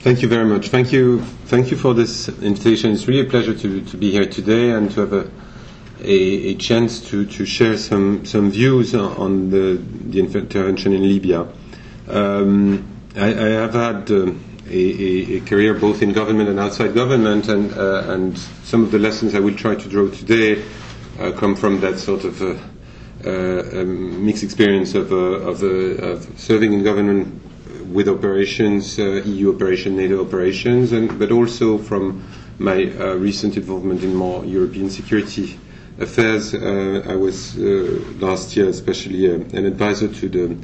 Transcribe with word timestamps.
Thank 0.00 0.22
you 0.22 0.28
very 0.28 0.46
much. 0.46 0.68
Thank 0.68 0.92
you, 0.92 1.20
thank 1.44 1.70
you 1.70 1.76
for 1.76 1.92
this 1.92 2.30
invitation. 2.40 2.90
It's 2.92 3.06
really 3.06 3.26
a 3.26 3.28
pleasure 3.28 3.52
to, 3.52 3.82
to 3.84 3.96
be 3.98 4.10
here 4.10 4.24
today 4.24 4.70
and 4.70 4.90
to 4.92 5.00
have 5.00 5.12
a, 5.12 5.30
a, 6.02 6.52
a 6.52 6.54
chance 6.54 7.02
to, 7.10 7.26
to 7.26 7.44
share 7.44 7.76
some, 7.76 8.24
some 8.24 8.50
views 8.50 8.94
on 8.94 9.50
the, 9.50 9.78
the 10.06 10.18
intervention 10.20 10.94
in 10.94 11.02
Libya. 11.02 11.46
Um, 12.08 12.88
I, 13.14 13.26
I, 13.26 13.48
have 13.60 13.74
had 13.74 14.10
uh, 14.10 14.32
a, 14.70 15.36
a, 15.36 15.40
career 15.42 15.74
both 15.74 16.00
in 16.00 16.14
government 16.14 16.48
and 16.48 16.58
outside 16.58 16.94
government, 16.94 17.48
and, 17.48 17.70
uh, 17.74 18.04
and 18.08 18.38
some 18.64 18.82
of 18.82 18.92
the 18.92 18.98
lessons 18.98 19.34
I 19.34 19.40
will 19.40 19.54
try 19.54 19.74
to 19.74 19.86
draw 19.86 20.08
today 20.08 20.64
uh, 21.18 21.32
come 21.32 21.54
from 21.54 21.78
that 21.82 21.98
sort 21.98 22.24
of 22.24 22.40
uh, 22.40 22.56
uh, 23.26 23.80
um, 23.82 24.24
mixed 24.24 24.44
experience 24.44 24.94
of, 24.94 25.12
uh, 25.12 25.16
of, 25.16 25.62
of 25.62 26.40
serving 26.40 26.72
in 26.72 26.82
government 26.82 27.49
with 27.92 28.08
operations, 28.08 28.98
uh, 28.98 29.22
EU 29.24 29.54
operations, 29.54 29.96
NATO 29.96 30.24
operations, 30.24 30.92
and, 30.92 31.18
but 31.18 31.30
also 31.32 31.78
from 31.78 32.22
my 32.58 32.84
uh, 32.98 33.14
recent 33.14 33.56
involvement 33.56 34.02
in 34.04 34.14
more 34.14 34.44
European 34.44 34.90
security 34.90 35.58
affairs. 35.98 36.54
Uh, 36.54 37.02
I 37.08 37.14
was 37.14 37.58
uh, 37.58 38.00
last 38.18 38.56
year 38.56 38.68
especially 38.68 39.28
uh, 39.30 39.34
an 39.56 39.64
advisor 39.66 40.08
to 40.08 40.28
the 40.28 40.56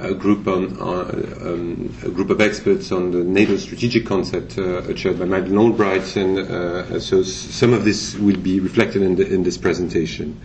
uh, 0.00 0.12
group 0.14 0.46
on 0.46 0.80
um, 0.80 1.94
a 2.04 2.08
group 2.08 2.30
of 2.30 2.40
experts 2.40 2.90
on 2.92 3.10
the 3.10 3.18
NATO 3.22 3.56
strategic 3.56 4.06
concept 4.06 4.54
chaired 4.96 5.18
by 5.18 5.26
Madeleine 5.26 5.58
Albright, 5.58 6.16
and 6.16 7.02
so 7.02 7.22
some 7.22 7.74
of 7.74 7.84
this 7.84 8.14
will 8.16 8.38
be 8.38 8.60
reflected 8.60 9.02
in, 9.02 9.16
the, 9.16 9.26
in 9.30 9.42
this 9.42 9.58
presentation. 9.58 10.40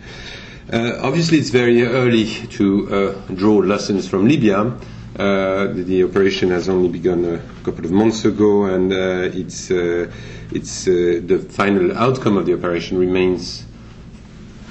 obviously, 0.70 1.38
it's 1.38 1.48
very 1.48 1.82
early 1.84 2.26
to 2.50 3.14
draw 3.34 3.56
lessons 3.56 4.06
from 4.06 4.28
Libya. 4.28 4.76
Uh, 5.18 5.68
the, 5.72 6.04
operation 6.04 6.50
has 6.50 6.68
only 6.68 6.88
begun 6.88 7.24
a 7.24 7.38
couple 7.64 7.86
of 7.86 7.90
months 7.90 8.26
ago, 8.26 8.64
and 8.64 8.92
uh, 8.92 9.30
it's, 9.32 9.70
uh, 9.70 10.10
it's 10.52 10.86
uh, 10.86 11.22
the 11.24 11.38
final 11.38 11.96
outcome 11.96 12.36
of 12.36 12.44
the 12.44 12.52
operation 12.52 12.98
remains 12.98 13.64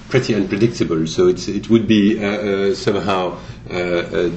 pretty 0.08 0.36
unpredictable. 0.36 1.08
So 1.08 1.30
it 1.30 1.68
would 1.72 1.88
be 1.88 2.24
uh, 2.24 2.28
uh, 2.28 2.76
somehow 2.76 3.40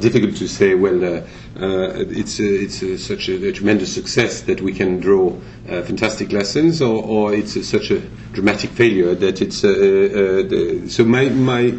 difficult 0.01 0.37
to 0.37 0.49
say, 0.49 0.75
well, 0.75 1.27
it's, 1.55 2.41
it's 2.41 3.07
such 3.07 3.29
a, 3.29 3.49
a, 3.49 3.53
tremendous 3.53 3.93
success 3.93 4.41
that 4.43 4.63
we 4.63 4.73
can 4.73 5.01
draw 5.01 5.39
fantastic 5.67 6.33
lessons, 6.33 6.81
or, 6.81 7.05
or 7.05 7.35
it's 7.35 7.69
such 7.69 7.91
a 7.91 8.01
dramatic 8.33 8.71
failure 8.71 9.15
that 9.15 9.43
it's. 9.43 9.61
The, 9.61 10.87
so 10.89 11.05
my, 11.05 11.29
my 11.29 11.75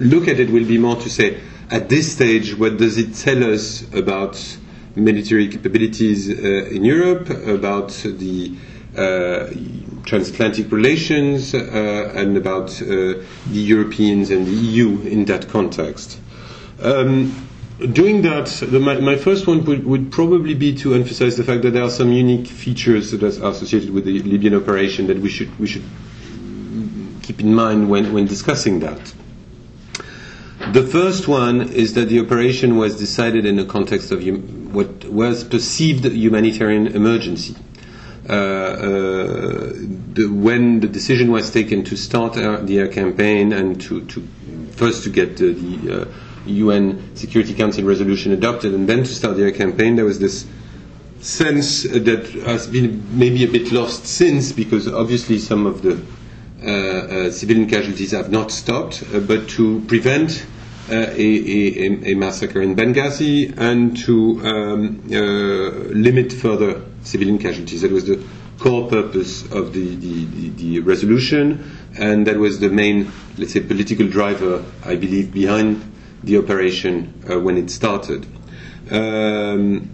look 0.00 0.26
at 0.26 0.40
it 0.40 0.50
will 0.50 0.66
be 0.66 0.78
more 0.78 0.96
to 0.96 1.08
say 1.08 1.40
at 1.72 1.88
this 1.88 2.12
stage, 2.12 2.54
what 2.56 2.76
does 2.76 2.98
it 2.98 3.14
tell 3.14 3.42
us 3.50 3.82
about 3.94 4.36
military 4.94 5.48
capabilities 5.48 6.28
uh, 6.28 6.32
in 6.70 6.84
Europe, 6.84 7.30
about 7.30 7.88
the 8.04 8.54
uh, 8.94 9.46
transatlantic 10.04 10.70
relations, 10.70 11.54
uh, 11.54 12.12
and 12.14 12.36
about 12.36 12.68
the 12.68 13.24
Europeans 13.50 14.30
and 14.30 14.46
the 14.46 14.50
EU 14.52 15.00
in 15.00 15.24
that 15.24 15.48
context? 15.48 16.20
Um, 16.82 17.48
doing 17.94 18.20
that, 18.20 18.48
the, 18.48 18.78
my, 18.78 19.00
my, 19.00 19.16
first 19.16 19.46
one 19.46 19.64
would, 19.64 19.86
would, 19.86 20.12
probably 20.12 20.52
be 20.52 20.74
to 20.76 20.92
emphasize 20.94 21.38
the 21.38 21.44
fact 21.44 21.62
that 21.62 21.70
there 21.70 21.84
are 21.84 21.90
some 21.90 22.12
unique 22.12 22.48
features 22.48 23.12
that 23.12 23.22
are 23.22 23.50
associated 23.50 23.90
with 23.90 24.04
the 24.04 24.18
Libyan 24.22 24.54
operation 24.56 25.06
that 25.06 25.18
we 25.18 25.30
should, 25.30 25.58
we 25.58 25.66
should 25.66 25.84
keep 27.22 27.40
in 27.40 27.54
mind 27.54 27.88
when, 27.88 28.12
when 28.12 28.26
discussing 28.26 28.80
that. 28.80 29.14
The 30.72 30.82
first 30.86 31.28
one 31.28 31.60
is 31.60 31.92
that 31.94 32.08
the 32.08 32.18
operation 32.20 32.78
was 32.78 32.96
decided 32.98 33.44
in 33.44 33.56
the 33.56 33.64
context 33.66 34.10
of 34.10 34.22
what 34.74 35.04
was 35.04 35.44
perceived 35.44 36.06
humanitarian 36.06 36.86
emergency. 36.86 37.54
Uh, 38.26 38.32
uh, 38.32 39.72
the, 40.14 40.28
when 40.32 40.80
the 40.80 40.86
decision 40.88 41.30
was 41.30 41.50
taken 41.50 41.84
to 41.84 41.94
start 41.94 42.32
the 42.66 42.78
air 42.78 42.88
campaign 42.88 43.52
and 43.52 43.82
to, 43.82 44.00
to 44.06 44.26
first 44.70 45.02
to 45.04 45.10
get 45.10 45.36
the, 45.36 45.52
the 45.52 46.02
uh, 46.02 46.04
UN 46.46 47.14
Security 47.16 47.52
Council 47.52 47.84
resolution 47.84 48.32
adopted 48.32 48.72
and 48.72 48.88
then 48.88 49.00
to 49.00 49.14
start 49.14 49.36
the 49.36 49.42
air 49.42 49.52
campaign, 49.52 49.96
there 49.96 50.06
was 50.06 50.20
this 50.20 50.46
sense 51.20 51.82
that 51.82 52.26
has 52.46 52.66
been 52.66 53.02
maybe 53.18 53.44
a 53.44 53.48
bit 53.48 53.72
lost 53.72 54.06
since 54.06 54.52
because 54.52 54.88
obviously 54.88 55.38
some 55.38 55.66
of 55.66 55.82
the 55.82 56.00
uh, 56.64 56.68
uh, 57.26 57.30
civilian 57.30 57.68
casualties 57.68 58.12
have 58.12 58.30
not 58.30 58.50
stopped, 58.50 59.04
uh, 59.12 59.20
but 59.20 59.46
to 59.50 59.80
prevent 59.86 60.46
a, 60.90 60.94
a, 60.94 62.12
a, 62.12 62.14
massacre 62.14 62.60
in 62.60 62.74
Benghazi 62.74 63.56
and 63.56 63.96
to 63.98 64.40
um, 64.44 65.02
limit 65.08 66.32
further 66.32 66.82
civilian 67.02 67.38
casualties. 67.38 67.82
That 67.82 67.92
was 67.92 68.06
the 68.06 68.24
core 68.58 68.88
purpose 68.88 69.42
of 69.50 69.72
the, 69.72 69.96
the, 69.96 70.24
the, 70.24 70.48
the, 70.50 70.80
resolution, 70.80 71.70
and 71.98 72.26
that 72.26 72.36
was 72.36 72.60
the 72.60 72.68
main, 72.68 73.10
let's 73.36 73.52
say, 73.52 73.60
political 73.60 74.08
driver, 74.08 74.64
I 74.84 74.96
believe, 74.96 75.32
behind 75.32 75.82
the 76.22 76.38
operation 76.38 77.22
uh, 77.28 77.40
when 77.40 77.58
it 77.58 77.70
started. 77.70 78.26
Um, 78.90 79.90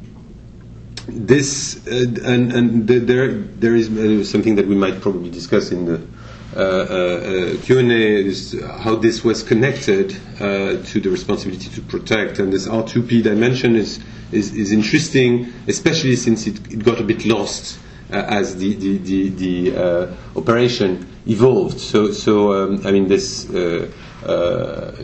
this 1.09 1.87
uh, 1.87 2.05
and, 2.25 2.53
and 2.53 2.89
there 2.89 3.33
there 3.33 3.75
is 3.75 3.89
uh, 3.89 4.25
something 4.25 4.57
that 4.57 4.67
we 4.67 4.75
might 4.75 5.01
probably 5.01 5.31
discuss 5.31 5.73
in 5.73 5.87
the 5.87 5.95
uh, 5.95 5.99
uh, 5.99 6.18
Q&A 6.55 8.25
is 8.25 8.57
how 8.79 8.97
this 8.97 9.23
was 9.23 9.43
connected 9.43 10.17
uh, 10.41 10.83
to 10.85 11.01
the 11.01 11.11
responsibility 11.11 11.69
to 11.71 11.81
protect. 11.83 12.39
And 12.39 12.53
this 12.53 12.67
R2P 12.67 13.23
dimension 13.23 13.77
is, 13.77 14.01
is, 14.33 14.55
is 14.55 14.73
interesting, 14.73 15.53
especially 15.67 16.17
since 16.17 16.47
it, 16.47 16.73
it, 16.73 16.85
got 16.85 17.01
a 17.01 17.05
bit 17.05 17.25
lost 17.27 17.79
as 18.11 18.57
the, 18.57 18.75
the, 18.75 18.99
the, 18.99 19.29
the 19.71 20.17
operation 20.37 21.07
evolved. 21.27 21.79
So, 21.81 22.13
so 22.13 22.53
um, 22.55 22.87
I 22.87 22.93
mean, 22.93 23.09
this 23.09 23.45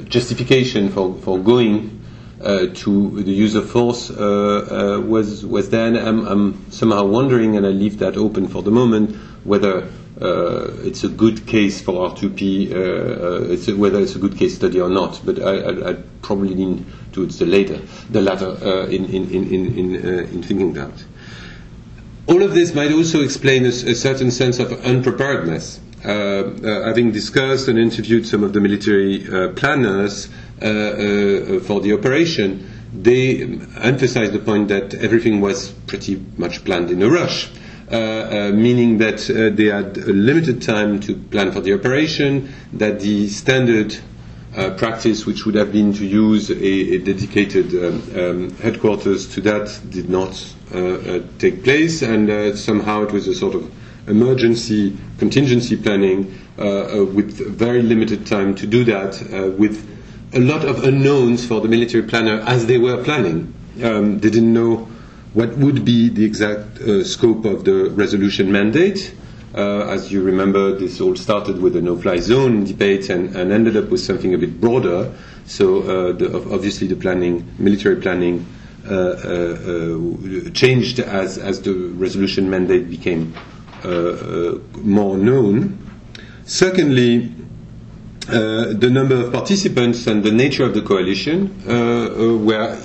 justification 0.09 0.88
for, 0.91 1.15
for 1.16 1.38
going 1.38 2.00
uh, 2.44 2.66
to 2.75 3.22
the 3.22 3.32
use 3.32 3.55
of 3.55 3.71
force 3.71 4.11
uh, 4.11 4.99
uh, 4.99 5.00
was 5.00 5.47
was 5.47 5.71
then 5.71 5.97
I'm, 5.97 6.26
I'm, 6.26 6.71
somehow 6.71 7.05
wondering, 7.05 7.56
and 7.56 7.66
I 7.66 7.71
leave 7.71 7.99
that 8.00 8.16
open 8.16 8.49
for 8.49 8.62
the 8.62 8.71
moment, 8.71 9.16
whether 9.44 9.84
uh, 9.84 9.88
it's 10.16 11.04
a 11.04 11.08
good 11.08 11.47
case 11.47 11.80
for 11.80 12.10
R2P, 12.10 12.72
uh, 12.72 12.76
uh, 12.76 13.52
it's 13.52 13.69
a, 13.69 13.76
whether 13.76 14.00
it's 14.00 14.14
a 14.14 14.19
good 14.19 14.36
case 14.36 14.54
study 14.54 14.80
or 14.80 14.88
not. 14.88 15.20
But 15.25 15.42
I, 15.42 15.91
I 15.91 15.94
probably 16.22 16.54
lean 16.54 16.86
towards 17.12 17.38
the 17.38 17.47
later, 17.47 17.80
the 18.10 18.20
latter, 18.20 18.54
in, 18.88 19.06
in, 19.06 19.30
in, 19.30 19.52
in, 19.52 19.94
in 19.97 20.42
thinking 20.42 20.72
that. 20.75 20.92
All 22.26 22.42
of 22.42 22.54
this 22.54 22.75
might 22.75 22.92
also 22.92 23.20
explain 23.20 23.64
a, 23.64 23.69
a 23.69 23.94
certain 23.94 24.30
sense 24.30 24.58
of 24.58 24.72
unpreparedness. 24.84 25.80
Uh, 26.04 26.08
uh, 26.08 26.84
having 26.84 27.12
discussed 27.12 27.66
and 27.66 27.78
interviewed 27.78 28.26
some 28.26 28.44
of 28.44 28.52
the 28.52 28.60
military 28.60 29.26
uh, 29.26 29.48
planners 29.54 30.26
for 30.60 31.81
the 31.81 31.96
operation, 31.98 32.70
they 32.92 33.42
emphasized 33.81 34.32
the 34.32 34.38
point 34.38 34.69
that 34.69 34.94
everything 34.94 35.41
was 35.41 35.70
pretty 35.86 36.22
much 36.36 36.62
planned 36.64 36.91
in 36.91 37.02
a 37.02 37.08
rush. 37.08 37.50
Uh, 37.93 37.97
uh, 37.97 38.53
meaning 38.55 38.97
that 38.97 39.28
uh, 39.28 39.55
they 39.55 39.67
had 39.67 39.99
a 39.99 40.12
limited 40.12 40.62
time 40.62 40.99
to 40.99 41.15
plan 41.15 41.53
for 41.53 41.61
the 41.61 41.75
operation, 41.75 42.50
that 42.72 42.99
the 43.00 43.28
standard 43.28 43.95
uh, 44.56 44.71
practice, 44.71 45.27
which 45.27 45.45
would 45.45 45.55
have 45.55 45.71
been 45.71 45.93
to 45.93 46.06
use 46.06 46.49
a, 46.49 46.55
a 46.55 46.99
dedicated 46.99 47.75
um, 47.75 48.19
um, 48.19 48.50
headquarters 48.56 49.27
to 49.34 49.41
that, 49.43 49.78
did 49.91 50.09
not 50.09 50.33
uh, 50.73 50.78
uh, 50.78 51.23
take 51.39 51.62
place, 51.62 52.00
and 52.00 52.56
somehow 52.59 53.03
it 53.03 53.12
was 53.12 53.28
a 53.28 53.34
sort 53.34 53.55
of 53.55 53.71
emergency 54.09 54.97
contingency 55.19 55.77
planning 55.77 56.25
with 56.56 57.37
very 57.55 57.83
limited 57.83 58.27
time 58.27 58.55
to 58.55 58.67
do 58.67 58.83
that, 58.84 59.21
with 59.59 59.87
a 60.33 60.41
lot 60.41 60.65
of 60.65 60.84
unknowns 60.84 61.47
for 61.47 61.61
the 61.61 61.69
military 61.69 62.03
planner 62.03 62.41
as 62.47 62.65
they 62.65 62.78
were 62.78 63.03
planning. 63.05 63.53
Um, 63.83 64.21
they 64.21 64.31
didn't 64.31 64.55
know 64.55 64.89
what 65.34 65.56
would 65.59 65.84
be 65.84 66.09
the 66.09 66.25
exact 66.25 66.79
uh, 66.81 67.05
scope 67.05 67.44
of 67.44 67.64
the 67.64 67.91
resolution 67.91 68.50
mandate? 68.50 69.14
Uh, 69.55 69.87
as 69.87 70.11
you 70.11 70.23
remember, 70.23 70.76
this 70.76 71.00
all 71.00 71.14
started 71.14 71.61
with 71.61 71.76
a 71.76 71.81
no-fly 71.82 72.17
zone 72.17 72.64
debate 72.64 73.08
and, 73.08 73.37
and, 73.37 73.53
ended 73.53 73.76
up 73.76 73.88
with 73.88 74.00
something 74.00 74.35
a 74.35 74.38
bit 74.38 74.61
broader. 74.61 75.12
So 75.47 75.82
uh, 75.82 76.12
the, 76.12 76.35
obviously, 76.53 76.88
the 76.88 76.97
planning, 76.97 77.49
military 77.58 77.97
planning, 78.00 78.47
uh, 78.87 78.93
uh, 78.93 80.47
uh, 80.47 80.50
changed 80.50 80.99
as 81.00 81.38
as 81.38 81.62
the 81.62 81.73
resolution 81.97 82.50
mandate 82.50 82.91
became 82.91 83.32
more 84.82 85.17
known. 85.17 85.79
Secondly, 86.44 87.32
the 88.26 88.91
number 88.93 89.14
of 89.25 89.32
participants 89.32 90.06
and 90.06 90.23
the 90.23 90.31
nature 90.31 90.64
of 90.64 90.75
the 90.75 90.82
coalition 90.82 91.49
were 92.44 92.79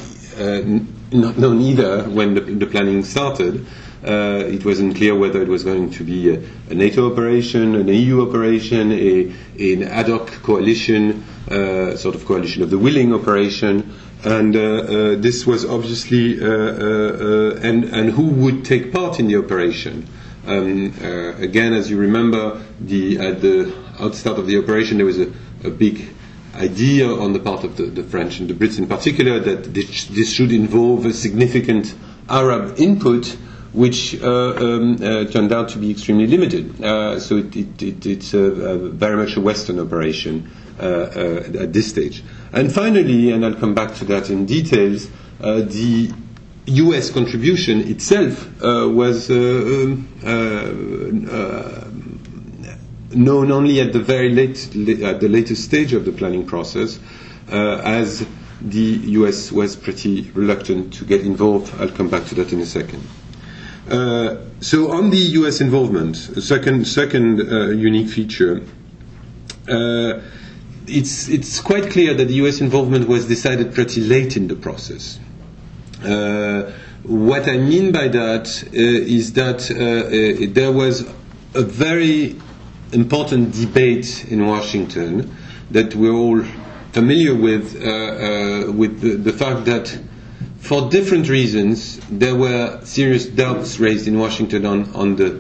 not 1.12 1.38
known 1.38 1.62
either 1.62 2.04
when 2.10 2.34
the, 2.36 2.42
the 2.42 2.66
planning 2.66 3.04
started. 3.04 3.66
Uh, 4.04 4.44
it 4.48 4.64
wasn't 4.64 4.96
clear 4.96 5.14
whether 5.14 5.42
it 5.42 5.48
was 5.50 5.64
going 5.64 5.90
to 5.92 6.04
be 6.06 6.30
a, 6.30 6.40
a 6.70 6.74
NATO 6.74 7.12
operation, 7.12 7.76
an 7.76 7.88
EU 7.90 8.26
operation, 8.28 8.92
a, 8.94 9.26
an 9.60 9.84
ad 9.84 10.08
hoc 10.08 10.28
coalition, 10.42 11.24
uh, 11.52 11.96
sort 11.98 12.16
of 12.16 12.26
coalition 12.26 12.64
of 12.64 12.70
the 12.70 12.78
willing 12.78 13.14
operation. 13.14 13.94
and 14.24 14.56
uh, 14.56 14.60
uh, 14.60 15.16
this 15.16 15.48
was 15.48 15.64
obviously 15.66 16.42
uh, 16.42 17.56
and 17.62 17.86
and 17.86 18.10
who 18.12 18.24
would 18.28 18.66
take 18.66 18.92
part 18.92 19.20
in 19.20 19.28
the 19.28 19.38
operation. 19.38 20.06
Um, 20.46 20.94
again, 21.40 21.74
as 21.74 21.90
you 21.90 21.98
remember, 21.98 22.62
the 22.82 23.18
at 23.20 23.42
the 23.42 23.66
outstart 23.98 24.38
of 24.38 24.48
the 24.48 24.58
operation, 24.58 24.98
there 24.98 25.06
was 25.06 25.20
a, 25.20 25.32
a 25.64 25.70
big 25.70 26.10
idea 26.60 27.08
on 27.08 27.34
the 27.34 27.40
part 27.40 27.64
of 27.64 27.78
the, 27.78 27.84
the, 27.84 28.04
French 28.04 28.40
and 28.40 28.50
the 28.50 28.54
Brits 28.54 28.78
in 28.78 28.88
particular 28.88 29.40
that 29.40 29.74
this, 29.74 30.06
this 30.06 30.32
should 30.32 30.52
involve 30.52 31.06
a 31.06 31.14
significant 31.14 31.96
Arab 32.30 32.80
input, 32.80 33.38
which 33.74 34.22
uh, 34.22 34.56
um, 34.56 34.96
uh, 34.96 35.26
turned 35.26 35.52
out 35.54 35.70
to 35.70 35.78
be 35.78 35.92
extremely 35.92 36.28
limited. 36.28 36.84
Uh, 36.84 37.20
so 37.20 37.38
it, 37.38 37.56
it, 37.56 37.82
it, 37.82 38.06
it's 38.06 38.32
very 38.32 39.16
much 39.16 39.36
a 39.36 39.42
Western 39.42 39.80
operation 39.80 40.50
at 40.80 41.74
this 41.74 41.90
stage. 41.90 42.24
And 42.52 42.74
finally, 42.74 43.32
and 43.32 43.46
I'll 43.46 43.56
come 43.56 43.74
back 43.74 43.96
to 43.96 44.06
that 44.06 44.30
in 44.30 44.46
details, 44.46 45.10
the 45.40 46.14
U.S. 46.66 47.10
contribution 47.10 47.82
itself 47.82 48.62
was 48.62 49.30
um, 49.30 50.08
known 53.12 53.52
only 53.52 53.80
at 53.82 53.94
the 53.94 54.00
very 54.00 54.30
late, 54.30 54.66
at 55.04 55.20
the 55.20 55.28
latest 55.30 55.64
stage 55.64 55.94
of 55.94 56.06
the 56.06 56.12
planning 56.12 56.46
process, 56.46 57.00
uh, 57.52 57.82
as 57.84 58.26
the 58.62 59.00
US 59.20 59.52
was 59.52 59.76
pretty 59.76 60.30
reluctant 60.34 60.94
to 60.96 61.06
get 61.06 61.22
involved. 61.22 61.74
I'll 61.80 61.90
come 61.90 62.10
back 62.10 62.26
to 62.28 62.36
that 62.36 62.52
in 62.54 62.60
a 62.60 62.66
second. 62.66 63.02
Uh, 63.90 64.38
so 64.60 64.92
on 64.92 65.10
the 65.10 65.18
US 65.18 65.62
involvement, 65.62 66.16
second 66.16 66.86
second 66.86 67.42
uh, 67.42 67.70
unique 67.70 68.10
feature, 68.10 68.62
uh, 69.68 70.20
it's 70.86 71.28
it's 71.30 71.60
quite 71.60 71.90
clear 71.90 72.14
that 72.14 72.26
the 72.26 72.36
US 72.46 72.62
involvement 72.62 73.08
was 73.08 73.26
decided 73.28 73.74
pretty 73.74 74.02
late 74.02 74.38
in 74.38 74.48
the 74.48 74.56
process. 74.56 75.20
Uh, 76.04 76.72
what 77.04 77.48
I 77.48 77.58
mean 77.58 77.92
by 77.92 78.10
that 78.10 78.64
uh, 78.68 78.78
is 78.78 79.34
that 79.34 79.60
there 80.54 80.72
was 80.72 81.02
a 81.56 81.62
very 81.64 82.36
important 82.92 83.54
debate 83.54 84.26
in 84.30 84.46
Washington 84.46 85.36
that 85.72 85.96
we're 85.96 86.14
all 86.14 86.44
familiar 86.92 87.36
with, 87.36 87.76
uh, 87.82 87.88
uh, 87.88 88.72
with 88.72 89.02
the, 89.02 89.16
the, 89.16 89.32
fact 89.32 89.66
that 89.66 90.00
for 90.60 90.90
different 90.90 91.30
reasons 91.30 92.00
there 92.10 92.36
were 92.36 92.80
serious 92.84 93.26
doubts 93.26 93.80
raised 93.80 94.08
in 94.08 94.18
Washington 94.18 94.66
on, 94.66 94.94
on 94.96 95.16
the 95.16 95.40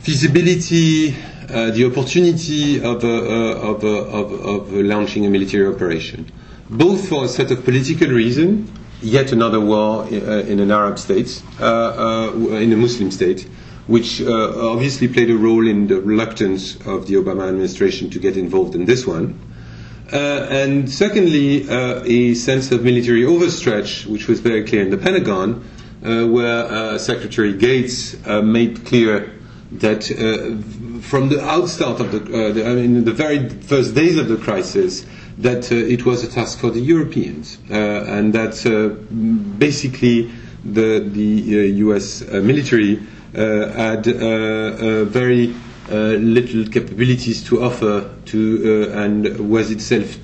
feasibility, 0.00 1.16
uh, 1.50 1.70
the 1.72 1.84
opportunity 1.84 2.76
of, 2.80 3.02
uh, 3.02 3.08
of, 3.08 3.82
of, 3.84 4.32
of, 4.32 4.72
launching 4.72 5.26
a 5.26 5.30
military 5.30 5.66
operation, 5.66 6.30
both 6.70 7.08
for 7.08 7.24
a 7.24 7.28
set 7.28 7.50
of 7.50 7.64
political 7.64 8.08
reasons, 8.08 8.70
yet 9.02 9.32
another 9.32 9.60
war 9.60 10.06
in, 10.08 10.28
uh, 10.28 10.32
in 10.46 10.60
an 10.60 10.70
Arab 10.70 10.98
state, 10.98 11.42
uh, 11.60 12.30
in 12.34 12.72
a 12.72 12.76
Muslim 12.76 13.10
state, 13.10 13.48
which 13.86 14.20
uh, 14.20 14.70
obviously 14.70 15.06
played 15.08 15.30
a 15.30 15.36
role 15.36 15.66
in 15.66 15.86
the 15.86 16.00
reluctance 16.00 16.74
of 16.86 17.06
the 17.06 17.14
Obama 17.14 17.48
administration 17.48 18.10
to 18.10 18.18
get 18.18 18.36
involved 18.36 18.74
in 18.74 18.84
this 18.84 19.06
one. 19.06 19.38
Uh, 20.12 20.46
and 20.50 20.90
secondly, 20.90 21.68
uh, 21.68 22.02
a 22.04 22.34
sense 22.34 22.70
of 22.72 22.82
military 22.84 23.22
overstretch, 23.22 24.06
which 24.06 24.28
was 24.28 24.40
very 24.40 24.64
clear 24.64 24.82
in 24.82 24.90
the 24.90 24.96
Pentagon, 24.96 25.64
uh, 26.04 26.24
where 26.26 26.64
uh, 26.64 26.98
Secretary 26.98 27.52
Gates 27.52 28.16
uh, 28.26 28.40
made 28.42 28.84
clear 28.86 29.32
that 29.72 30.04
from 31.02 31.28
the 31.28 31.36
outstart 31.36 31.98
of 31.98 32.12
the, 32.12 32.20
the, 32.20 32.64
I 32.66 32.74
mean, 32.74 33.04
the 33.04 33.12
very 33.12 33.48
first 33.48 33.94
days 33.96 34.16
of 34.16 34.28
the 34.28 34.36
crisis, 34.36 35.04
that 35.38 35.70
it 35.72 36.06
was 36.06 36.22
a 36.22 36.28
task 36.30 36.60
for 36.60 36.70
the 36.70 36.80
Europeans, 36.80 37.58
and 37.68 38.32
that 38.32 38.54
basically 39.58 40.30
the, 40.64 41.00
the 41.00 41.20
U.S. 41.82 42.22
military 42.22 43.00
Uh, 43.34 43.68
had 43.72 44.06
uh, 44.08 44.12
uh, 44.12 45.04
very 45.04 45.52
uh, 45.90 45.94
little 46.14 46.64
capabilities 46.68 47.42
to 47.44 47.62
offer 47.62 48.08
to 48.24 48.92
uh, 48.94 49.00
and 49.02 49.50
was 49.50 49.70
itself 49.70 50.16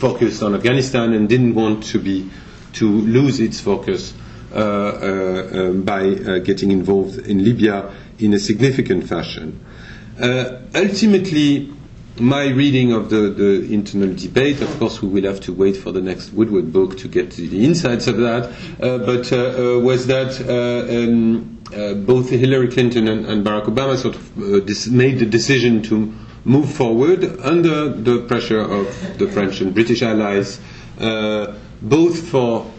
focused 0.00 0.42
on 0.42 0.54
Afghanistan 0.54 1.14
and 1.14 1.28
didn't 1.30 1.54
want 1.54 1.82
to 1.82 1.98
be 1.98 2.28
to 2.74 2.86
lose 2.86 3.40
its 3.40 3.58
focus 3.58 4.12
um, 4.52 5.82
by 5.82 6.40
getting 6.40 6.70
involved 6.72 7.20
in 7.20 7.42
Libya 7.42 7.90
in 8.18 8.34
a 8.34 8.38
significant 8.38 9.08
fashion. 9.08 9.58
ultimately, 10.74 11.72
my 12.18 12.48
reading 12.48 12.92
of 12.92 13.10
the, 13.10 13.30
the, 13.30 13.72
internal 13.72 14.14
debate, 14.14 14.60
of 14.60 14.78
course, 14.78 15.02
we 15.02 15.08
will 15.08 15.24
have 15.24 15.40
to 15.40 15.52
wait 15.52 15.76
for 15.76 15.90
the 15.90 16.00
next 16.00 16.32
Woodward 16.32 16.72
book 16.72 16.96
to 16.98 17.08
get 17.08 17.32
the 17.32 17.64
insights 17.64 18.06
of 18.06 18.18
that, 18.18 18.52
uh, 18.80 18.98
but 18.98 19.32
uh, 19.32 19.76
uh, 19.76 19.80
was 19.80 20.06
that 20.06 20.40
um, 20.48 21.58
uh, 21.74 21.94
both 21.94 22.30
Hillary 22.30 22.68
Clinton 22.68 23.08
and, 23.08 23.26
and, 23.26 23.44
Barack 23.44 23.64
Obama 23.64 23.96
sort 23.96 24.14
of 24.14 24.38
uh, 24.38 24.92
made 24.94 25.18
the 25.18 25.26
decision 25.26 25.82
to 25.82 26.12
move 26.44 26.72
forward 26.72 27.24
under 27.40 27.88
the 27.88 28.20
pressure 28.22 28.60
of 28.60 29.18
the 29.18 29.26
French 29.28 29.60
and 29.60 29.74
British 29.74 30.02
allies, 30.02 30.60
uh, 31.00 31.54
both 31.82 32.28
for 32.28 32.70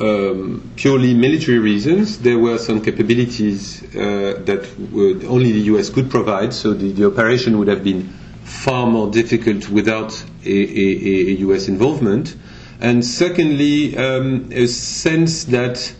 um, 0.00 0.70
purely 0.76 1.14
military 1.14 1.58
reasons. 1.58 2.18
There 2.18 2.38
were 2.38 2.58
some 2.58 2.82
capabilities 2.82 3.82
uh, 3.94 4.40
that 4.44 4.66
would 4.90 5.24
only 5.24 5.52
the 5.52 5.76
US 5.76 5.90
could 5.90 6.10
provide, 6.10 6.54
so 6.54 6.72
the, 6.72 6.92
the, 6.92 7.06
operation 7.06 7.58
would 7.58 7.68
have 7.68 7.84
been 7.84 8.12
far 8.48 8.86
more 8.86 9.10
difficult 9.10 9.68
without 9.68 10.12
a, 10.44 10.50
a, 10.50 11.30
a 11.30 11.34
US 11.48 11.68
involvement. 11.68 12.34
And 12.80 13.04
secondly, 13.04 13.96
um, 13.96 14.50
a 14.52 14.66
sense 14.66 15.44
that 15.44 15.92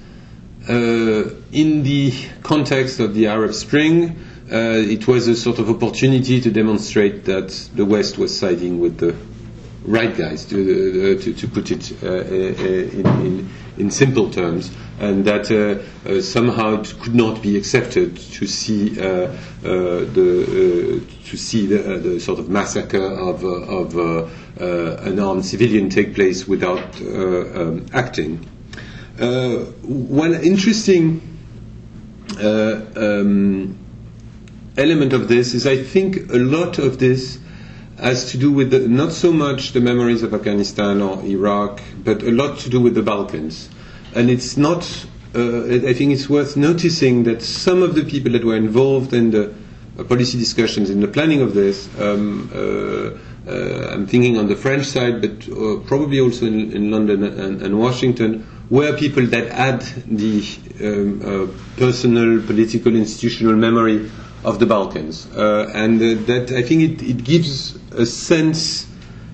uh, 0.68 1.30
in 1.52 1.82
the 1.82 2.12
context 2.42 3.00
of 3.00 3.14
the 3.14 3.26
Arab 3.26 3.52
Spring, 3.54 4.18
uh, 4.50 4.56
it 4.78 5.06
was 5.06 5.28
a 5.28 5.36
sort 5.36 5.58
of 5.58 5.68
opportunity 5.68 6.40
to 6.40 6.50
demonstrate 6.50 7.24
that 7.26 7.48
the 7.74 7.84
West 7.84 8.16
was 8.18 8.36
siding 8.38 8.80
with 8.80 8.98
the 8.98 9.14
right 9.88 10.17
guys, 10.17 10.44
to, 10.46 10.56
uh, 11.19 11.23
to, 11.23 11.32
to, 11.32 11.49
put 11.49 11.70
it 11.70 11.90
in, 12.02 13.06
in, 13.26 13.49
in, 13.79 13.90
simple 13.90 14.31
terms, 14.31 14.70
and 15.00 15.25
that 15.25 15.50
uh, 15.50 16.20
somehow 16.20 16.81
it 16.81 16.94
could 17.00 17.14
not 17.14 17.40
be 17.43 17.56
accepted 17.56 18.17
to 18.17 18.46
see 18.46 19.00
uh, 19.00 19.29
the 19.62 21.02
to 21.25 21.37
see 21.37 21.67
the, 21.67 21.79
the, 21.99 22.20
sort 22.20 22.38
of 22.38 22.49
massacre 22.49 23.02
of, 23.02 23.44
of 23.44 24.31
an 24.61 25.19
armed 25.19 25.44
civilian 25.44 25.88
take 25.90 26.14
place 26.14 26.46
without 26.46 27.00
um, 27.00 27.87
acting. 27.93 28.44
Uh, 29.19 29.64
one 29.82 30.32
interesting 30.35 31.20
uh, 32.40 32.80
um, 32.95 33.76
element 34.76 35.12
of 35.12 35.26
this 35.26 35.54
is 35.54 35.66
I 35.66 35.83
think 35.83 36.30
a 36.30 36.37
lot 36.37 36.78
of 36.78 36.99
this 36.99 37.38
has 38.00 38.31
to 38.31 38.38
do 38.38 38.52
with 38.52 38.71
the, 38.71 38.81
not 38.81 39.12
so 39.12 39.33
much 39.33 39.73
the 39.73 39.81
memories 39.81 40.23
of 40.23 40.33
Afghanistan 40.33 41.02
or 41.02 41.23
Iraq, 41.25 41.81
but 42.05 42.23
a 42.23 42.31
lot 42.31 42.59
to 42.61 42.71
do 42.71 42.81
with 42.81 42.95
the 42.95 43.02
Balkans. 43.02 43.69
And 44.14 44.31
it's 44.31 44.57
not, 44.57 44.85
uh, 45.35 45.64
I 45.67 45.93
think 45.93 46.12
it's 46.12 46.28
worth 46.28 46.57
noticing 46.57 47.25
that 47.25 47.43
some 47.43 47.83
of 47.83 47.95
the 47.95 48.05
people 48.05 48.33
that 48.33 48.45
were 48.45 48.57
involved 48.57 49.12
in 49.12 49.33
the 49.33 49.55
uh, 49.99 50.05
policy 50.05 50.38
discussions, 50.38 50.90
in 50.90 51.00
the 51.00 51.09
planning 51.09 51.43
of 51.43 51.55
this, 51.55 51.88
um, 51.99 52.50
uh, 52.55 53.19
uh 53.50 53.95
I'm 53.95 54.07
thinking 54.07 54.37
on 54.37 54.47
the 54.47 54.57
French 54.57 54.87
side, 54.87 55.21
but 55.21 55.87
probably 55.87 56.21
also 56.21 56.47
in, 56.47 56.73
in 56.73 56.90
London 56.90 57.25
and, 57.25 57.62
and 57.62 57.78
Washington, 57.78 58.47
were 58.71 58.97
people 58.97 59.26
that 59.26 59.50
had 59.50 59.81
the 60.07 60.45
um, 60.81 61.23
uh, 61.25 61.78
personal, 61.78 62.43
political, 62.47 62.95
institutional 62.95 63.57
memory 63.57 64.11
of 64.45 64.59
the 64.59 64.66
Balkans. 64.66 65.26
Uh, 65.35 65.71
and 65.75 66.00
uh, 66.00 66.23
that 66.26 66.52
I 66.52 66.62
think 66.62 66.83
it, 66.83 67.02
it, 67.02 67.25
gives 67.25 67.76
a 67.92 68.07
sense, 68.07 68.87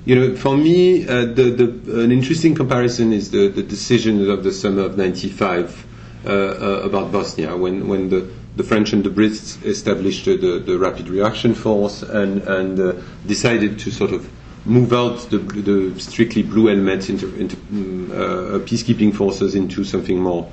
you 0.04 0.14
know, 0.14 0.36
for 0.36 0.56
me, 0.56 1.06
uh, 1.06 1.26
the, 1.26 1.50
the, 1.50 2.02
an 2.02 2.12
interesting 2.12 2.54
comparison 2.54 3.12
is 3.12 3.30
the, 3.30 3.48
the 3.48 3.62
decision 3.62 4.30
of 4.30 4.44
the 4.44 4.52
summer 4.52 4.82
of 4.82 4.96
95 4.96 5.86
uh, 6.24 6.28
uh, 6.28 6.80
about 6.84 7.12
Bosnia, 7.12 7.56
when, 7.56 7.86
when 7.86 8.08
the, 8.08 8.28
the 8.56 8.62
French 8.62 8.92
and 8.92 9.04
the 9.04 9.10
Brits 9.10 9.62
established 9.64 10.24
the, 10.24 10.62
the 10.64 10.78
Rapid 10.78 11.08
Reaction 11.08 11.54
Force 11.54 12.02
and, 12.02 12.42
and 12.42 13.04
decided 13.26 13.78
to 13.80 13.90
sort 13.90 14.12
of 14.12 14.30
move 14.64 14.94
out 14.94 15.18
the, 15.28 15.38
the 15.38 16.00
strictly 16.00 16.42
blue 16.42 16.68
helmets 16.68 17.10
into, 17.10 17.34
into 17.36 17.56
mm, 17.56 18.10
uh, 18.10 18.58
peacekeeping 18.60 19.14
forces 19.14 19.54
into 19.54 19.84
something 19.84 20.18
more 20.18 20.50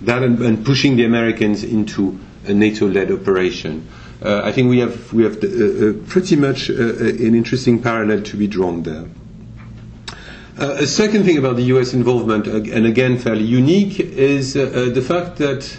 that 0.00 0.22
and, 0.22 0.40
and 0.40 0.64
pushing 0.64 0.96
the 0.96 1.04
Americans 1.04 1.62
into 1.62 2.18
a 2.46 2.54
NATO-led 2.54 3.10
operation. 3.10 3.88
Uh, 4.22 4.42
I 4.44 4.52
think 4.52 4.68
we 4.68 4.78
have 4.78 5.12
we 5.12 5.24
have 5.24 5.40
the, 5.40 5.48
uh, 5.48 5.90
uh 5.90 6.08
pretty 6.08 6.36
much 6.36 6.70
uh, 6.70 6.74
uh, 6.74 7.26
an 7.26 7.34
interesting 7.34 7.82
parallel 7.82 8.22
to 8.22 8.36
be 8.36 8.46
drawn 8.46 8.82
there. 8.82 9.06
a 10.58 10.86
second 10.86 11.24
thing 11.24 11.38
about 11.38 11.56
the 11.56 11.64
U.S. 11.74 11.92
involvement, 11.92 12.46
and 12.46 12.86
again 12.86 13.18
fairly 13.18 13.44
unique, 13.44 13.98
is 13.98 14.52
the 14.52 15.02
fact 15.02 15.38
that 15.38 15.76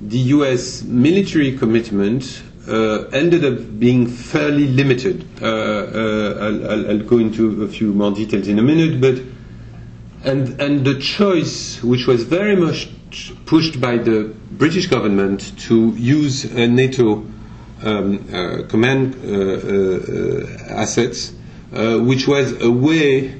the 0.00 0.18
U.S. 0.36 0.82
military 0.82 1.56
commitment 1.56 2.42
uh, 2.68 3.04
ended 3.12 3.44
up 3.44 3.78
being 3.78 4.06
fairly 4.06 4.68
limited. 4.68 5.24
Uh, 5.40 5.46
uh, 5.46 6.38
I'll, 6.40 6.90
I'll, 6.90 7.02
go 7.02 7.18
into 7.18 7.62
a 7.64 7.68
few 7.68 7.92
more 7.92 8.12
details 8.12 8.48
in 8.48 8.58
a 8.58 8.62
minute, 8.62 9.00
but 9.00 9.20
and, 10.24 10.60
and 10.60 10.84
the 10.84 10.98
choice, 10.98 11.82
which 11.82 12.06
was 12.06 12.24
very 12.24 12.56
much 12.56 12.88
pushed 13.46 13.80
by 13.80 13.96
the 13.98 14.34
British 14.52 14.86
government 14.86 15.58
to 15.62 15.90
use 15.96 16.44
uh, 16.44 16.66
NATO 16.66 17.24
um, 17.82 18.24
uh, 18.32 18.62
command 18.68 19.16
uh, 19.16 19.28
uh, 19.28 20.80
assets, 20.80 21.32
uh, 21.72 21.98
which 21.98 22.28
was 22.28 22.60
a 22.62 22.70
way 22.70 23.34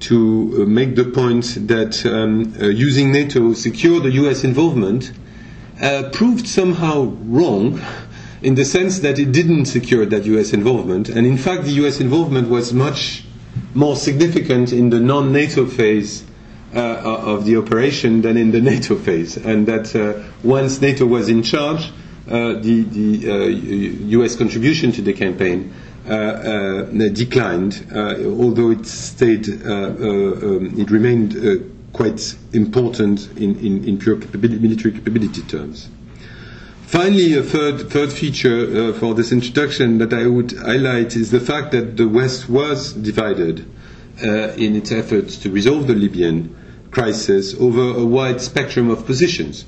to 0.00 0.64
make 0.66 0.94
the 0.94 1.04
point 1.06 1.66
that 1.66 2.06
um, 2.06 2.54
using 2.60 3.10
NATO 3.10 3.52
secure 3.54 3.98
the 4.00 4.10
US 4.12 4.44
involvement, 4.44 5.10
proved 6.12 6.46
somehow 6.46 7.02
wrong 7.24 7.80
in 8.42 8.54
the 8.54 8.64
sense 8.64 9.00
that 9.00 9.18
it 9.18 9.32
didn't 9.32 9.64
secure 9.66 10.06
that 10.06 10.24
US 10.24 10.52
involvement. 10.52 11.08
And 11.08 11.26
in 11.26 11.36
fact, 11.36 11.64
the 11.64 11.72
US 11.84 12.00
involvement 12.00 12.48
was 12.48 12.72
much 12.72 13.24
more 13.74 13.96
significant 13.96 14.72
in 14.72 14.90
the 14.90 15.00
non 15.00 15.32
NATO 15.32 15.66
phase 15.66 16.22
of 16.74 17.44
the 17.44 17.56
operation 17.56 18.22
than 18.22 18.36
in 18.36 18.50
the 18.50 18.60
NATO 18.60 18.96
phase. 18.96 19.36
And 19.36 19.66
that 19.66 19.94
uh, 19.96 20.22
once 20.42 20.80
NATO 20.80 21.06
was 21.06 21.28
in 21.28 21.42
charge, 21.42 21.90
uh, 22.28 22.60
the, 22.60 22.82
the 22.82 24.18
US 24.18 24.34
uh, 24.34 24.38
contribution 24.38 24.92
to 24.92 25.02
the 25.02 25.14
campaign 25.14 25.72
uh, 26.06 26.12
uh, 26.12 26.82
declined, 27.08 27.86
although 27.94 28.70
it 28.70 28.84
stayed, 28.86 29.48
um, 29.66 30.78
it 30.78 30.90
remained 30.90 31.34
quite 31.94 32.36
important 32.52 33.28
in, 33.38 33.58
in, 33.60 33.88
in 33.88 33.98
pure 33.98 34.16
capability, 34.16 34.58
military 34.60 34.92
capability 34.92 35.40
terms. 35.42 35.88
Finally, 36.82 37.34
a 37.34 37.42
third, 37.42 37.90
third 37.90 38.12
feature 38.12 38.90
uh, 38.90 38.92
for 38.94 39.14
this 39.14 39.32
introduction 39.32 39.98
that 39.98 40.12
I 40.12 40.26
would 40.26 40.52
highlight 40.52 41.16
is 41.16 41.30
the 41.30 41.40
fact 41.40 41.72
that 41.72 41.96
the 41.96 42.08
West 42.08 42.48
was 42.48 42.92
divided 42.92 43.66
uh, 44.22 44.52
in 44.56 44.76
its 44.76 44.92
efforts 44.92 45.36
to 45.38 45.50
resolve 45.50 45.86
the 45.86 45.94
Libyan 45.94 46.54
crisis 46.90 47.54
over 47.60 47.98
a 48.00 48.04
wide 48.04 48.40
spectrum 48.40 48.90
of 48.90 49.04
positions. 49.06 49.64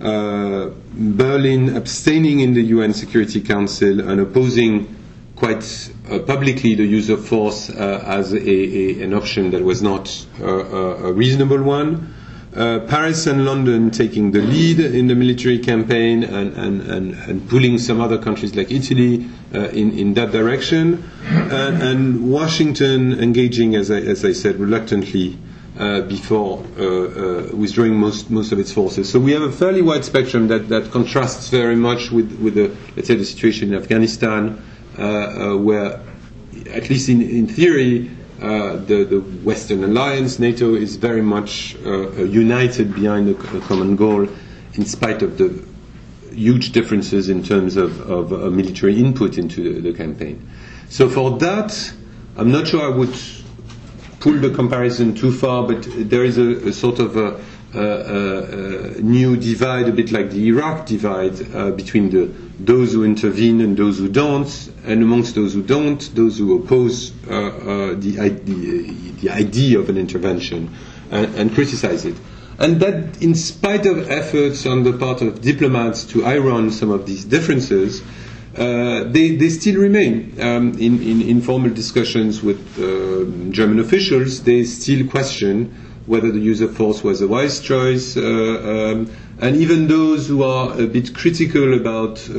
Uh, 0.00 0.70
Berlin 0.94 1.76
abstaining 1.76 2.40
in 2.40 2.54
the 2.54 2.62
UN 2.62 2.92
Security 2.92 3.40
Council 3.40 4.00
and 4.00 4.20
opposing 4.20 4.94
quite 5.36 5.90
uh, 6.10 6.18
publicly 6.20 6.74
the 6.74 6.84
use 6.84 7.08
of 7.10 7.26
force 7.26 7.70
uh, 7.70 8.02
as 8.06 8.32
a, 8.32 8.38
a, 8.38 9.02
an 9.02 9.14
option 9.14 9.50
that 9.50 9.62
was 9.62 9.82
not 9.82 10.26
uh, 10.40 10.46
a 10.46 11.12
reasonable 11.12 11.62
one. 11.62 12.12
Uh, 12.54 12.78
Paris 12.86 13.26
and 13.26 13.44
London 13.44 13.90
taking 13.90 14.30
the 14.30 14.40
lead 14.40 14.78
in 14.78 15.08
the 15.08 15.14
military 15.14 15.58
campaign 15.58 16.22
and, 16.22 16.52
and, 16.56 16.82
and, 16.82 17.14
and 17.28 17.48
pulling 17.48 17.78
some 17.78 18.00
other 18.00 18.16
countries 18.16 18.54
like 18.54 18.70
Italy 18.70 19.26
uh, 19.52 19.68
in, 19.70 19.90
in 19.98 20.14
that 20.14 20.30
direction, 20.30 21.02
and, 21.26 21.82
and 21.82 22.30
Washington 22.30 23.12
engaging, 23.20 23.74
as 23.74 23.90
I, 23.90 23.96
as 23.96 24.24
I 24.24 24.32
said, 24.32 24.56
reluctantly 24.60 25.36
uh, 25.78 26.02
before 26.02 26.64
uh, 26.78 26.82
uh, 26.82 27.48
withdrawing 27.52 27.96
most, 27.96 28.30
most 28.30 28.52
of 28.52 28.58
its 28.58 28.72
forces. 28.72 29.10
So 29.10 29.18
we 29.18 29.32
have 29.32 29.42
a 29.42 29.52
fairly 29.52 29.82
wide 29.82 30.04
spectrum 30.04 30.48
that, 30.48 30.68
that 30.68 30.90
contrasts 30.92 31.48
very 31.48 31.76
much 31.76 32.10
with, 32.10 32.32
with 32.40 32.54
the, 32.54 32.74
let's 32.96 33.08
say, 33.08 33.16
the 33.16 33.24
situation 33.24 33.72
in 33.72 33.80
Afghanistan, 33.80 34.62
uh, 34.96 35.56
where, 35.56 36.00
at 36.70 36.88
least 36.90 37.08
in, 37.08 37.22
in 37.22 37.46
theory, 37.48 38.10
uh, 38.40 38.76
the, 38.76 39.04
the, 39.04 39.20
Western 39.42 39.84
alliance, 39.84 40.38
NATO, 40.38 40.74
is 40.74 40.96
very 40.96 41.22
much 41.22 41.76
uh, 41.84 42.10
united 42.24 42.94
behind 42.94 43.28
a, 43.28 43.56
a, 43.56 43.60
common 43.60 43.96
goal, 43.96 44.28
in 44.74 44.84
spite 44.84 45.22
of 45.22 45.38
the 45.38 45.64
huge 46.32 46.72
differences 46.72 47.28
in 47.28 47.42
terms 47.42 47.76
of, 47.76 48.00
of 48.10 48.32
uh, 48.32 48.50
military 48.50 48.98
input 48.98 49.38
into 49.38 49.72
the, 49.72 49.80
the, 49.80 49.96
campaign. 49.96 50.48
So 50.88 51.08
for 51.08 51.38
that, 51.38 51.92
I'm 52.36 52.50
not 52.50 52.68
sure 52.68 52.82
I 52.82 52.94
would 52.94 53.14
pull 54.24 54.40
the 54.40 54.48
comparison 54.48 55.14
too 55.14 55.30
far, 55.30 55.68
but 55.68 55.86
there 56.08 56.24
is 56.24 56.38
a, 56.38 56.68
a 56.68 56.72
sort 56.72 56.98
of 56.98 57.14
a, 57.18 57.38
new 59.02 59.36
divide, 59.36 59.86
a 59.86 59.92
bit 59.92 60.12
like 60.12 60.30
the 60.30 60.48
Iraq 60.48 60.86
divide, 60.86 61.54
uh, 61.54 61.70
between 61.72 62.08
the 62.08 62.32
those 62.58 62.92
who 62.94 63.04
intervene 63.04 63.60
and 63.60 63.76
those 63.76 63.98
who 63.98 64.08
don't, 64.08 64.70
and 64.86 65.02
amongst 65.02 65.34
those 65.34 65.52
who 65.52 65.62
don't, 65.62 66.00
those 66.14 66.38
who 66.38 66.56
oppose 66.58 67.12
uh, 67.28 67.32
uh, 67.32 67.94
the, 67.96 68.12
the, 68.44 69.10
the, 69.20 69.30
idea 69.30 69.78
of 69.78 69.90
an 69.90 69.98
intervention 69.98 70.74
and, 71.10 71.34
and, 71.34 71.52
criticize 71.52 72.04
it. 72.04 72.16
And 72.58 72.78
that, 72.80 73.20
in 73.20 73.34
spite 73.34 73.86
of 73.86 74.08
efforts 74.08 74.64
on 74.66 74.84
the 74.84 74.92
part 74.92 75.20
of 75.20 75.40
diplomats 75.40 76.04
to 76.12 76.24
iron 76.24 76.70
some 76.70 76.92
of 76.92 77.06
these 77.06 77.24
differences, 77.24 78.02
uh, 78.56 79.04
they, 79.04 79.34
they 79.36 79.48
still 79.48 79.80
remain. 79.80 80.40
Um, 80.40 80.78
in, 80.78 81.02
in 81.02 81.22
informal 81.22 81.70
discussions 81.70 82.42
with 82.42 82.60
uh, 82.78 83.50
German 83.50 83.80
officials, 83.80 84.42
they 84.44 84.64
still 84.64 85.06
question 85.08 85.74
whether 86.06 86.30
the 86.30 86.38
use 86.38 86.60
of 86.60 86.76
force 86.76 87.02
was 87.02 87.22
a 87.22 87.28
wise 87.28 87.60
choice. 87.60 88.16
Uh, 88.16 88.22
um, 88.22 89.10
and 89.40 89.56
even 89.56 89.88
those 89.88 90.28
who 90.28 90.42
are 90.42 90.78
a 90.78 90.86
bit 90.86 91.14
critical 91.14 91.74
about 91.74 92.18
uh, 92.30 92.34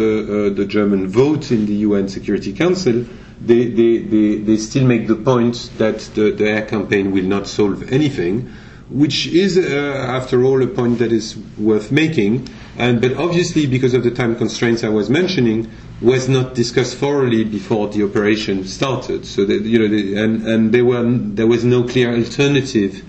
the 0.54 0.66
German 0.68 1.08
vote 1.08 1.52
in 1.52 1.66
the 1.66 1.74
UN 1.88 2.08
Security 2.08 2.54
Council, 2.54 3.06
they, 3.42 3.66
they, 3.66 3.98
they, 3.98 4.36
they 4.38 4.58
still 4.58 4.86
make 4.86 5.08
the 5.08 5.16
point 5.16 5.72
that 5.78 6.00
the, 6.16 6.32
the, 6.32 6.48
air 6.48 6.66
campaign 6.66 7.12
will 7.12 7.26
not 7.26 7.48
solve 7.48 7.92
anything, 7.92 8.54
which 8.90 9.28
is, 9.28 9.58
uh, 9.58 10.06
after 10.08 10.44
all, 10.44 10.62
a 10.64 10.68
point 10.68 11.00
that 11.00 11.12
is 11.12 11.36
worth 11.58 11.92
making. 11.92 12.48
And, 12.78 13.00
but 13.00 13.14
obviously, 13.14 13.68
because 13.68 13.94
of 13.94 14.04
the 14.04 14.12
time 14.12 14.36
constraints 14.36 14.84
I 14.84 14.90
was 14.90 15.10
mentioning, 15.10 15.72
was 16.02 16.28
not 16.28 16.56
discussed 16.56 16.98
thoroughly 16.98 17.44
before 17.46 17.88
the 17.88 18.04
operation 18.04 18.66
started. 18.66 19.26
So 19.26 19.46
that, 19.46 19.62
you 19.62 19.80
know, 19.80 19.88
the, 19.88 20.18
and, 20.18 20.46
and 20.46 20.72
there, 20.74 20.84
were, 20.84 21.04
there 21.10 21.48
was 21.48 21.64
no 21.64 21.84
clear 21.84 22.14
alternative 22.14 23.04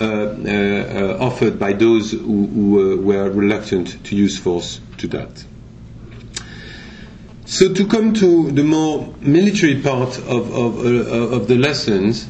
uh, 0.00 0.04
uh, 0.04 1.16
offered 1.20 1.58
by 1.58 1.72
those 1.72 2.12
who, 2.12 2.46
who 2.46 3.00
were 3.00 3.30
reluctant 3.30 4.02
to 4.04 4.16
use 4.16 4.38
force 4.38 4.80
to 4.98 5.08
that. 5.08 5.44
So 7.46 7.74
to 7.74 7.86
come 7.88 8.14
to 8.14 8.52
the 8.52 8.62
more 8.62 9.12
military 9.20 9.82
part 9.82 10.16
of, 10.18 10.54
of, 10.54 10.86
uh, 10.86 11.36
of 11.36 11.48
the 11.48 11.56
lessons, 11.56 12.28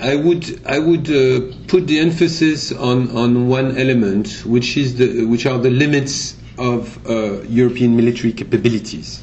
I 0.00 0.16
would, 0.16 0.60
I 0.66 0.78
would 0.78 1.08
uh, 1.10 1.54
put 1.68 1.86
the 1.86 2.00
emphasis 2.00 2.72
on, 2.72 3.10
on 3.16 3.48
one 3.48 3.78
element, 3.78 4.44
which, 4.44 4.76
is 4.76 4.96
the, 4.96 5.24
which 5.24 5.46
are 5.46 5.58
the 5.58 5.70
limits 5.70 6.36
of 6.58 7.04
uh, 7.08 7.42
European 7.42 7.96
military 7.96 8.32
capabilities. 8.32 9.22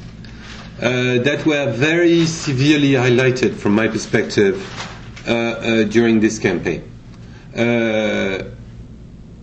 that 0.78 1.44
were 1.46 1.70
very 1.72 2.26
severely 2.26 2.92
highlighted 2.92 3.54
from 3.54 3.74
my 3.74 3.88
perspective 3.88 4.56
during 5.26 6.20
this 6.20 6.38
campaign. 6.38 6.82
Uh, 7.56 8.42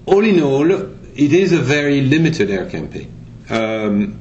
all 0.05 0.24
in 0.25 0.41
all, 0.41 0.71
it 0.71 1.33
is 1.33 1.53
a 1.53 1.59
very 1.59 2.01
limited 2.01 2.50
air 2.50 2.67
campaign. 2.69 3.13
Um, 3.50 4.19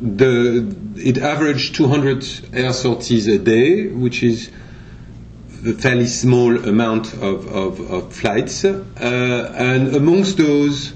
the, 0.00 0.74
it 0.96 1.18
averaged 1.18 1.74
200 1.74 2.26
air 2.54 2.72
sorties 2.72 3.26
a 3.28 3.38
day, 3.38 3.86
which 3.86 4.22
is 4.22 4.50
a 5.66 5.72
fairly 5.74 6.06
small 6.06 6.56
amount 6.68 7.12
of, 7.14 7.46
of, 7.48 7.80
of 7.90 8.12
flights. 8.12 8.64
Uh, 8.64 9.54
and 9.56 9.94
amongst 9.94 10.36
those, 10.38 10.92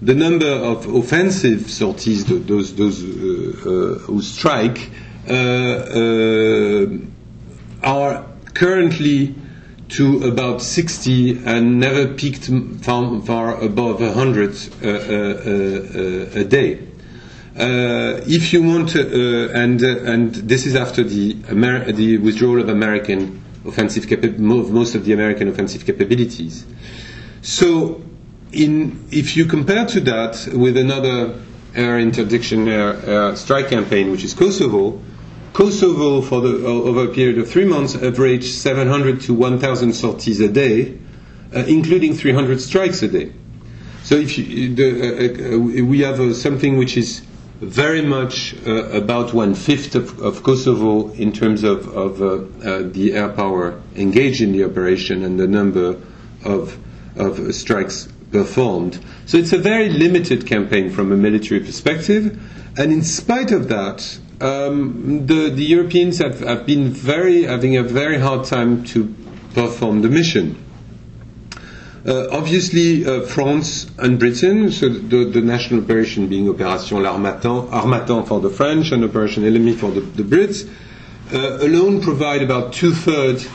the 0.00 0.14
number 0.14 0.46
of 0.50 0.86
offensive 0.94 1.70
sorties, 1.70 2.24
those, 2.24 2.74
those 2.74 3.02
uh, 3.02 3.06
uh, 3.06 3.98
who 4.00 4.20
strike, 4.22 4.90
uh, 5.28 5.32
uh, 5.32 6.86
are 7.82 8.26
currently 8.54 9.34
to 9.88 10.24
about 10.24 10.62
60 10.62 11.44
and 11.44 11.78
never 11.78 12.08
peaked 12.08 12.50
far, 12.82 13.20
far 13.22 13.62
above 13.62 14.00
100 14.00 14.50
uh, 14.82 14.88
uh, 14.88 14.92
uh, 16.38 16.40
a 16.40 16.44
day. 16.44 16.78
Uh, 17.54 18.18
if 18.26 18.54
you 18.54 18.62
want, 18.62 18.96
uh, 18.96 19.00
and 19.52 19.84
uh, 19.84 20.10
and 20.10 20.34
this 20.36 20.64
is 20.64 20.74
after 20.74 21.02
the 21.02 21.36
Amer- 21.50 21.92
the 21.92 22.16
withdrawal 22.16 22.58
of 22.58 22.70
American 22.70 23.41
offensive 23.66 24.08
capa- 24.08 24.38
most 24.38 24.94
of 24.94 25.04
the 25.04 25.12
American 25.12 25.48
offensive 25.48 25.84
capabilities. 25.84 26.64
So, 27.42 28.02
in 28.52 29.06
if 29.10 29.36
you 29.36 29.46
compare 29.46 29.86
to 29.86 30.00
that 30.00 30.48
with 30.52 30.76
another 30.76 31.34
air 31.74 31.98
interdiction 31.98 32.68
air, 32.68 32.94
air 33.06 33.36
strike 33.36 33.68
campaign, 33.68 34.10
which 34.10 34.24
is 34.24 34.34
Kosovo, 34.34 35.00
Kosovo, 35.52 36.22
for 36.22 36.40
the, 36.40 36.66
over 36.66 37.04
a 37.04 37.08
period 37.08 37.38
of 37.38 37.48
three 37.50 37.66
months, 37.66 37.94
averaged 37.94 38.54
700 38.54 39.20
to 39.22 39.34
1,000 39.34 39.92
sorties 39.92 40.40
a 40.40 40.48
day, 40.48 40.98
uh, 41.54 41.58
including 41.68 42.14
300 42.14 42.60
strikes 42.60 43.02
a 43.02 43.08
day. 43.08 43.32
So 44.02 44.14
if 44.16 44.38
you, 44.38 44.74
the, 44.74 45.52
uh, 45.52 45.56
uh, 45.56 45.84
we 45.84 46.00
have 46.00 46.20
uh, 46.20 46.32
something 46.32 46.78
which 46.78 46.96
is 46.96 47.22
very 47.62 48.02
much 48.02 48.54
uh, 48.66 48.88
about 48.90 49.32
one 49.32 49.54
fifth 49.54 49.94
of, 49.94 50.18
of, 50.20 50.42
Kosovo 50.42 51.10
in 51.12 51.30
terms 51.32 51.62
of, 51.62 51.86
of 51.96 52.20
uh, 52.20 52.82
the 52.90 53.12
air 53.14 53.28
power 53.28 53.80
engaged 53.94 54.40
in 54.40 54.50
the 54.50 54.64
operation 54.64 55.22
and 55.22 55.38
the 55.38 55.46
number 55.46 55.96
of, 56.44 56.76
of 57.16 57.54
strikes 57.54 58.08
performed. 58.32 58.98
So 59.26 59.38
it's 59.38 59.52
a 59.52 59.58
very 59.58 59.90
limited 59.90 60.44
campaign 60.44 60.90
from 60.90 61.12
a 61.12 61.16
military 61.16 61.60
perspective, 61.60 62.36
and 62.76 62.92
in 62.92 63.02
spite 63.02 63.52
of 63.52 63.68
that, 63.68 64.18
um, 64.40 65.26
the, 65.26 65.48
the 65.50 65.64
Europeans 65.64 66.18
have, 66.18 66.40
have 66.40 66.66
been 66.66 66.88
very 66.90 67.44
having 67.44 67.76
a 67.76 67.84
very 67.84 68.18
hard 68.18 68.44
time 68.44 68.82
to 68.86 69.14
perform 69.54 70.02
the 70.02 70.08
mission. 70.08 70.56
Uh, 72.04 72.26
obviously, 72.32 73.06
uh, 73.06 73.20
France 73.22 73.88
and 73.98 74.18
Britain, 74.18 74.72
so 74.72 74.88
the, 74.88 75.24
the, 75.24 75.40
national 75.40 75.84
operation 75.84 76.26
being 76.26 76.48
Operation 76.48 77.00
L'Harmattan, 77.00 77.70
Harmattan 77.70 78.24
for 78.26 78.40
the 78.40 78.50
French 78.50 78.90
and 78.90 79.04
Operation 79.04 79.44
Ellamy 79.44 79.74
for 79.74 79.92
the, 79.92 80.00
the 80.00 80.24
Brits, 80.24 80.68
uh, 81.32 81.64
alone 81.64 82.00
provide 82.00 82.42
about 82.42 82.72
two 82.72 82.92
thirds 82.92 83.46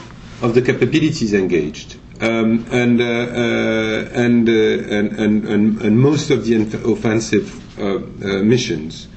of 0.42 0.56
the 0.56 0.62
capabilities 0.62 1.34
engaged. 1.34 1.98
Um, 2.22 2.66
and, 2.72 3.02
uh, 3.02 3.04
uh, 3.04 4.10
and, 4.14 4.48
uh, 4.48 4.52
and, 4.52 5.12
and, 5.20 5.46
and, 5.46 5.82
and, 5.82 6.00
most 6.00 6.30
of 6.32 6.46
the 6.46 6.56
offensive 6.90 7.78
missions. 8.44 9.10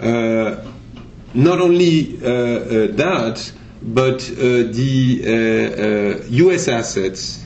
not 0.00 1.60
only 1.60 2.02
that, 2.16 3.52
but 3.82 4.18
the 4.18 6.24
US 6.28 6.68
assets 6.68 7.43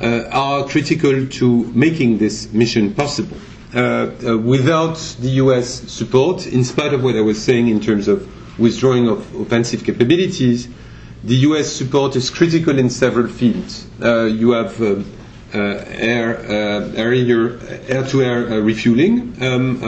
are 0.00 0.64
critical 0.66 1.26
to 1.26 1.64
making 1.74 2.18
this 2.18 2.52
mission 2.52 2.92
possible. 2.94 3.36
Uh, 3.76 4.10
uh, 4.26 4.38
without 4.38 4.96
the 5.20 5.28
US 5.44 5.68
support, 5.92 6.46
in 6.46 6.64
spite 6.64 6.94
of 6.94 7.02
what 7.04 7.14
I 7.14 7.20
was 7.20 7.42
saying 7.42 7.68
in 7.68 7.78
terms 7.78 8.08
of 8.08 8.26
withdrawing 8.58 9.06
of 9.06 9.18
offensive 9.34 9.84
capabilities, 9.84 10.68
the 11.24 11.34
US 11.50 11.70
support 11.72 12.16
is 12.16 12.30
critical 12.30 12.78
in 12.78 12.88
several 12.88 13.26
fields. 13.28 13.86
Uh, 14.02 14.24
you 14.24 14.52
have 14.52 14.80
uh, 14.80 15.02
uh, 15.52 15.58
air, 15.88 16.40
air-to-air 16.96 18.62
refueling, 18.62 19.36
um, 19.42 19.80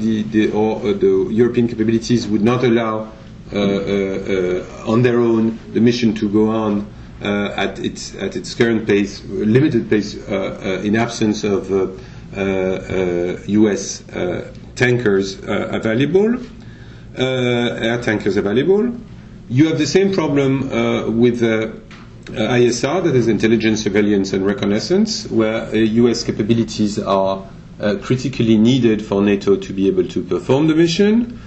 the, 0.00 0.22
the, 0.22 0.50
or 0.50 0.80
the 0.94 1.28
European 1.30 1.68
capabilities 1.68 2.26
would 2.26 2.42
not 2.42 2.64
allow 2.64 3.12
on 3.52 5.02
their 5.02 5.20
own 5.20 5.56
the 5.72 5.80
mission 5.80 6.14
to 6.14 6.28
go 6.28 6.48
on 6.48 6.80
uh, 6.80 6.95
Uh, 7.22 7.50
at 7.56 7.78
its 7.78 8.14
at 8.16 8.36
its 8.36 8.54
current 8.54 8.86
pace, 8.86 9.24
limited 9.24 9.88
pace, 9.88 10.16
uh, 10.28 10.60
uh, 10.62 10.82
in 10.82 10.94
absence 10.96 11.44
of 11.44 11.72
uh, 11.72 11.88
uh, 12.38 13.38
U.S. 13.46 14.04
tankers 14.74 15.38
available, 15.42 16.38
air 17.16 18.02
tankers 18.02 18.36
available. 18.36 18.94
You 19.48 19.68
have 19.68 19.78
the 19.78 19.86
same 19.86 20.12
problem 20.12 20.68
with 21.18 21.40
ISR, 21.40 23.04
that 23.04 23.16
is 23.16 23.28
intelligence, 23.28 23.82
surveillance, 23.84 24.34
and 24.34 24.44
reconnaissance, 24.44 25.26
where 25.30 25.74
U.S. 25.74 26.22
capabilities 26.22 26.98
are 26.98 27.48
critically 28.02 28.58
needed 28.58 29.02
for 29.02 29.22
NATO 29.22 29.56
to 29.56 29.72
be 29.72 29.86
able 29.86 30.06
to 30.08 30.22
perform 30.22 30.66
the 30.66 30.74
mission. 30.74 31.40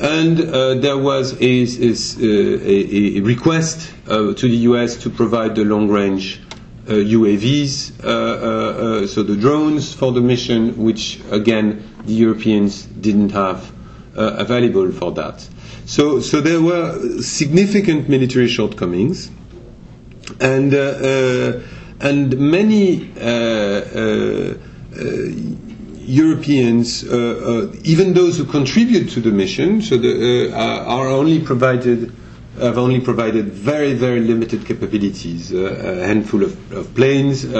And 0.00 0.40
uh, 0.40 0.74
there 0.74 0.96
was 0.98 1.32
a, 1.40 1.64
a, 1.64 3.18
a 3.18 3.20
request 3.20 3.92
uh, 4.06 4.32
to 4.34 4.48
the 4.48 4.56
US 4.70 4.96
to 4.98 5.10
provide 5.10 5.56
the 5.56 5.64
long 5.64 5.88
range 5.88 6.40
uh, 6.88 6.92
UAVs, 6.92 8.02
uh, 8.02 8.08
uh, 8.08 8.10
uh, 9.02 9.06
so 9.06 9.22
the 9.22 9.36
drones 9.36 9.92
for 9.92 10.10
the 10.12 10.22
mission, 10.22 10.74
which 10.82 11.20
again 11.30 11.82
the 12.06 12.14
Europeans 12.14 12.84
didn't 12.84 13.30
have 13.30 13.70
available 14.14 14.90
for 14.90 15.12
that. 15.12 15.46
So, 15.84 16.18
so 16.20 16.40
there 16.40 16.60
were 16.60 17.20
significant 17.22 18.08
military 18.08 18.48
shortcomings, 18.48 19.30
and 20.40 20.72
and 22.00 22.38
many 22.38 23.10
Europeans, 26.08 27.04
uh, 27.04 27.68
uh, 27.70 27.76
even 27.84 28.14
those 28.14 28.38
who 28.38 28.44
contribute 28.46 29.10
to 29.10 29.20
the 29.20 29.30
mission, 29.30 29.82
so 29.82 29.98
the, 29.98 30.50
uh, 30.54 30.56
are 30.56 31.08
only 31.08 31.38
provided 31.40 32.12
have 32.58 32.78
only 32.78 32.98
provided 33.00 33.44
very 33.52 33.92
very 33.94 34.18
limited 34.20 34.64
capabilities, 34.66 35.52
a 35.52 36.04
handful 36.06 36.42
of, 36.42 36.72
of 36.72 36.92
planes, 36.94 37.44
and 37.44 37.54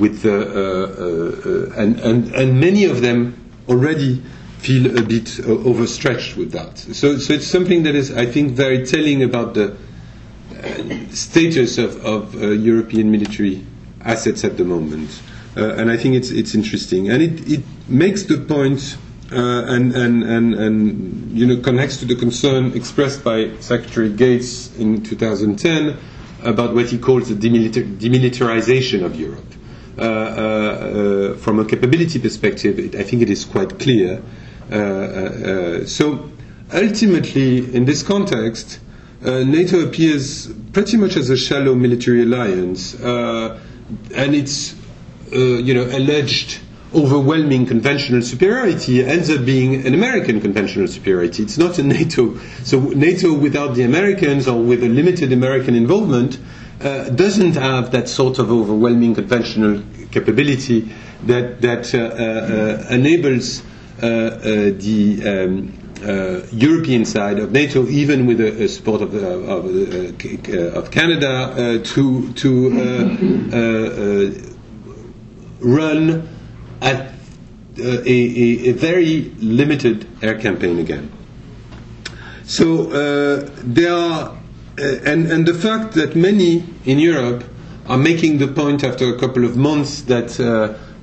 with 0.00 0.24
and, 0.26 2.00
and 2.00 2.34
and 2.34 2.60
many 2.60 2.84
of 2.84 3.00
them 3.00 3.34
already 3.68 4.20
feel 4.58 4.98
a 4.98 5.02
bit 5.02 5.40
uh, 5.40 5.44
overstretched 5.68 6.36
with 6.36 6.52
that. 6.52 6.78
So, 6.78 7.16
so 7.18 7.32
it's 7.34 7.46
something 7.48 7.82
that 7.82 7.96
is, 7.96 8.12
I 8.12 8.26
think, 8.26 8.52
very 8.52 8.86
telling 8.86 9.22
about 9.24 9.54
the 9.54 9.72
uh, 9.72 9.76
status 11.10 11.78
of, 11.78 12.04
of 12.06 12.34
uh, 12.40 12.46
European 12.50 13.10
military 13.10 13.66
assets 14.04 14.44
at 14.44 14.56
the 14.56 14.64
moment. 14.64 15.10
Uh, 15.56 15.74
and 15.74 15.90
I 15.90 15.96
think 15.96 16.14
it's, 16.14 16.30
it's 16.30 16.54
interesting. 16.54 17.10
And 17.10 17.22
it, 17.22 17.50
it 17.50 17.62
makes 17.88 18.22
the 18.24 18.38
point 18.38 18.96
uh, 19.32 19.64
and, 19.66 19.94
and, 19.94 20.22
and, 20.22 20.54
and 20.54 21.32
you 21.38 21.46
know, 21.46 21.56
connects 21.62 21.96
to 21.98 22.04
the 22.04 22.14
concern 22.14 22.72
expressed 22.76 23.24
by 23.24 23.50
Secretary 23.60 24.10
Gates 24.10 24.74
in 24.76 25.02
2010 25.02 25.96
about 26.42 26.74
what 26.74 26.86
he 26.90 26.98
calls 26.98 27.28
the 27.28 27.34
demilitar- 27.34 27.96
demilitarization 27.98 29.04
of 29.04 29.18
Europe. 29.18 29.44
Uh, 29.98 30.02
uh, 30.02 30.04
uh 30.04 31.36
from 31.36 31.60
a 31.60 31.64
capability 31.66 32.18
perspective, 32.18 32.78
it, 32.78 32.94
I 32.94 33.02
think 33.04 33.22
it 33.22 33.30
is 33.30 33.44
quite 33.44 33.78
clear. 33.78 34.22
Uh, 34.70 35.84
so 35.84 36.30
ultimately, 36.72 37.74
in 37.74 37.84
this 37.84 38.02
context, 38.02 38.80
NATO 39.22 39.80
appears 39.86 40.48
pretty 40.72 40.96
much 40.96 41.16
as 41.16 41.28
a 41.30 41.36
shallow 41.36 41.74
military 41.74 42.22
alliance 42.22 42.94
and 44.14 44.34
its 44.34 44.74
uh, 45.32 45.36
you 45.36 45.74
know 45.74 45.84
alleged 45.84 46.60
overwhelming 46.94 47.66
conventional 47.66 48.20
superiority 48.20 49.02
ends 49.04 49.30
up 49.30 49.44
being 49.46 49.86
an 49.86 49.94
American 49.94 50.40
conventional 50.40 50.86
superiority. 50.86 51.42
It's 51.42 51.56
not 51.58 51.78
a 51.78 51.82
NATO. 51.82 52.36
So 52.64 52.80
NATO 52.80 53.32
without 53.32 53.74
the 53.74 53.82
Americans 53.84 54.46
or 54.46 54.62
with 54.62 54.82
a 54.84 54.88
limited 54.88 55.32
American 55.32 55.74
involvement 55.74 56.38
uh, 56.82 57.08
doesn't 57.10 57.54
have 57.54 57.92
that 57.92 58.08
sort 58.08 58.38
of 58.38 58.50
overwhelming 58.50 59.14
conventional 59.14 59.82
capability 60.10 60.92
that 61.24 61.60
that 61.62 61.94
uh, 61.94 61.98
uh, 61.98 62.88
uh 62.90 62.94
enables 62.94 63.62
uh, 64.00 64.40
the 64.76 65.22
um, 65.24 65.81
uh, 66.02 66.40
European 66.52 67.04
side 67.04 67.38
of 67.38 67.52
NATO, 67.52 67.86
even 67.88 68.26
with 68.26 68.38
the 68.38 68.64
uh, 68.64 68.68
support 68.68 69.02
of, 69.02 69.14
uh, 69.14 69.18
of, 69.18 69.64
uh, 69.66 70.78
of 70.78 70.90
Canada, 70.90 71.28
uh, 71.30 71.78
to 71.84 72.32
to 72.34 72.50
uh, 73.52 74.30
run 75.60 76.28
at 76.80 77.12
a, 77.78 78.10
a, 78.10 78.68
a, 78.68 78.72
very 78.72 79.30
limited 79.38 80.06
air 80.22 80.38
campaign 80.38 80.78
again. 80.78 81.10
So 82.44 82.84
there 83.62 83.92
are, 83.94 84.36
and 84.78 85.30
and 85.30 85.46
the 85.46 85.54
fact 85.54 85.94
that 85.94 86.16
many 86.16 86.64
in 86.84 86.98
Europe 86.98 87.44
are 87.86 87.98
making 87.98 88.38
the 88.38 88.48
point 88.48 88.84
after 88.84 89.14
a 89.14 89.18
couple 89.18 89.44
of 89.44 89.56
months 89.56 90.02
that 90.02 90.38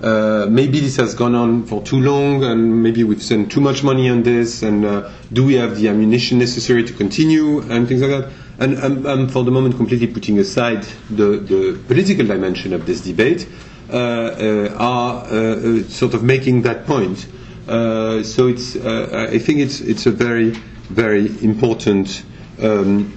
uh, 0.02 0.48
maybe 0.50 0.80
this 0.80 0.96
has 0.96 1.14
gone 1.14 1.36
on 1.36 1.66
for 1.66 1.82
too 1.84 2.00
long 2.00 2.44
and 2.44 2.82
maybe 2.82 3.04
we've 3.04 3.22
spent 3.22 3.52
too 3.52 3.60
much 3.60 3.84
money 3.84 4.10
on 4.10 4.24
this 4.24 4.64
and 4.64 4.86
uh, 4.86 5.10
do 5.34 5.44
we 5.44 5.56
have 5.56 5.76
the 5.78 5.90
ammunition 5.90 6.40
necessary 6.40 6.86
to 6.86 6.94
continue 6.94 7.60
and 7.70 7.88
things 7.88 8.02
like 8.02 8.12
that. 8.12 8.32
And 8.60 8.78
I'm, 8.80 9.06
I'm 9.06 9.28
for 9.28 9.44
the 9.44 9.52
moment 9.52 9.76
completely 9.76 10.08
putting 10.08 10.40
aside 10.40 10.84
the, 11.10 11.38
the 11.38 11.80
political 11.88 12.26
dimension 12.26 12.74
of 12.74 12.86
this 12.86 13.02
debate, 13.02 13.48
uh, 13.92 13.96
uh 13.96 14.76
are 14.78 15.26
uh, 15.26 15.84
sort 15.90 16.14
of 16.14 16.24
making 16.24 16.62
that 16.62 16.86
point. 16.86 17.28
so 17.68 18.48
it's, 18.48 18.78
I 18.78 19.38
think 19.38 19.60
it's, 19.60 19.82
it's 19.82 20.06
a 20.06 20.12
very, 20.12 20.52
very 20.90 21.28
important 21.44 22.24
um, 22.62 23.12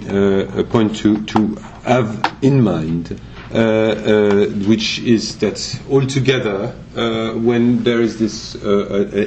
point 0.70 0.96
to, 0.96 1.24
to 1.26 1.54
have 1.84 2.36
in 2.42 2.60
mind. 2.60 3.20
Uh, 3.52 3.58
uh, 3.58 4.46
which 4.66 4.98
is 5.00 5.36
that 5.36 5.78
altogether, 5.90 6.74
uh, 6.96 7.32
when 7.32 7.84
there 7.84 8.00
is 8.00 8.18
this 8.18 8.54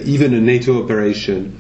even 0.08 0.34
a 0.34 0.42
NATO 0.42 0.84
operation, 0.84 1.54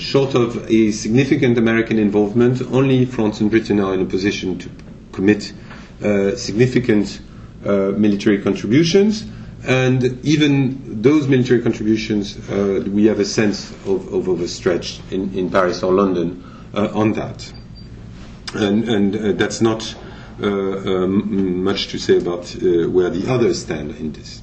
short 0.00 0.34
of 0.34 0.68
a 0.68 0.90
significant 0.90 1.56
American 1.56 2.00
involvement, 2.00 2.62
only 2.72 3.04
France 3.04 3.40
and 3.40 3.48
Britain 3.48 3.78
are 3.78 3.94
in 3.94 4.00
a 4.00 4.06
position 4.06 4.58
to 4.58 4.68
commit 5.12 5.52
significant 6.36 7.20
military 7.62 8.42
contributions 8.42 9.24
and 9.64 10.18
even 10.24 11.02
those 11.02 11.28
military 11.28 11.60
contributions, 11.62 12.36
uh, 12.50 12.82
we 12.88 13.04
have 13.06 13.20
a 13.20 13.24
sense 13.24 13.70
of, 13.86 14.12
of 14.12 14.28
overstretched 14.28 15.00
in, 15.12 15.32
in 15.36 15.50
Paris 15.50 15.82
or 15.82 15.92
London 15.92 16.42
uh, 16.74 16.88
on 16.94 17.12
that. 17.12 17.52
And, 18.54 18.88
and 18.88 19.16
uh, 19.16 19.32
that's 19.32 19.60
not 19.60 19.94
uh, 19.94 20.09
um, 20.42 21.62
much 21.64 21.88
to 21.88 21.98
say 21.98 22.16
about 22.18 22.54
uh, 22.56 22.88
where 22.88 23.10
the 23.10 23.30
others 23.32 23.62
stand 23.62 23.90
in 23.96 24.12
this. 24.12 24.42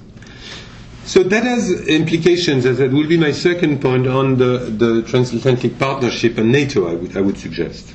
So 1.06 1.24
that 1.24 1.44
has 1.44 1.72
implications, 1.88 2.66
as 2.66 2.80
that 2.80 2.92
will 2.92 3.08
be 3.08 3.18
my 3.18 3.32
second 3.32 3.82
point 3.82 4.08
on 4.08 4.38
the, 4.38 4.58
the 4.60 5.04
transatlantic 5.04 5.80
partnership 5.80 6.38
and 6.38 6.52
NATO, 6.52 6.86
I 6.90 6.96
would, 6.96 7.16
I 7.16 7.22
would 7.22 7.38
suggest. 7.38 7.94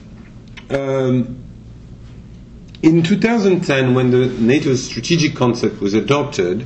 Um, 0.70 1.36
in 2.82 3.02
2010, 3.02 3.94
when 3.94 4.10
the 4.10 4.26
NATO 4.40 4.74
strategic 4.76 5.34
concept 5.36 5.80
was 5.80 5.92
adopted, 5.94 6.62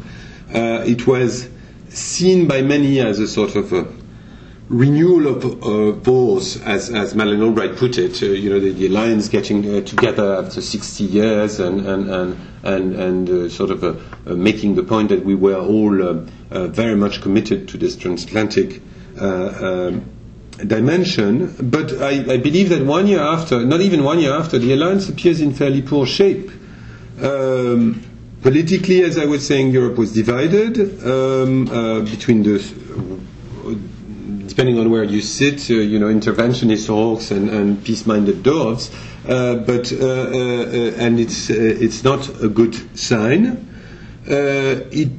uh, 0.55 0.85
it 0.87 1.07
was 1.07 1.49
seen 1.89 2.47
by 2.47 2.63
many 2.63 3.01
as 3.01 3.19
a 3.19 3.27
sort 3.27 3.57
of 3.57 3.73
a 3.73 3.85
renewal 4.69 5.29
of 5.29 5.45
uh, 5.63 6.37
as, 6.65 6.91
as 6.91 7.15
Madeleine 7.15 7.43
Albright 7.43 7.77
put 7.77 7.99
it, 7.99 8.21
uh, 8.23 8.27
you 8.27 8.51
know, 8.51 8.59
the, 8.59 8.73
the 8.73 8.87
alliance 8.87 9.29
getting 9.29 9.77
uh, 9.77 9.81
together 9.83 10.37
after 10.37 10.61
60 10.61 11.05
years 11.05 11.61
and, 11.61 11.87
and, 11.87 12.11
and, 12.11 12.37
and, 12.65 12.95
and 12.97 13.31
uh, 13.31 13.49
sort 13.49 13.71
of 13.71 13.85
uh, 13.85 13.95
uh, 14.27 14.35
making 14.35 14.75
the 14.75 14.83
point 14.83 15.09
that 15.11 15.25
we 15.25 15.35
were 15.35 15.57
all 15.59 16.09
um, 16.09 16.27
very 16.73 16.97
much 16.97 17.21
committed 17.23 17.69
to 17.69 17.77
this 17.77 17.97
transatlantic 17.97 18.83
um, 19.21 20.05
dimension. 20.67 21.55
But 21.71 21.93
I, 22.03 22.35
I, 22.35 22.37
believe 22.39 22.71
that 22.71 22.85
one 22.85 23.07
year 23.07 23.21
after, 23.23 23.65
not 23.65 23.81
even 23.83 24.03
one 24.03 24.19
year 24.19 24.33
after, 24.33 24.59
the 24.59 24.73
alliance 24.73 25.09
appears 25.09 25.41
in 25.41 25.55
fairly 25.55 25.83
poor 25.83 26.07
shape. 26.07 26.51
Um, 27.23 28.03
politically, 28.43 29.03
as 29.03 29.17
I 29.17 29.27
was 29.27 29.47
saying, 29.47 29.71
Europe 29.71 29.97
was 29.97 30.13
divided 30.13 30.79
um, 31.07 31.67
between 32.05 32.43
the 32.43 32.59
depending 34.47 34.79
on 34.79 34.91
where 34.91 35.05
you 35.05 35.21
sit, 35.21 35.71
uh, 35.71 35.75
you 35.75 35.99
know, 35.99 36.07
interventionist 36.07 36.89
hawks 36.89 37.31
and, 37.31 37.49
and 37.51 37.85
peace-minded 37.85 38.43
doves. 38.43 38.91
Uh, 39.29 39.57
but 39.57 39.93
uh, 39.93 39.97
uh, 39.97 40.07
uh 40.07 40.93
and 40.99 41.19
it's 41.19 41.51
uh, 41.51 41.55
it's 41.57 42.05
not 42.05 42.29
a 42.43 42.49
good 42.49 42.75
sign. 42.97 43.67
it 44.27 45.11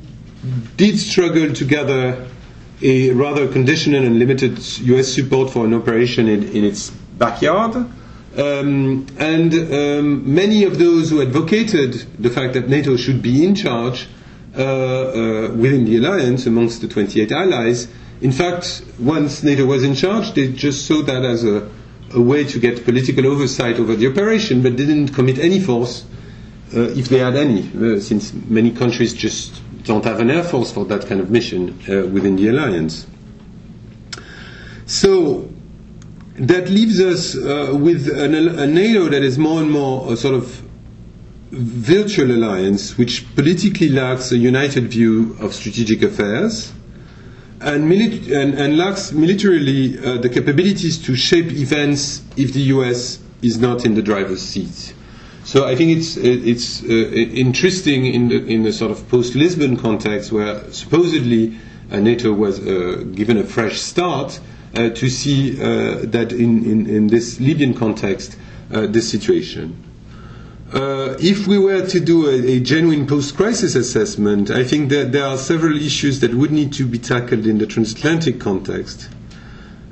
did 0.78 0.98
struggle 0.98 1.54
to 1.54 1.66
gather 1.66 2.26
a 2.82 3.12
rather 3.12 3.48
conditional 3.52 4.06
and 4.06 4.18
limited 4.20 4.60
U.S. 4.88 5.08
support 5.10 5.52
for 5.52 5.66
an 5.66 5.74
operation 5.74 6.28
in, 6.28 6.44
in 6.44 6.63
its 6.63 6.90
backyard. 6.90 7.76
Um, 7.76 9.08
and 9.18 9.54
um, 9.54 10.34
many 10.34 10.63
of 10.63 10.78
those 10.78 11.10
who 11.10 11.22
advocated 11.22 11.94
the 12.20 12.30
fact 12.30 12.54
that 12.54 12.70
NATO 12.70 12.96
should 12.96 13.22
be 13.22 13.44
in 13.44 13.56
charge 13.56 14.08
within 14.54 15.86
the 15.86 15.98
alliance 15.98 16.46
amongst 16.46 16.82
the 16.82 16.88
28 16.88 17.32
allies 17.32 17.88
in 18.22 18.32
fact, 18.32 18.84
once 19.00 19.44
NATO 19.44 19.66
was 19.66 19.84
in 19.84 19.94
charge, 19.94 20.34
they 20.34 20.52
just 20.52 20.86
saw 20.88 21.04
that 21.04 21.24
as 21.24 21.44
a, 21.44 21.70
a 22.14 22.22
way 22.22 22.44
to 22.46 22.60
get 22.60 22.84
political 22.84 23.28
oversight 23.28 23.78
over 23.80 23.96
the 23.96 24.08
operation, 24.08 24.64
but 24.64 24.76
didn't 24.76 25.10
commit 25.10 25.38
any 25.38 25.60
force, 25.60 26.04
uh, 26.76 26.82
if 26.98 27.10
they 27.10 27.20
had 27.20 27.36
any, 27.36 27.70
uh, 27.78 28.00
since 28.00 28.34
many 28.34 28.72
countries 28.72 29.14
just 29.14 29.62
don't 29.84 30.04
have 30.04 30.20
an 30.20 30.32
air 30.32 30.44
force 30.44 30.72
for 30.72 30.84
that 30.86 31.06
kind 31.08 31.22
of 31.22 31.30
mission 31.30 31.80
uh, 31.90 32.08
within 32.08 32.36
the 32.36 32.48
alliance. 32.48 33.06
So 34.88 35.50
that 36.36 36.70
leaves 36.70 37.00
us 37.00 37.36
uh, 37.38 37.78
with 37.80 38.08
an, 38.10 38.34
a 38.34 38.66
NATO 38.66 39.10
that 39.10 39.22
is 39.22 39.38
more 39.38 39.62
and 39.62 39.70
more 39.70 40.12
a 40.12 40.18
sort 40.18 40.34
of 40.34 40.64
virtual 41.52 42.32
alliance, 42.32 42.98
which 42.98 43.26
politically 43.36 43.90
lacks 43.90 44.32
a 44.32 44.38
united 44.38 44.86
view 44.86 45.38
of 45.40 45.54
strategic 45.54 46.02
affairs 46.02 46.74
and, 47.62 47.91
and, 47.91 48.54
and, 48.54 48.78
lacks 48.78 49.12
militarily 49.12 49.98
uh, 50.00 50.17
the 50.17 50.30
capabilities 50.30 50.98
to 51.06 51.15
shape 51.15 51.52
events 51.52 52.22
if 52.36 52.54
the 52.54 52.62
US 52.74 53.20
is 53.41 53.60
not 53.60 53.86
in 53.86 53.96
the 53.96 54.02
driver's 54.02 54.41
seat. 54.41 54.93
So 55.43 55.65
I 55.65 55.76
think 55.76 55.98
it's 55.98 56.17
it's 56.17 56.84
uh, 56.84 56.88
interesting 56.88 58.06
in 58.06 58.28
the 58.28 58.46
in 58.46 58.63
the 58.63 58.74
sort 58.74 58.91
of 58.91 59.08
post-Lisbon 59.08 59.78
context 59.78 60.32
where 60.32 60.70
supposedly 60.72 61.58
uh, 61.89 62.00
NATO 62.00 62.34
was 62.34 62.60
uh, 62.60 63.06
given 63.15 63.38
a 63.38 63.46
fresh 63.46 63.80
start 63.80 64.41
uh, 64.76 64.89
to 64.89 65.10
see 65.10 65.54
uh, 65.62 66.00
that 66.08 66.34
in, 66.34 66.65
in, 66.70 66.86
in, 66.88 67.08
this 67.08 67.39
Libyan 67.39 67.74
context 67.74 68.38
this 68.70 69.10
situation. 69.10 69.87
Uh, 70.74 71.16
if 71.20 71.48
we 71.48 71.58
were 71.58 71.86
to 71.88 72.00
do 72.00 72.28
a, 72.28 72.58
a 72.58 72.60
genuine 72.60 73.08
post-crisis 73.08 73.74
assessment, 73.76 74.52
I 74.52 74.66
think 74.66 74.90
that 74.90 75.14
there 75.14 75.26
are 75.26 75.38
several 75.38 75.78
issues 75.78 76.20
that 76.20 76.34
would 76.34 76.52
need 76.52 76.74
to 76.74 76.86
be 76.86 77.00
tackled 77.00 77.46
in 77.46 77.58
the 77.58 77.66
transatlantic 77.66 78.38
context. 78.42 79.08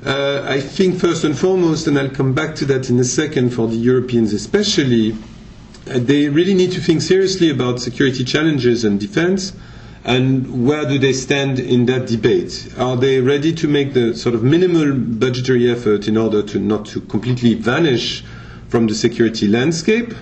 Uh, 0.04 0.44
I 0.46 0.60
think 0.60 1.00
first 1.00 1.24
and 1.24 1.36
foremost, 1.36 1.86
and 1.86 1.98
I'll 1.98 2.10
come 2.10 2.34
back 2.34 2.54
to 2.56 2.66
that 2.66 2.90
in 2.90 2.98
a 2.98 3.04
second 3.04 3.50
for 3.54 3.66
the 3.66 3.74
Europeans 3.76 4.34
especially, 4.34 5.12
uh, 5.12 5.98
they 5.98 6.28
really 6.28 6.52
need 6.52 6.72
to 6.72 6.80
think 6.80 7.00
seriously 7.00 7.48
about 7.48 7.80
security 7.80 8.22
challenges 8.22 8.84
and 8.84 9.00
defense, 9.00 9.54
and 10.04 10.66
where 10.66 10.84
do 10.86 10.98
they 10.98 11.14
stand 11.14 11.58
in 11.58 11.86
that 11.86 12.06
debate? 12.06 12.68
Are 12.78 12.96
they 12.96 13.20
ready 13.20 13.54
to 13.54 13.66
make 13.66 13.94
the 13.94 14.14
sort 14.14 14.34
of 14.34 14.42
minimal 14.44 14.92
budgetary 14.94 15.70
effort 15.70 16.06
in 16.06 16.18
order 16.18 16.42
to 16.42 16.58
not 16.58 16.84
to 16.86 17.00
completely 17.00 17.54
vanish 17.54 18.22
from 18.68 18.86
the 18.88 18.94
security 18.94 19.48
landscape? 19.48 20.12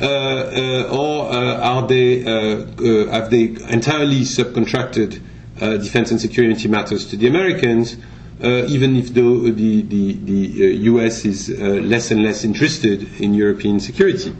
Uh, 0.00 0.04
uh, 0.04 0.96
or 0.96 1.28
uh, 1.32 1.56
are 1.60 1.86
they 1.88 2.20
have 2.20 3.30
they 3.30 3.46
entirely 3.68 4.20
subcontracted 4.20 5.20
defense 5.58 6.12
and 6.12 6.20
security 6.20 6.68
matters 6.68 7.06
to 7.06 7.16
the 7.16 7.26
Americans? 7.26 7.96
even 8.40 8.94
if 8.94 9.12
the, 9.14 9.50
the, 9.50 9.82
the, 9.82 10.12
the 10.12 10.76
US 10.92 11.24
is 11.24 11.50
less 11.58 12.12
and 12.12 12.22
less 12.22 12.44
interested 12.44 13.20
in 13.20 13.34
European 13.34 13.80
security. 13.80 14.32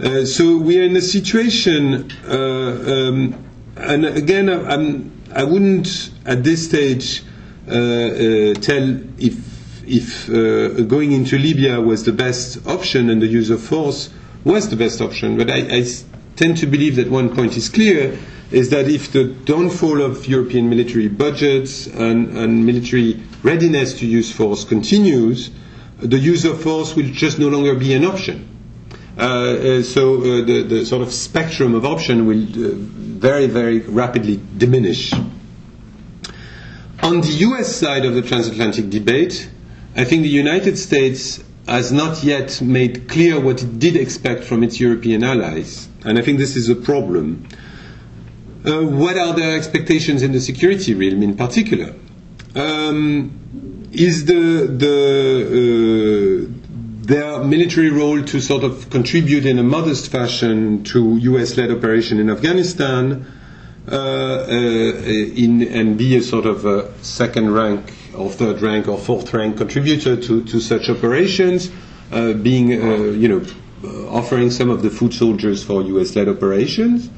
Uh, 0.00 0.24
so 0.24 0.56
we 0.56 0.80
are 0.80 0.82
in 0.82 0.96
a 0.96 1.00
situation, 1.00 2.10
uh, 2.26 2.32
um, 2.32 3.44
and 3.76 4.04
again, 4.04 4.48
I'm, 4.48 5.12
I 5.32 5.44
wouldn't 5.44 6.10
at 6.26 6.42
this 6.42 6.64
stage 6.64 7.22
uh, 7.68 8.54
tell 8.54 9.00
if 9.18 9.38
if 9.86 10.26
going 10.88 11.12
into 11.12 11.38
Libya 11.38 11.80
was 11.80 12.04
the 12.04 12.12
best 12.12 12.66
option 12.66 13.08
and 13.10 13.22
the 13.22 13.26
use 13.26 13.48
of 13.50 13.62
force 13.62 14.10
was 14.44 14.68
the 14.68 14.76
best 14.76 15.00
option. 15.00 15.36
But 15.36 15.50
I, 15.50 15.78
I 15.78 15.84
tend 16.36 16.56
to 16.58 16.66
believe 16.66 16.96
that 16.96 17.10
one 17.10 17.34
point 17.34 17.56
is 17.56 17.68
clear 17.68 18.16
is 18.50 18.70
that 18.70 18.88
if 18.88 19.12
the 19.12 19.24
downfall 19.24 20.00
of 20.00 20.26
European 20.26 20.70
military 20.70 21.08
budgets 21.08 21.86
and, 21.86 22.36
and, 22.36 22.64
military 22.64 23.20
readiness 23.42 23.98
to 23.98 24.06
use 24.06 24.32
force 24.32 24.64
continues, 24.64 25.50
the 25.98 26.18
use 26.18 26.44
of 26.44 26.62
force 26.62 26.94
will 26.96 27.08
just 27.10 27.38
no 27.38 27.48
longer 27.48 27.74
be 27.74 27.92
an 27.92 28.04
option. 28.04 28.48
Uh, 29.18 29.20
uh, 29.20 29.82
so 29.82 30.18
uh, 30.18 30.44
the, 30.46 30.62
the, 30.62 30.86
sort 30.86 31.02
of 31.02 31.12
spectrum 31.12 31.74
of 31.74 31.84
option 31.84 32.24
will 32.24 32.42
uh, 32.44 32.70
very, 32.76 33.46
very 33.48 33.80
rapidly 33.80 34.40
diminish. 34.56 35.12
On 37.02 37.20
the 37.20 37.34
US 37.48 37.74
side 37.74 38.04
of 38.04 38.14
the 38.14 38.22
transatlantic 38.22 38.88
debate, 38.90 39.50
I 39.96 40.04
think 40.04 40.22
the 40.22 40.28
United 40.28 40.78
States 40.78 41.42
has 41.68 41.92
not 41.92 42.24
yet 42.24 42.60
made 42.62 43.08
clear 43.08 43.38
what 43.38 43.62
it 43.62 43.78
did 43.78 43.94
expect 43.94 44.42
from 44.44 44.62
its 44.62 44.80
European 44.80 45.22
allies. 45.22 45.88
And 46.04 46.18
I 46.18 46.22
think 46.22 46.38
this 46.38 46.56
is 46.56 46.68
a 46.68 46.74
problem. 46.74 47.46
Uh, 48.64 48.82
what 48.82 49.18
are 49.18 49.34
their 49.34 49.56
expectations 49.56 50.22
in 50.22 50.32
the 50.32 50.40
security 50.40 50.94
realm 50.94 51.22
in 51.22 51.36
particular? 51.36 51.94
Um, 52.54 53.86
is 53.92 54.24
the, 54.24 54.66
the, 54.84 56.46
uh, 56.48 57.06
their 57.06 57.44
military 57.44 57.90
role 57.90 58.22
to 58.22 58.40
sort 58.40 58.64
of 58.64 58.88
contribute 58.90 59.44
in 59.44 59.58
a 59.58 59.62
modest 59.62 60.10
fashion 60.10 60.84
to 60.84 61.16
US 61.18 61.56
led 61.56 61.70
operation 61.70 62.18
in 62.18 62.30
Afghanistan 62.30 63.26
uh, 63.90 63.94
uh, 63.94 64.50
in, 64.50 65.62
and 65.62 65.96
be 65.98 66.16
a 66.16 66.22
sort 66.22 66.46
of 66.46 66.64
a 66.66 66.92
second 67.02 67.52
rank 67.52 67.92
or 68.14 68.30
third 68.30 68.60
rank 68.62 68.88
or 68.88 68.98
fourth 68.98 69.32
rank 69.32 69.56
contributor 69.56 70.16
to, 70.16 70.44
to 70.44 70.60
such 70.60 70.88
operations, 70.88 71.70
uh, 72.12 72.32
being, 72.32 72.72
uh, 72.72 72.96
you 73.12 73.28
know, 73.28 73.42
uh, 73.84 74.08
offering 74.08 74.50
some 74.50 74.70
of 74.70 74.82
the 74.82 74.90
food 74.90 75.12
soldiers 75.14 75.62
for 75.62 75.82
US 75.82 76.16
led 76.16 76.28
operations? 76.28 77.10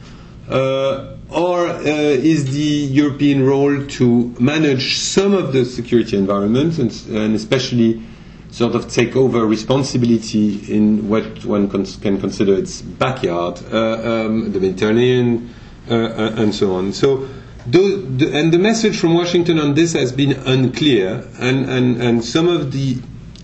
Uh, 0.49 1.17
or 1.31 1.69
uh, 1.69 1.81
is 1.85 2.53
the 2.53 2.59
European 2.93 3.47
role 3.47 3.87
to 3.87 4.35
manage 4.41 4.99
some 4.99 5.33
of 5.33 5.53
the 5.53 5.65
security 5.65 6.17
environment 6.17 6.79
and, 6.79 6.91
and 7.11 7.35
especially 7.37 8.03
sort 8.51 8.75
of 8.75 8.91
take 8.93 9.15
over 9.15 9.47
responsibility 9.47 10.57
in 10.75 11.09
what 11.09 11.45
one 11.45 11.69
cons- 11.69 11.97
can 11.97 12.19
consider 12.21 12.55
its 12.55 12.83
backyard, 12.83 13.61
uh, 13.73 14.25
um, 14.27 14.51
the 14.53 14.59
Mediterranean, 14.59 15.55
and 15.89 16.53
so 16.55 16.73
on? 16.75 16.93
So 16.93 17.29
the, 17.67 18.31
and 18.35 18.53
the 18.53 18.59
message 18.59 18.99
from 18.99 19.15
Washington 19.15 19.59
on 19.59 19.75
this 19.75 19.93
has 19.93 20.13
been 20.13 20.33
unclear, 20.33 21.27
and, 21.39 21.69
and, 21.69 22.03
and 22.03 22.25
some 22.25 22.49
of 22.49 22.73
the 22.73 22.97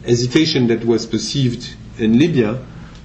hesitation 0.05 0.68
that 0.68 0.85
was 0.85 1.07
perceived 1.07 1.74
in 1.98 2.18
Libya 2.18 2.52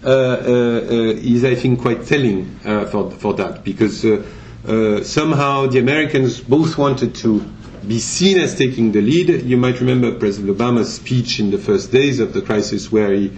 uh, 0.04 0.08
uh, 0.08 0.10
uh, 0.10 0.84
is, 1.21 1.43
I 1.43 1.56
think, 1.56 1.82
quite 1.82 2.06
telling 2.06 2.60
uh, 2.65 2.86
for, 2.86 3.12
for 3.12 3.34
that, 3.36 3.63
because 3.63 4.04
uh, 4.06 5.04
somehow 5.04 5.67
the 5.67 5.80
Americans 5.80 6.39
both 6.41 6.78
wanted 6.78 7.15
to 7.15 7.41
be 7.88 8.00
seen 8.00 8.38
as 8.39 8.56
taking 8.56 8.91
the 8.91 9.02
lead. 9.02 9.30
You 9.43 9.58
might 9.58 9.80
remember 9.80 10.17
President 10.17 10.56
Obama's 10.56 10.93
speech 10.93 11.39
in 11.39 11.52
the 11.52 11.58
first 11.58 11.91
days 11.91 12.19
of 12.19 12.34
the 12.34 12.41
crisis, 12.41 12.91
where 12.91 13.12
he 13.13 13.32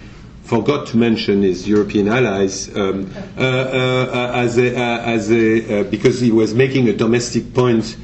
forgot 0.44 0.86
to 0.88 0.96
mention 0.96 1.42
his 1.42 1.66
European 1.66 2.08
allies 2.08 2.74
um, 2.76 3.10
uh, 3.36 3.40
uh, 3.40 4.32
as 4.34 4.58
a, 4.58 4.76
uh, 4.76 5.00
as 5.00 5.32
a 5.32 5.80
uh, 5.80 5.84
because 5.84 6.20
he 6.20 6.30
was 6.30 6.54
making 6.54 6.88
a 6.88 6.92
domestic 6.92 7.54
point 7.54 7.96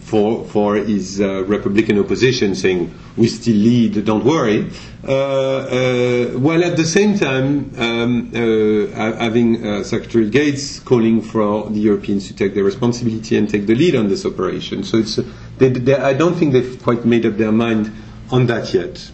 for 0.00 0.44
for 0.46 0.76
his 0.76 1.20
uh, 1.20 1.44
Republican 1.44 1.98
opposition, 1.98 2.54
saying 2.54 2.92
we 3.16 3.28
still 3.28 3.54
lead, 3.56 4.04
don't 4.06 4.24
worry. 4.24 4.70
Uh, 5.04 6.26
while 6.38 6.64
at 6.64 6.76
the 6.76 6.84
same 6.84 7.16
time 7.18 7.70
um, 7.78 8.32
having 8.32 9.84
Secretary 9.84 10.28
Gates 10.30 10.80
calling 10.80 11.20
for 11.20 11.68
the 11.70 11.78
Europeans 11.80 12.26
to 12.28 12.34
take 12.34 12.54
their 12.54 12.64
responsibility 12.64 13.36
and 13.36 13.48
take 13.50 13.66
the 13.66 13.74
lead 13.74 13.94
on 13.94 14.08
this 14.08 14.24
operation. 14.24 14.82
So 14.82 14.96
it's 14.98 15.16
they, 15.58 15.68
they, 15.68 15.94
I 15.94 16.14
don't 16.14 16.34
think 16.34 16.52
they've 16.54 16.82
quite 16.82 17.04
made 17.04 17.26
up 17.26 17.36
their 17.36 17.52
mind 17.52 17.92
on 18.30 18.46
that 18.46 18.72
yet. 18.74 19.10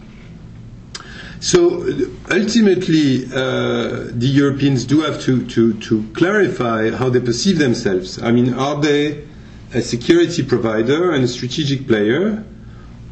So 1.44 1.85
ultimately, 2.30 3.26
uh, 3.26 4.09
the 4.12 4.26
Europeans 4.42 4.87
do 4.87 5.02
have 5.02 5.20
to, 5.24 5.44
to, 5.48 5.74
to 5.74 6.02
clarify 6.14 6.90
how 6.90 7.11
they 7.11 7.20
perceive 7.20 7.59
themselves. 7.59 8.18
I 8.22 8.30
mean, 8.33 8.54
are 8.54 8.80
they 8.80 9.24
a 9.74 9.83
security 9.83 10.42
provider 10.42 11.12
and 11.12 11.22
a 11.22 11.28
strategic 11.28 11.87
player? 11.87 12.42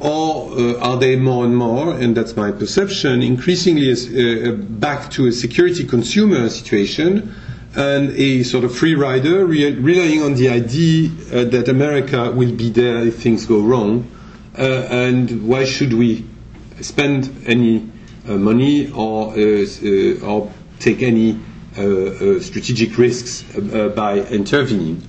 Or 0.00 0.50
uh, 0.58 0.78
are 0.80 0.96
they 0.96 1.14
more 1.16 1.44
and 1.44 1.54
more, 1.54 1.92
and 1.94 2.16
that's 2.16 2.34
my 2.34 2.52
perception, 2.52 3.22
increasingly 3.22 3.92
uh, 3.92 4.52
back 4.52 5.10
to 5.10 5.26
a 5.26 5.32
security 5.32 5.84
consumer 5.84 6.48
situation 6.48 7.34
and 7.76 8.12
a 8.16 8.44
sort 8.44 8.64
of 8.64 8.74
free 8.74 8.94
rider, 8.94 9.44
re- 9.44 9.74
relying 9.74 10.22
on 10.22 10.36
the 10.36 10.48
idea 10.48 11.10
uh, 11.34 11.44
that 11.50 11.68
America 11.68 12.30
will 12.30 12.54
be 12.54 12.70
there 12.70 13.06
if 13.06 13.20
things 13.22 13.44
go 13.44 13.60
wrong? 13.60 14.10
Uh, 14.58 14.62
and 14.88 15.46
why 15.46 15.66
should 15.66 15.92
we 15.92 16.24
spend 16.80 17.30
any 17.46 17.80
uh, 17.80 17.82
Uh, 18.28 18.34
money 18.36 18.88
or, 18.92 19.32
uh, 19.32 19.66
uh, 19.82 20.24
or 20.24 20.52
take 20.78 21.02
any 21.02 21.32
uh, 21.76 22.38
strategic 22.38 22.96
risks 22.96 23.42
by 23.96 24.18
intervening? 24.30 25.02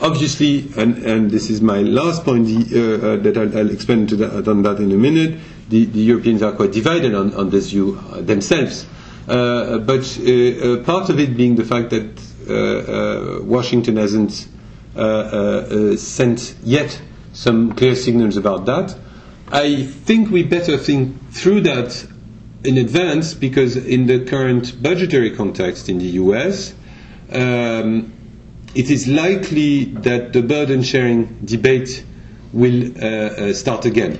Obviously, 0.00 0.68
and, 0.76 0.98
and, 1.06 1.30
this 1.30 1.48
is 1.48 1.60
my 1.62 1.82
last 1.82 2.24
point 2.24 2.46
the, 2.48 3.12
uh, 3.12 3.16
that 3.22 3.36
I'll, 3.38 3.56
I'll 3.58 3.70
expand 3.70 4.08
that, 4.10 4.48
on 4.48 4.62
that 4.64 4.78
in 4.80 4.90
a 4.90 4.96
minute, 4.96 5.38
the, 5.68 5.84
the, 5.84 6.00
Europeans 6.00 6.42
are 6.42 6.50
quite 6.52 6.72
divided 6.72 7.14
on, 7.14 7.32
on 7.34 7.50
this 7.50 7.70
view 7.70 8.00
uh, 8.10 8.20
themselves. 8.20 8.84
Uh, 9.28 9.78
but 9.78 10.02
part 10.84 11.08
of 11.08 11.20
it 11.20 11.36
being 11.36 11.54
the 11.54 11.64
fact 11.64 11.90
that 11.90 13.42
Washington 13.44 13.96
hasn't 13.96 14.48
sent 16.00 16.54
yet 16.64 17.00
some 17.32 17.74
clear 17.76 17.94
signals 17.94 18.36
about 18.36 18.66
that. 18.66 18.96
I 19.52 19.84
think 19.84 20.30
we 20.32 20.42
better 20.42 20.76
think 20.76 21.30
through 21.30 21.60
that 21.62 22.06
in 22.66 22.78
advance 22.78 23.32
because 23.34 23.76
in 23.76 24.06
the 24.06 24.24
current 24.24 24.80
budgetary 24.82 25.30
context 25.30 25.88
in 25.88 25.98
the 25.98 26.10
US, 26.24 26.74
um, 27.32 28.12
it 28.74 28.90
is 28.90 29.06
likely 29.08 29.84
that 29.84 30.32
the 30.32 30.42
burden 30.42 30.82
sharing 30.82 31.38
debate 31.44 32.04
will 32.52 32.92
uh, 32.98 33.06
uh, 33.06 33.52
start 33.52 33.84
again. 33.84 34.18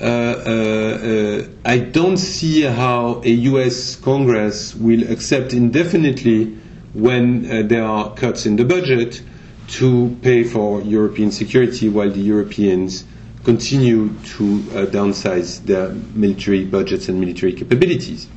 Uh, 0.00 0.04
uh, 0.04 1.46
I 1.64 1.78
don't 1.78 2.16
see 2.16 2.62
how 2.62 3.20
a 3.24 3.30
US 3.30 3.96
Congress 3.96 4.74
will 4.74 5.08
accept 5.10 5.52
indefinitely 5.52 6.46
when 6.94 7.44
uh, 7.50 7.62
there 7.66 7.84
are 7.84 8.12
cuts 8.14 8.46
in 8.46 8.56
the 8.56 8.64
budget 8.64 9.22
to 9.68 10.16
pay 10.22 10.44
for 10.44 10.80
European 10.82 11.30
security 11.30 11.88
while 11.88 12.10
the 12.10 12.20
Europeans 12.20 13.04
continue 13.44 14.08
to 14.36 14.44
uh, 14.70 14.86
downsize 14.86 15.64
their 15.64 15.88
military 16.14 16.64
budgets 16.64 17.08
and 17.08 17.18
military 17.20 17.52
capabilities. 17.52 18.28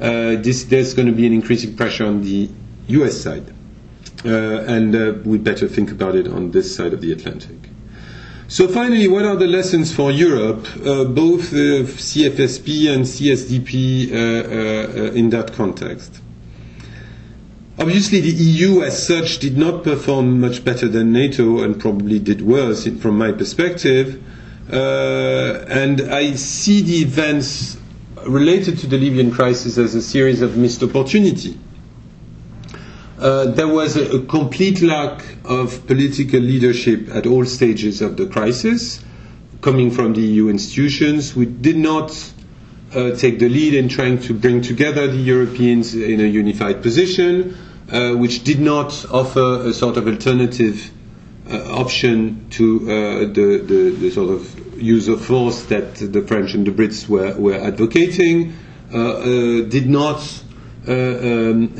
Uh, 0.00 0.36
this, 0.36 0.64
there's 0.64 0.94
going 0.94 1.06
to 1.06 1.12
be 1.14 1.26
an 1.26 1.32
increasing 1.32 1.76
pressure 1.76 2.06
on 2.06 2.22
the 2.22 2.48
US 2.88 3.20
side. 3.20 3.44
Uh, 4.24 4.62
and 4.66 4.96
uh, 4.96 5.12
we 5.24 5.36
better 5.36 5.68
think 5.68 5.90
about 5.90 6.14
it 6.14 6.26
on 6.26 6.50
this 6.50 6.74
side 6.74 6.92
of 6.94 7.00
the 7.02 7.12
Atlantic. 7.12 7.56
So 8.48 8.68
finally, 8.68 9.08
what 9.08 9.24
are 9.24 9.36
the 9.36 9.46
lessons 9.46 9.94
for 9.94 10.10
Europe, 10.10 10.66
uh, 10.84 11.04
both 11.04 11.50
CFSP 11.50 12.94
and 12.94 13.04
CSDP 13.04 14.10
in 15.14 15.30
that 15.30 15.52
context? 15.54 16.20
Obviously, 17.78 18.20
the 18.20 18.30
EU 18.30 18.82
as 18.82 19.04
such 19.04 19.38
did 19.40 19.56
not 19.58 19.82
perform 19.82 20.40
much 20.40 20.64
better 20.64 20.86
than 20.88 21.12
NATO 21.12 21.62
and 21.62 21.78
probably 21.78 22.18
did 22.20 22.40
worse 22.42 22.86
from 22.86 23.18
my 23.18 23.32
perspective. 23.32 24.22
Uh, 24.70 25.64
and 25.68 26.00
I 26.00 26.34
see 26.34 26.80
the 26.80 26.96
events 27.02 27.76
related 28.26 28.78
to 28.78 28.86
the 28.86 28.96
Libyan 28.96 29.30
crisis 29.30 29.76
as 29.76 29.94
a 29.94 30.00
series 30.02 30.40
of 30.40 30.56
missed 30.56 30.82
opportunity. 30.82 31.58
Uh, 33.18 33.46
there 33.46 33.68
was 33.68 33.96
a, 33.96 34.16
a, 34.16 34.22
complete 34.26 34.82
lack 34.82 35.22
of 35.44 35.86
political 35.86 36.40
leadership 36.40 37.08
at 37.12 37.26
all 37.26 37.44
stages 37.44 38.00
of 38.02 38.16
the 38.16 38.26
crisis, 38.26 39.04
coming 39.60 39.90
from 39.90 40.14
the 40.14 40.20
EU 40.20 40.48
institutions. 40.48 41.36
We 41.36 41.46
did 41.46 41.76
not 41.76 42.10
uh, 42.94 43.12
take 43.12 43.38
the 43.38 43.48
lead 43.48 43.74
in 43.74 43.88
trying 43.88 44.18
to 44.22 44.34
bring 44.34 44.62
together 44.62 45.06
the 45.06 45.16
Europeans 45.18 45.94
in 45.94 46.20
a 46.20 46.24
unified 46.24 46.82
position, 46.82 47.56
uh, 47.90 48.12
which 48.14 48.44
did 48.44 48.60
not 48.60 49.04
offer 49.10 49.68
a 49.68 49.72
sort 49.72 49.96
of 49.96 50.08
alternative 50.08 50.90
option 51.50 52.48
to 52.50 52.80
uh, 52.82 53.18
the, 53.32 53.62
the, 53.66 53.90
the, 53.98 54.10
sort 54.10 54.30
of 54.30 54.80
use 54.82 55.08
of 55.08 55.24
force 55.24 55.64
that 55.64 55.94
the 55.96 56.22
French 56.22 56.54
and 56.54 56.66
the 56.66 56.70
Brits 56.70 57.06
were, 57.08 57.34
were 57.38 57.54
advocating, 57.54 58.54
uh, 58.92 59.62
did 59.68 59.88
not 59.88 60.20
um, 60.86 61.74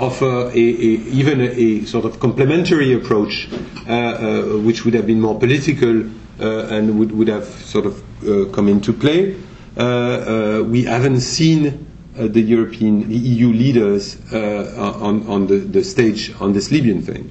offer 0.00 0.50
a, 0.50 0.58
a, 0.58 0.58
even 0.58 1.40
a, 1.40 1.44
a, 1.44 1.84
sort 1.84 2.04
of 2.04 2.18
complementary 2.20 2.94
approach, 2.94 3.48
uh, 3.88 3.92
uh, 3.92 4.42
which 4.58 4.84
would 4.84 4.94
have 4.94 5.06
been 5.06 5.20
more 5.20 5.38
political 5.38 6.02
uh, 6.40 6.66
and 6.68 6.98
would, 6.98 7.12
would 7.12 7.28
have 7.28 7.44
sort 7.44 7.86
of 7.86 8.02
come 8.52 8.68
into 8.68 8.92
play. 8.92 9.36
we 9.76 10.84
haven't 10.84 11.20
seen 11.20 11.86
the 12.14 12.40
European, 12.40 13.08
the 13.08 13.16
EU 13.16 13.48
leaders 13.52 14.16
on, 14.32 15.26
on 15.26 15.46
the, 15.46 15.56
the 15.56 15.84
stage 15.84 16.32
on 16.40 16.52
this 16.54 16.70
Libyan 16.70 17.02
thing. 17.02 17.30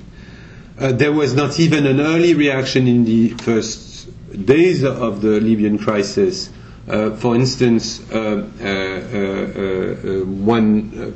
Uh, 0.77 0.91
there 0.91 1.12
was 1.13 1.36
not 1.36 1.59
even 1.59 1.86
an 1.86 1.99
early 1.99 2.33
reaction 2.33 2.88
in 2.88 3.05
the 3.05 3.29
first 3.29 4.07
days 4.45 4.83
of 4.83 5.21
the 5.21 5.39
Libyan 5.39 5.77
crisis. 5.77 6.49
Uh, 6.88 7.12
for 7.12 7.36
instance, 7.36 8.01
uh, 8.12 8.45
uh, 8.59 8.65
uh 8.65 10.25
one 10.25 11.15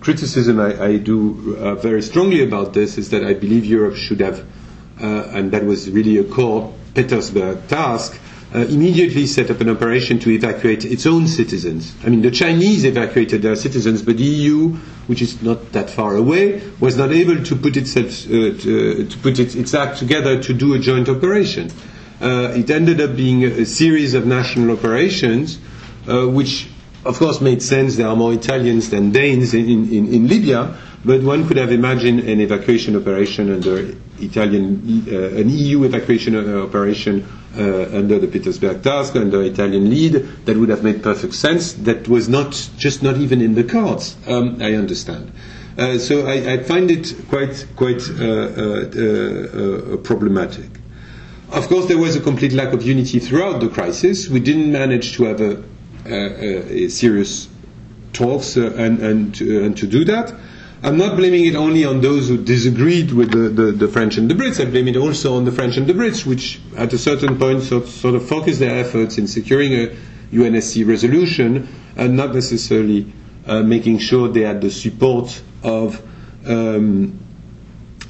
criticism 0.00 0.60
I, 0.60 0.84
I 0.84 0.96
do 0.98 1.76
very 1.82 2.02
strongly 2.02 2.42
about 2.44 2.72
this 2.74 2.96
is 2.96 3.10
that 3.10 3.24
I 3.24 3.34
believe 3.34 3.64
Europe 3.64 3.96
should 3.96 4.20
have, 4.20 4.44
and 4.98 5.50
that 5.52 5.64
was 5.64 5.90
really 5.90 6.18
a 6.18 6.24
core 6.24 6.72
Petersberg 6.94 7.66
task, 7.68 8.18
uh, 8.54 8.58
immediately 8.66 9.26
set 9.26 9.50
up 9.50 9.60
an 9.60 9.68
operation 9.70 10.18
to 10.18 10.30
evacuate 10.30 10.84
its 10.84 11.06
own 11.06 11.26
citizens. 11.26 11.94
I 12.04 12.10
mean, 12.10 12.20
the 12.20 12.30
Chinese 12.30 12.84
evacuated 12.84 13.40
their 13.42 13.56
citizens, 13.56 14.02
but 14.02 14.18
the 14.18 14.24
EU, 14.24 14.68
which 15.06 15.22
is 15.22 15.42
not 15.42 15.72
that 15.72 15.88
far 15.88 16.16
away, 16.16 16.62
was 16.78 16.96
not 16.98 17.12
able 17.12 17.42
to 17.42 17.56
put 17.56 17.76
itself 17.76 18.08
uh, 18.26 18.52
to, 18.60 19.06
to, 19.08 19.18
put 19.18 19.38
its, 19.38 19.54
its, 19.54 19.72
act 19.74 19.98
together 19.98 20.42
to 20.42 20.52
do 20.52 20.74
a 20.74 20.78
joint 20.78 21.08
operation. 21.08 21.70
Uh, 22.20 22.52
it 22.54 22.70
ended 22.70 23.00
up 23.00 23.16
being 23.16 23.42
a, 23.44 23.62
a 23.62 23.64
series 23.66 24.12
of 24.12 24.26
national 24.26 24.70
operations, 24.76 25.58
uh, 26.06 26.26
which, 26.26 26.68
of 27.06 27.18
course, 27.18 27.40
made 27.40 27.62
sense. 27.62 27.96
There 27.96 28.06
are 28.06 28.16
more 28.16 28.34
Italians 28.34 28.90
than 28.90 29.12
Danes 29.12 29.54
in, 29.54 29.66
in, 29.90 30.12
in 30.12 30.28
Libya, 30.28 30.76
but 31.06 31.22
one 31.22 31.48
could 31.48 31.56
have 31.56 31.72
imagined 31.72 32.20
an 32.20 32.40
evacuation 32.40 32.96
operation 32.96 33.50
under 33.50 33.94
Italian, 34.20 35.04
uh, 35.10 35.40
an 35.40 35.48
EU 35.48 35.84
evacuation 35.84 36.36
uh, 36.36 36.62
operation 36.62 37.22
uh, 37.22 37.41
under 37.54 38.18
the 38.18 38.26
Petersberg 38.26 38.82
task, 38.82 39.16
under 39.16 39.42
Italian 39.42 39.90
lead, 39.90 40.14
that 40.46 40.56
would 40.56 40.68
have 40.68 40.82
made 40.82 41.02
perfect 41.02 41.34
sense. 41.34 41.72
That 41.74 42.08
was 42.08 42.28
not 42.28 42.52
just 42.78 43.02
not 43.02 43.16
even 43.18 43.40
in 43.40 43.54
the 43.54 43.64
cards. 43.64 44.16
Um, 44.26 44.60
I 44.60 44.74
understand. 44.74 45.32
Uh, 45.76 45.98
so 45.98 46.26
I, 46.26 46.52
I, 46.52 46.62
find 46.62 46.90
it 46.90 47.14
quite 47.30 47.66
quite 47.76 48.02
uh, 48.10 48.24
uh, 48.24 49.94
uh, 49.94 49.96
problematic. 49.98 50.68
Of 51.50 51.68
course, 51.68 51.86
there 51.86 51.98
was 51.98 52.14
a 52.14 52.20
complete 52.20 52.52
lack 52.52 52.72
of 52.74 52.82
unity 52.82 53.18
throughout 53.20 53.60
the 53.60 53.68
crisis. 53.68 54.28
We 54.28 54.40
didn't 54.40 54.70
manage 54.70 55.16
to 55.16 55.24
have 55.24 55.40
a, 55.40 55.62
a, 56.06 56.84
a 56.84 56.88
serious 56.88 57.48
talks 58.12 58.56
and, 58.56 59.00
and, 59.00 59.34
to, 59.36 59.64
and 59.64 59.76
to 59.78 59.86
do 59.86 60.04
that. 60.06 60.34
I'm 60.84 60.96
not 60.96 61.16
blaming 61.16 61.44
it 61.46 61.54
only 61.54 61.84
on 61.84 62.00
those 62.00 62.28
who 62.28 62.36
disagreed 62.36 63.12
with 63.12 63.30
the, 63.30 63.48
the, 63.48 63.70
the, 63.70 63.86
French 63.86 64.16
and 64.18 64.28
the 64.28 64.34
Brits. 64.34 64.60
I 64.60 64.68
blame 64.68 64.88
it 64.88 64.96
also 64.96 65.36
on 65.36 65.44
the 65.44 65.52
French 65.52 65.76
and 65.76 65.86
the 65.86 65.92
Brits, 65.92 66.26
which 66.26 66.60
at 66.76 66.92
a 66.92 66.98
certain 66.98 67.38
point 67.38 67.62
sort, 67.62 67.86
sort 67.86 68.16
of 68.16 68.26
focused 68.28 68.58
their 68.58 68.76
efforts 68.84 69.16
in 69.16 69.28
securing 69.28 69.74
a 69.74 69.94
UNSC 70.32 70.84
resolution 70.84 71.68
and 71.94 72.16
not 72.16 72.34
necessarily 72.34 73.12
uh, 73.46 73.62
making 73.62 73.98
sure 73.98 74.26
they 74.28 74.40
had 74.40 74.60
the 74.60 74.72
support 74.72 75.40
of 75.62 76.02
um, 76.48 77.16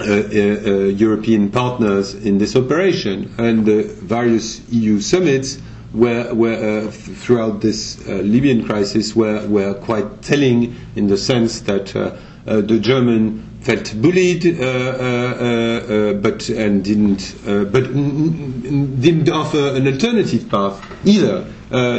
uh, 0.00 0.04
uh, 0.04 0.06
uh 0.08 0.70
European 0.88 1.50
partners 1.50 2.14
in 2.14 2.38
this 2.38 2.56
operation. 2.56 3.34
And 3.36 3.66
the 3.66 3.82
various 3.82 4.62
EU 4.70 4.98
summits 5.02 5.60
were, 5.92 6.32
were 6.32 6.86
uh, 6.86 6.90
throughout 6.90 7.60
this 7.60 8.00
uh, 8.08 8.12
Libyan 8.12 8.64
crisis 8.64 9.14
were, 9.14 9.46
were 9.46 9.74
quite 9.74 10.22
telling 10.22 10.74
in 10.96 11.08
the 11.08 11.18
sense 11.18 11.60
that 11.62 11.94
Uh, 12.46 12.60
the 12.60 12.78
German 12.78 13.48
felt 13.60 13.94
bullied, 14.02 14.44
uh, 14.46 14.64
uh, 14.64 14.66
uh, 14.66 15.44
uh 15.44 16.12
but 16.14 16.48
and 16.48 16.84
didn't, 16.84 17.34
but 17.44 17.84
didn't 17.84 19.28
offer 19.28 19.76
an 19.76 19.86
alternative 19.86 20.48
path 20.50 20.84
either. 21.06 21.46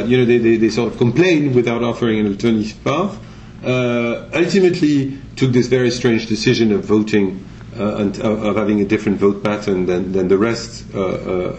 you 0.06 0.16
know, 0.18 0.24
they, 0.24 0.38
they, 0.38 0.56
they, 0.56 0.68
sort 0.68 0.92
of 0.92 0.98
complained 0.98 1.54
without 1.54 1.82
offering 1.82 2.20
an 2.20 2.26
alternative 2.26 2.76
path. 2.84 3.18
ultimately, 4.34 5.16
took 5.36 5.52
this 5.52 5.66
very 5.68 5.90
strange 5.90 6.26
decision 6.26 6.72
of 6.72 6.84
voting 6.84 7.42
uh, 7.78 7.96
and 7.96 8.20
uh, 8.20 8.30
of 8.30 8.56
having 8.56 8.80
a 8.80 8.84
different 8.84 9.18
vote 9.18 9.42
pattern 9.42 9.86
than, 9.86 10.12
than 10.12 10.28
the 10.28 10.38
rest 10.38 10.84
uh, 10.94 11.00
uh, 11.00 11.10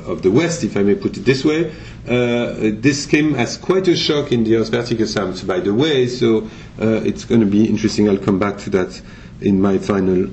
of 0.07 0.21
the 0.21 0.31
West, 0.31 0.63
if 0.63 0.77
I 0.77 0.83
may 0.83 0.95
put 0.95 1.17
it 1.17 1.21
this 1.25 1.43
way. 1.43 1.71
Uh, 2.07 2.71
this 2.79 3.05
came 3.05 3.35
as 3.35 3.57
quite 3.57 3.87
a 3.87 3.95
shock 3.95 4.31
in 4.31 4.43
the 4.43 4.53
Auswärtiges 4.53 5.45
by 5.47 5.59
the 5.59 5.73
way, 5.73 6.07
so 6.07 6.49
it's 6.77 7.25
going 7.25 7.41
to 7.41 7.47
be 7.47 7.65
interesting. 7.67 8.09
I'll 8.09 8.17
come 8.17 8.39
back 8.39 8.57
to 8.59 8.69
that 8.71 9.01
in 9.41 9.61
my 9.61 9.77
final 9.77 10.27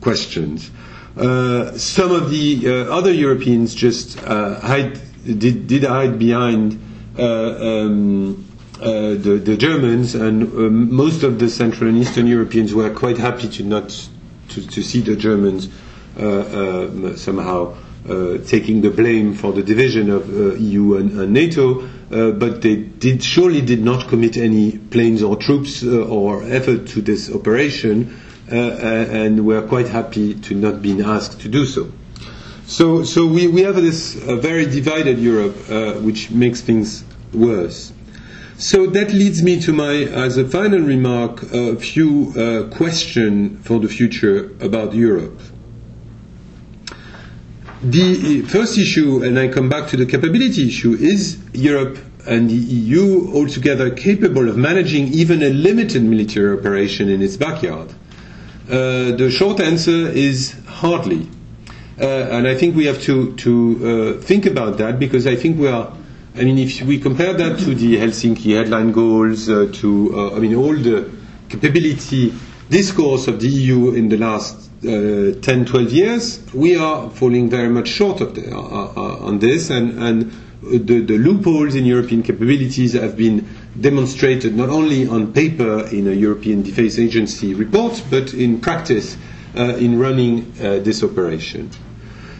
questions. 0.00 0.70
some 1.16 2.10
of 2.12 2.30
the 2.30 2.88
other 2.90 3.12
Europeans 3.12 3.74
just 3.74 4.18
hide, 4.20 4.98
did, 5.24 5.66
did, 5.66 5.84
hide 5.84 6.18
behind 6.18 6.72
um, 7.18 8.44
the, 8.80 9.40
the, 9.44 9.56
Germans, 9.56 10.14
and 10.14 10.42
um, 10.42 10.92
most 10.94 11.22
of 11.22 11.38
the 11.38 11.48
Central 11.48 11.88
and 11.90 11.98
Eastern 11.98 12.26
Europeans 12.26 12.74
were 12.74 12.90
quite 12.90 13.18
happy 13.18 13.48
to 13.48 13.62
not 13.62 14.08
to, 14.50 14.66
to 14.66 14.82
see 14.82 15.00
the 15.00 15.16
Germans 15.16 15.68
uh, 16.18 16.22
uh, 16.22 17.16
somehow 17.16 17.74
uh, 18.08 18.38
taking 18.46 18.80
the 18.82 18.90
blame 18.90 19.34
for 19.34 19.52
the 19.52 19.62
division 19.62 20.10
of 20.10 20.28
EU 20.60 20.96
and, 20.96 21.18
and 21.20 21.32
NATO, 21.32 21.88
but 22.10 22.62
they 22.62 22.76
did 22.76 23.22
surely 23.22 23.60
did 23.62 23.82
not 23.82 24.08
commit 24.08 24.36
any 24.36 24.78
planes 24.78 25.22
or 25.22 25.36
troops 25.36 25.82
or 25.82 26.42
effort 26.44 26.86
to 26.88 27.00
this 27.02 27.30
operation, 27.32 28.14
and 28.48 29.44
were 29.46 29.62
quite 29.62 29.88
happy 29.88 30.34
to 30.34 30.54
not 30.54 30.82
being 30.82 31.00
asked 31.00 31.40
to 31.40 31.48
do 31.48 31.64
so. 31.66 31.90
So, 32.66 33.04
so 33.04 33.26
we, 33.26 33.46
we 33.46 33.62
have 33.62 33.76
this 33.76 34.16
uh, 34.26 34.36
very 34.36 34.64
divided 34.64 35.18
Europe, 35.18 35.54
uh, 35.68 35.94
which 35.94 36.30
makes 36.30 36.62
things 36.62 37.04
worse. 37.32 37.92
So 38.56 38.86
that 38.86 39.12
leads 39.12 39.42
me 39.42 39.60
to 39.62 39.72
my, 39.72 39.94
as 40.04 40.36
a 40.38 40.46
final 40.48 40.78
remark, 40.80 41.42
a 41.52 41.74
few 41.76 42.32
uh, 42.36 42.68
questions 42.74 43.66
for 43.66 43.80
the 43.80 43.88
future 43.88 44.50
about 44.60 44.94
Europe. 44.94 45.40
The 47.82 48.42
first 48.42 48.78
issue, 48.78 49.22
and 49.24 49.38
I 49.38 49.48
come 49.48 49.68
back 49.68 49.88
to 49.90 49.96
the 49.96 50.06
capability 50.06 50.68
issue, 50.68 50.94
is 50.94 51.36
Europe 51.52 51.98
and 52.26 52.48
the 52.48 52.54
EU 52.54 53.30
altogether 53.34 53.90
capable 53.90 54.48
of 54.48 54.56
managing 54.56 55.08
even 55.08 55.42
a 55.42 55.50
limited 55.50 56.02
military 56.02 56.56
operation 56.56 57.08
in 57.08 57.20
its 57.22 57.36
backyard? 57.36 57.90
Uh, 58.70 59.12
the 59.16 59.30
short 59.30 59.60
answer 59.60 60.08
is 60.08 60.54
hardly. 60.66 61.28
Uh, 62.00 62.06
and 62.06 62.48
I 62.48 62.54
think 62.54 62.74
we 62.76 62.86
have 62.86 63.02
to, 63.02 63.34
to 63.36 64.16
uh, 64.18 64.22
think 64.22 64.46
about 64.46 64.78
that 64.78 64.98
because 64.98 65.26
I 65.26 65.36
think 65.36 65.58
we 65.58 65.68
are 65.68 65.92
I 66.36 66.42
mean, 66.42 66.58
if 66.58 66.82
we 66.82 66.98
compare 66.98 67.32
that 67.32 67.60
to 67.60 67.76
the 67.76 67.96
Helsinki 67.96 68.56
headline 68.56 68.90
goals, 68.90 69.48
uh, 69.48 69.70
to, 69.74 70.12
uh, 70.18 70.34
I 70.36 70.40
mean, 70.40 70.56
all 70.56 70.74
the 70.74 71.08
capability 71.48 72.34
discourse 72.68 73.28
of 73.28 73.38
the 73.40 73.46
EU 73.46 73.92
in 73.92 74.08
the 74.08 74.16
last 74.16 74.68
uh, 74.84 75.38
10, 75.40 75.64
12 75.64 75.92
years, 75.92 76.40
we 76.52 76.74
are 76.74 77.08
falling 77.10 77.48
very 77.48 77.68
much 77.68 77.86
short 77.86 78.20
of 78.20 78.34
the, 78.34 78.50
uh, 78.52 78.58
uh, 78.58 79.18
on 79.24 79.38
this, 79.38 79.70
and, 79.70 79.96
and 80.02 80.32
the, 80.60 81.02
the, 81.02 81.18
loopholes 81.18 81.76
in 81.76 81.84
European 81.84 82.24
capabilities 82.24 82.94
have 82.94 83.16
been 83.16 83.46
demonstrated 83.80 84.56
not 84.56 84.70
only 84.70 85.06
on 85.06 85.32
paper 85.32 85.86
in 85.92 86.08
a 86.08 86.12
European 86.12 86.62
Defence 86.64 86.98
Agency 86.98 87.54
report, 87.54 88.02
but 88.10 88.34
in 88.34 88.60
practice 88.60 89.16
uh, 89.56 89.76
in 89.76 90.00
running 90.00 90.52
this 90.54 91.04
operation. 91.04 91.70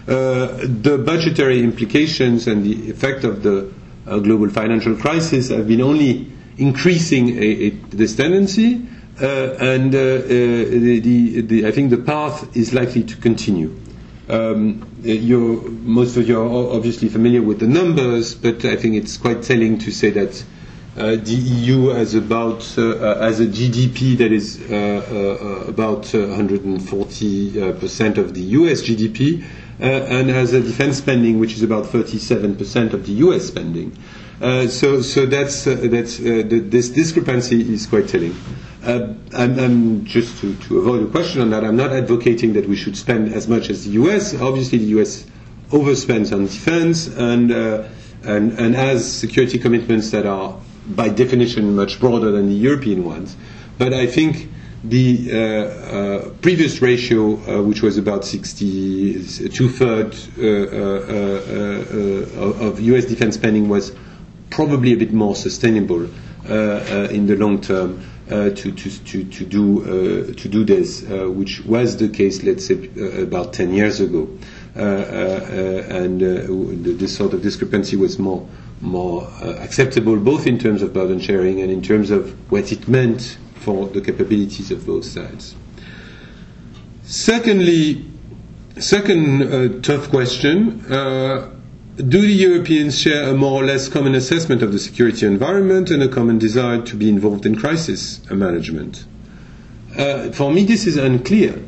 the 0.07 1.01
budgetary 1.07 1.63
implications 1.63 2.49
and 2.49 2.65
the 2.65 2.91
effect 2.91 3.23
of 3.23 3.45
the 3.45 3.71
uh, 4.07 4.19
global 4.19 4.49
financial 4.51 4.97
crisis 4.97 5.49
have 5.49 5.67
been 5.69 5.81
only 5.81 6.31
increasing 6.59 7.31
a, 7.39 7.43
a, 7.43 7.71
this 7.91 8.15
tendency, 8.17 8.87
uh, 9.21 9.55
and 9.61 9.95
uh, 9.95 9.99
uh 9.99 10.21
the, 10.29 11.01
the, 11.01 11.41
the, 11.43 11.67
I 11.67 11.71
think 11.71 11.91
the 11.91 11.99
path 11.99 12.57
is 12.57 12.75
likely 12.75 13.03
to 13.05 13.17
continue. 13.17 13.75
Um, 14.29 14.81
most 15.85 16.17
of 16.17 16.27
you 16.27 16.41
are 16.41 16.75
obviously 16.75 17.09
familiar 17.09 17.43
with 17.43 17.61
the 17.61 17.67
numbers, 17.67 18.35
but 18.35 18.65
I 18.65 18.77
think 18.77 18.95
it's 18.95 19.19
quite 19.19 19.43
telling 19.43 19.79
to 19.81 19.91
say 19.93 20.11
that 20.11 20.43
uh, 20.97 21.17
the 21.17 21.35
EU 21.35 21.89
has 21.89 22.15
about 22.15 22.63
uh, 22.79 23.19
as 23.21 23.41
a 23.41 23.47
GDP 23.47 24.17
that 24.19 24.33
is 24.33 24.61
about 25.69 26.07
140 26.15 27.73
percent 27.75 28.17
of 28.17 28.33
the 28.33 28.41
US 28.41 28.81
GDP 28.83 29.45
uh, 29.81 29.85
and 29.85 30.29
has 30.31 30.53
a 30.53 30.61
defense 30.61 30.99
spending 30.99 31.39
which 31.39 31.55
is 31.55 31.63
about 31.63 31.85
37% 31.85 32.93
of 32.93 33.07
the 33.07 33.13
US 33.25 33.45
spending. 33.47 33.97
Uh, 34.41 34.67
so, 34.67 35.01
so 35.01 35.27
that's, 35.27 35.67
uh, 35.67 35.75
that's 35.85 36.19
the, 36.19 36.43
this 36.43 36.89
discrepancy 36.91 37.73
is 37.73 37.87
quite 37.87 38.09
telling. 38.09 38.35
Uh, 38.83 39.15
and, 39.33 39.59
and, 39.59 40.07
just 40.07 40.39
to, 40.41 40.55
to, 40.57 40.79
avoid 40.79 41.03
a 41.03 41.07
question 41.11 41.41
on 41.41 41.51
that, 41.51 41.65
I'm 41.65 41.77
not 41.77 41.93
advocating 41.93 42.53
that 42.53 42.69
we 42.69 42.77
should 42.77 42.97
spend 42.97 43.33
as 43.33 43.49
much 43.49 43.71
as 43.71 43.85
the 43.87 43.93
US. 43.93 44.35
Obviously, 44.39 44.79
the 44.79 45.01
US 45.01 45.25
overspends 45.71 46.33
on 46.33 46.45
defense 46.45 47.07
and, 47.07 47.51
uh, 47.51 47.85
and, 48.25 48.53
and 48.59 48.75
has 48.75 49.11
security 49.11 49.59
commitments 49.59 50.11
that 50.11 50.27
are, 50.27 50.61
by 50.89 51.09
definition, 51.09 51.75
much 51.75 51.99
broader 51.99 52.31
than 52.31 52.49
the 52.49 52.55
European 52.55 53.05
ones. 53.05 53.37
But 53.79 53.95
I 53.95 54.07
think 54.07 54.49
the 54.85 55.31
uh, 55.33 55.37
uh, 55.37 56.29
previous 56.43 56.83
ratio, 56.83 57.37
uh, 57.49 57.63
which 57.63 57.83
was 57.83 57.97
about 57.97 58.25
60, 58.25 59.49
two 59.49 59.69
thirds 59.71 60.29
of 62.37 62.81
US 62.81 63.07
defense 63.07 63.35
spending, 63.37 63.69
was 63.71 63.93
probably 64.51 64.93
a 64.93 64.97
bit 64.97 65.13
more 65.13 65.35
sustainable 65.35 66.05
in 66.45 67.27
the 67.27 67.37
long 67.37 67.61
term. 67.61 68.05
Uh, 68.31 68.49
to, 68.49 68.73
to, 68.73 68.89
to, 69.05 69.23
to, 69.25 69.45
do, 69.45 69.83
uh, 69.83 70.33
to 70.33 70.49
do 70.49 70.65
this, 70.65 71.05
uh, 71.11 71.29
which 71.29 71.63
was 71.67 71.99
the 71.99 72.09
case, 72.09 72.43
let's 72.43 72.65
say, 72.65 72.89
about 73.21 73.53
10 73.53 73.75
years 73.75 74.01
ago. 74.01 74.27
and 74.75 76.21
this 76.21 77.15
sort 77.15 77.35
of 77.35 77.43
discrepancy 77.43 77.97
was 77.97 78.19
more, 78.19 78.49
more 78.81 79.29
acceptable, 79.43 80.17
both 80.19 80.47
in 80.47 80.59
terms 80.59 80.81
of 80.81 80.95
burden 80.95 81.21
sharing 81.21 81.61
and 81.61 81.71
in 81.71 81.83
terms 81.83 82.11
of 82.11 82.35
what 82.51 82.73
it 82.73 82.89
meant 82.89 83.37
for 83.65 83.87
the 83.89 84.01
capabilities 84.01 84.71
of 84.71 84.87
both 84.87 85.05
sides. 85.05 85.55
Secondly, 87.05 88.05
second 88.79 89.43
uh, 89.43 89.81
tough 89.83 90.09
question. 90.11 90.81
Uh, 90.91 91.51
do 91.97 92.21
the 92.21 92.33
Europeans 92.33 92.99
share 92.99 93.29
a 93.31 93.35
more 93.35 93.63
or 93.63 93.65
less 93.65 93.89
common 93.89 94.15
assessment 94.17 94.63
of 94.63 94.73
the 94.73 94.79
security 94.81 95.27
environment 95.27 95.91
and 95.91 96.03
a 96.03 96.09
common 96.09 96.39
desire 96.39 96.83
to 96.83 96.97
be 96.97 97.09
involved 97.09 97.47
in 97.47 97.55
crisis 97.55 98.21
management? 98.31 99.05
Uh, 99.97 100.33
for 100.33 100.51
me, 100.53 100.65
this 100.65 100.87
is 100.87 100.97
unclear. 100.97 101.63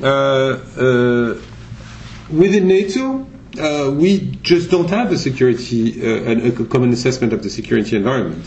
Uh, 0.00 0.06
uh, 0.06 1.34
within 2.32 2.68
NATO, 2.68 3.26
uh, 3.60 3.90
we 3.90 4.20
just 4.42 4.70
don't 4.70 4.88
have 4.88 5.12
a 5.12 5.18
security, 5.18 6.00
a 6.02 6.52
common 6.66 6.92
assessment 6.92 7.32
of 7.34 7.42
the 7.42 7.50
security 7.50 7.96
environment. 7.96 8.44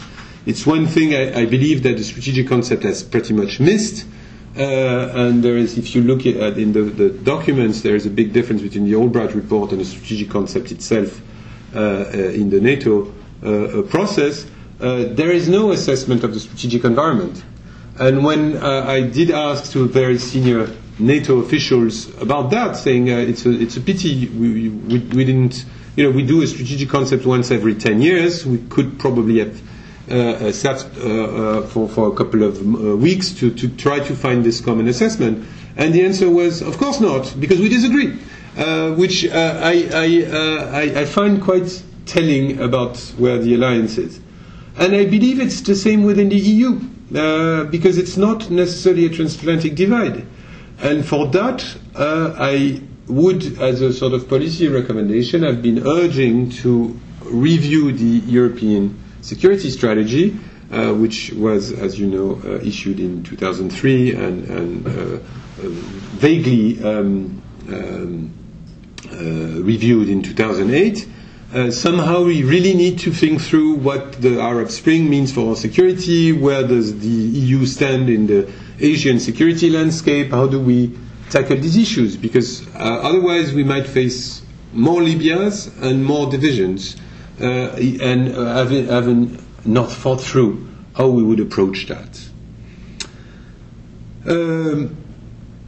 It's 0.49 0.65
one 0.65 0.87
thing 0.87 1.13
I, 1.13 1.41
I 1.41 1.45
believe 1.45 1.83
that 1.83 1.95
the 1.97 2.03
strategic 2.03 2.47
concept 2.47 2.81
has 2.81 3.03
pretty 3.03 3.33
much 3.35 3.59
missed. 3.59 4.07
Uh, 4.57 4.61
and 5.13 5.43
there 5.43 5.55
is, 5.55 5.77
if 5.77 5.93
you 5.93 6.01
look 6.01 6.25
at 6.25 6.57
in 6.57 6.73
the, 6.73 6.81
the, 6.81 7.09
documents, 7.11 7.81
there 7.81 7.95
is 7.95 8.07
a 8.07 8.09
big 8.09 8.33
difference 8.33 8.63
between 8.63 8.85
the 8.85 8.95
Albright 8.95 9.35
report 9.35 9.71
and 9.73 9.79
the 9.79 9.85
strategic 9.85 10.27
concept 10.31 10.71
itself 10.71 11.21
uh, 11.75 11.79
uh, 11.79 12.17
in 12.33 12.49
the 12.49 12.59
NATO 12.59 13.13
uh, 13.43 13.45
uh, 13.45 13.81
process. 13.83 14.47
Uh, 14.81 15.03
there 15.11 15.29
is 15.29 15.47
no 15.47 15.71
assessment 15.71 16.23
of 16.23 16.33
the 16.33 16.39
strategic 16.39 16.83
environment. 16.83 17.43
And 17.99 18.23
when 18.23 18.57
I 18.57 19.01
did 19.01 19.29
ask 19.29 19.71
to 19.73 19.87
very 19.87 20.17
senior 20.17 20.67
NATO 20.97 21.37
officials 21.39 22.09
about 22.19 22.49
that, 22.51 22.75
saying 22.75 23.07
it's 23.09 23.45
a 23.45 23.51
it's 23.51 23.77
a 23.77 23.81
pity 23.81 24.27
we, 24.29 24.69
we, 24.69 24.97
we 24.99 25.25
didn't, 25.25 25.63
you 25.95 26.05
know, 26.05 26.09
we 26.11 26.25
do 26.25 26.41
a 26.41 26.47
strategic 26.47 26.89
concept 26.89 27.25
once 27.27 27.51
every 27.51 27.75
10 27.75 28.01
years. 28.01 28.47
We 28.47 28.57
could 28.69 28.97
probably 28.97 29.39
have 29.39 29.61
uh, 30.09 30.51
sat 30.51 30.85
uh, 30.97 30.99
uh, 31.01 31.61
for, 31.67 31.87
for 31.87 32.07
a 32.07 32.15
couple 32.15 32.43
of 32.43 32.61
weeks 33.01 33.31
to, 33.33 33.51
to 33.51 33.67
try 33.69 33.99
to 33.99 34.15
find 34.15 34.43
this 34.43 34.61
common 34.61 34.87
assessment? 34.87 35.45
And 35.77 35.93
the 35.93 36.03
answer 36.03 36.29
was, 36.29 36.61
of 36.61 36.77
course 36.77 36.99
not, 36.99 37.33
because 37.39 37.59
we 37.59 37.69
disagree, 37.69 38.11
which 38.95 39.25
I, 39.29 39.87
I, 39.93 40.25
I, 40.73 40.81
I 41.01 41.05
find 41.05 41.41
quite 41.41 41.83
telling 42.05 42.59
about 42.59 42.97
where 43.17 43.37
the 43.37 43.53
alliance 43.55 43.97
is. 43.97 44.19
And 44.77 44.95
I 44.95 45.05
believe 45.05 45.39
it's 45.39 45.61
the 45.61 45.75
same 45.75 46.03
within 46.03 46.29
the 46.29 46.37
EU, 46.37 46.79
uh, 47.15 47.63
because 47.65 47.97
it's 47.97 48.17
not 48.17 48.49
necessarily 48.49 49.05
a 49.05 49.09
transatlantic 49.09 49.75
divide. 49.75 50.25
And 50.79 51.05
for 51.05 51.27
that, 51.27 51.65
uh, 51.95 52.33
I 52.37 52.81
would, 53.07 53.59
as 53.59 53.81
a 53.81 53.91
sort 53.93 54.13
of 54.13 54.27
policy 54.29 54.67
recommendation, 54.67 55.43
have 55.43 55.61
been 55.61 55.85
urging 55.85 56.49
to 56.63 56.97
review 57.25 57.91
the 57.91 58.21
European 58.31 58.97
security 59.21 59.69
strategy, 59.69 60.37
uh, 60.71 60.93
which 60.93 61.31
was, 61.33 61.71
as 61.71 61.99
you 61.99 62.07
know, 62.07 62.41
uh, 62.45 62.59
issued 62.63 62.99
in 62.99 63.23
2003 63.23 64.13
and, 64.15 64.47
and 64.49 64.87
uh, 64.87 64.91
uh, 64.91 65.19
vaguely 66.19 66.81
um, 66.83 67.41
um, 67.69 68.31
uh, 69.11 69.61
reviewed 69.63 70.09
in 70.09 70.21
2008. 70.21 71.07
Uh, 71.51 71.71
somehow 71.71 72.23
we 72.23 72.43
really 72.43 72.75
need 72.75 72.99
to 72.99 73.11
think 73.11 73.41
through 73.41 73.73
what 73.73 74.13
the 74.21 74.39
Arab 74.39 74.69
Spring 74.69 75.09
means 75.09 75.31
for 75.31 75.49
our 75.49 75.55
security, 75.55 76.31
where 76.31 76.65
does 76.67 76.99
the 76.99 77.07
EU 77.07 77.65
stand 77.65 78.07
in 78.09 78.27
the 78.27 78.47
Asian 78.79 79.19
security 79.19 79.69
landscape, 79.69 80.29
how 80.29 80.45
do 80.45 80.59
we 80.59 80.95
tackle 81.29 81.57
these 81.57 81.77
issues 81.77 82.17
because 82.17 82.65
otherwise 82.75 83.53
we 83.53 83.63
might 83.63 83.85
face 83.85 84.41
more 84.73 85.01
Libyas 85.01 85.67
and 85.81 86.03
more 86.03 86.29
divisions 86.29 86.95
and 87.39 88.35
uh, 88.35 88.53
having, 88.55 88.87
having 88.87 89.45
not 89.65 89.91
thought 89.91 90.21
through 90.21 90.67
how 90.95 91.07
we 91.07 91.23
would 91.23 91.39
approach 91.39 91.87
that. 91.87 92.19
Um, 94.27 94.95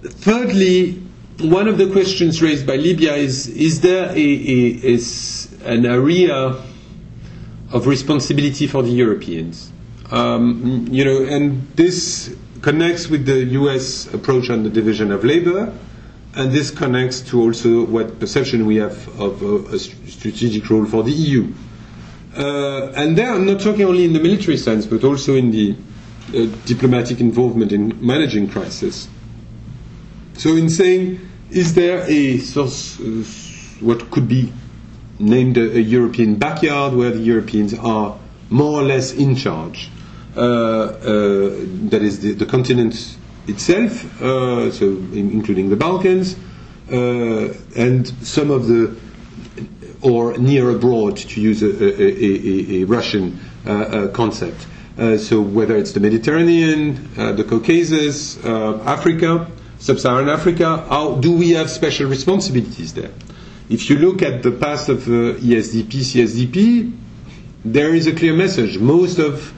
thirdly, 0.03 1.01
one 1.39 1.67
of 1.67 1.77
the 1.77 1.89
questions 1.91 2.41
raised 2.41 2.67
by 2.67 2.75
Libya 2.75 3.15
is 3.15 3.47
is 3.47 3.81
there 3.81 4.09
a, 4.09 4.13
a, 4.13 4.67
is 4.83 5.47
an 5.65 5.85
area 5.85 6.55
of 7.71 7.87
responsibility 7.87 8.67
for 8.67 8.83
the 8.83 8.91
Europeans? 8.91 9.71
Um, 10.11 10.87
you 10.91 11.05
know, 11.05 11.23
and 11.23 11.65
this 11.75 12.35
connects 12.61 13.07
with 13.07 13.25
the 13.25 13.43
US 13.61 14.13
approach 14.13 14.49
on 14.49 14.63
the 14.63 14.69
division 14.69 15.11
of 15.11 15.23
labor, 15.23 15.73
and 16.35 16.51
this 16.51 16.71
connects 16.71 17.21
to 17.21 17.41
also 17.41 17.85
what 17.85 18.19
perception 18.19 18.65
we 18.65 18.77
have 18.77 19.07
of 19.19 19.41
a, 19.41 19.75
a 19.75 19.79
strategic 19.79 20.69
role 20.69 20.85
for 20.85 21.03
the 21.03 21.11
EU. 21.11 21.51
Uh, 22.35 22.91
and 22.95 23.17
there, 23.17 23.33
I'm 23.33 23.45
not 23.45 23.59
talking 23.59 23.83
only 23.83 24.05
in 24.05 24.13
the 24.13 24.19
military 24.19 24.55
sense, 24.57 24.85
but 24.85 25.03
also 25.03 25.35
in 25.35 25.51
the 25.51 25.75
uh, 26.29 26.45
diplomatic 26.65 27.19
involvement 27.19 27.73
in 27.73 27.93
managing 28.05 28.49
crisis. 28.49 29.09
So, 30.37 30.55
in 30.55 30.69
saying, 30.69 31.19
is 31.49 31.73
there 31.73 32.05
a 32.07 32.37
source, 32.37 32.99
uh, 33.01 33.23
what 33.85 34.09
could 34.11 34.29
be 34.29 34.53
named 35.19 35.57
a, 35.57 35.75
a, 35.77 35.79
European 35.81 36.35
backyard 36.35 36.93
where 36.93 37.11
the 37.11 37.19
Europeans 37.19 37.73
are 37.73 38.17
more 38.49 38.79
or 38.79 38.83
less 38.83 39.11
in 39.11 39.35
charge? 39.35 39.89
Uh, 40.35 40.39
uh 40.39 40.95
that 41.91 41.99
is 42.01 42.21
the, 42.21 42.31
the 42.33 42.45
continent 42.45 43.17
itself, 43.47 44.21
uh, 44.21 44.71
so 44.71 44.85
in, 44.85 45.31
including 45.31 45.69
the 45.69 45.75
Balkans, 45.75 46.35
uh, 46.91 47.53
and 47.75 48.07
some 48.25 48.51
of 48.51 48.67
the 48.67 48.95
or 50.01 50.35
near 50.37 50.69
abroad, 50.71 51.15
to 51.15 51.41
use 51.41 51.61
a, 51.61 51.67
a, 51.67 52.01
a, 52.01 52.81
a 52.81 52.83
Russian 52.85 53.39
uh, 53.65 53.71
uh, 53.71 54.07
concept. 54.09 54.65
Uh, 54.97 55.17
so 55.17 55.39
whether 55.41 55.77
it's 55.77 55.91
the 55.91 55.99
Mediterranean, 55.99 57.07
uh, 57.17 57.31
the 57.33 57.43
Caucasus, 57.43 58.43
Africa, 58.43 59.47
sub-Saharan 59.79 60.27
Africa, 60.29 60.85
how 60.89 61.15
do 61.15 61.31
we 61.31 61.51
have 61.51 61.69
special 61.69 62.09
responsibilities 62.09 62.93
there? 62.93 63.11
If 63.69 63.89
you 63.89 63.97
look 63.97 64.21
at 64.21 64.43
the 64.43 64.51
past 64.51 64.89
of 64.89 64.99
ESDP, 65.03 65.89
CSDP, 65.89 66.97
there 67.63 67.93
is 67.93 68.07
a 68.07 68.13
clear 68.13 68.33
message. 68.33 68.77
Most 68.79 69.17
of 69.19 69.53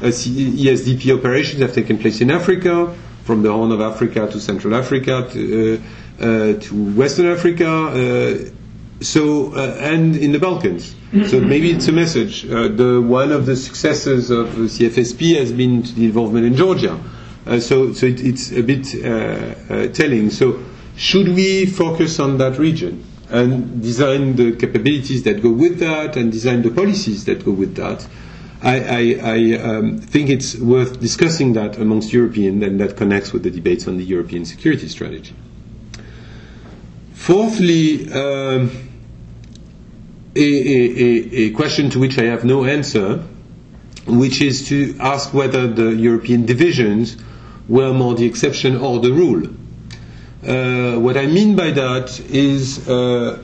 ESDP 0.00 1.16
operations 1.18 1.60
have 1.60 1.74
taken 1.74 1.98
place 1.98 2.20
in 2.20 2.30
Africa, 2.30 2.94
from 3.24 3.42
the 3.42 3.52
Horn 3.52 3.72
of 3.72 3.80
Africa 3.80 4.28
to 4.30 4.40
Central 4.40 4.74
Africa 4.74 5.28
to, 5.32 5.80
to 6.18 6.94
Western 6.94 7.26
Africa 7.26 8.52
so 9.02 9.52
uh, 9.54 9.76
and 9.80 10.16
in 10.16 10.32
the 10.32 10.38
Balkans. 10.38 10.94
so 11.28 11.40
maybe 11.40 11.70
it's 11.70 11.88
a 11.88 11.92
message. 11.92 12.46
Uh, 12.50 12.68
the 12.68 13.00
one 13.02 13.32
of 13.32 13.46
the 13.46 13.56
successes 13.56 14.30
of 14.30 14.56
the 14.56 14.62
CFSP 14.64 15.36
has 15.38 15.52
been 15.52 15.82
the 15.82 16.04
involvement 16.06 16.46
in 16.46 16.56
Georgia. 16.56 16.98
Uh, 17.46 17.58
so 17.60 17.92
so 17.92 18.06
it, 18.06 18.20
it's 18.20 18.52
a 18.52 18.62
bit 18.62 18.94
uh, 18.94 19.08
uh, 19.08 19.88
telling. 19.88 20.30
So 20.30 20.62
should 20.96 21.28
we 21.28 21.66
focus 21.66 22.18
on 22.20 22.38
that 22.38 22.58
region 22.58 23.04
and 23.28 23.82
design 23.82 24.36
the 24.36 24.52
capabilities 24.56 25.22
that 25.24 25.42
go 25.42 25.50
with 25.50 25.78
that 25.80 26.16
and 26.16 26.30
design 26.30 26.62
the 26.62 26.70
policies 26.70 27.24
that 27.26 27.44
go 27.44 27.50
with 27.52 27.74
that? 27.76 28.06
I, 28.62 28.78
I, 28.78 29.20
I 29.22 29.58
um, 29.60 29.98
think 29.98 30.30
it's 30.30 30.56
worth 30.56 31.00
discussing 31.00 31.54
that 31.54 31.78
amongst 31.78 32.12
Europeans, 32.12 32.62
and 32.62 32.80
that 32.80 32.96
connects 32.96 33.32
with 33.32 33.42
the 33.42 33.50
debates 33.50 33.88
on 33.88 33.96
the 33.96 34.04
European 34.04 34.44
security 34.44 34.88
strategy. 34.88 35.34
Fourthly. 37.14 38.10
Um, 38.12 38.70
a, 40.34 40.40
a, 40.40 41.46
a, 41.46 41.50
question 41.50 41.90
to 41.90 41.98
which 41.98 42.18
I 42.18 42.24
have 42.24 42.44
no 42.44 42.64
answer, 42.64 43.22
which 44.06 44.40
is 44.40 44.68
to 44.68 44.96
ask 44.98 45.34
whether 45.34 45.66
the 45.68 45.90
European 45.94 46.46
divisions 46.46 47.16
were 47.68 47.92
more 47.92 48.14
the 48.14 48.24
exception 48.24 48.76
or 48.76 48.98
the 49.00 49.12
rule. 49.12 49.46
Uh, 50.44 50.98
what 50.98 51.16
I 51.16 51.26
mean 51.26 51.54
by 51.54 51.70
that 51.70 52.18
is 52.30 52.88
uh, 52.88 53.38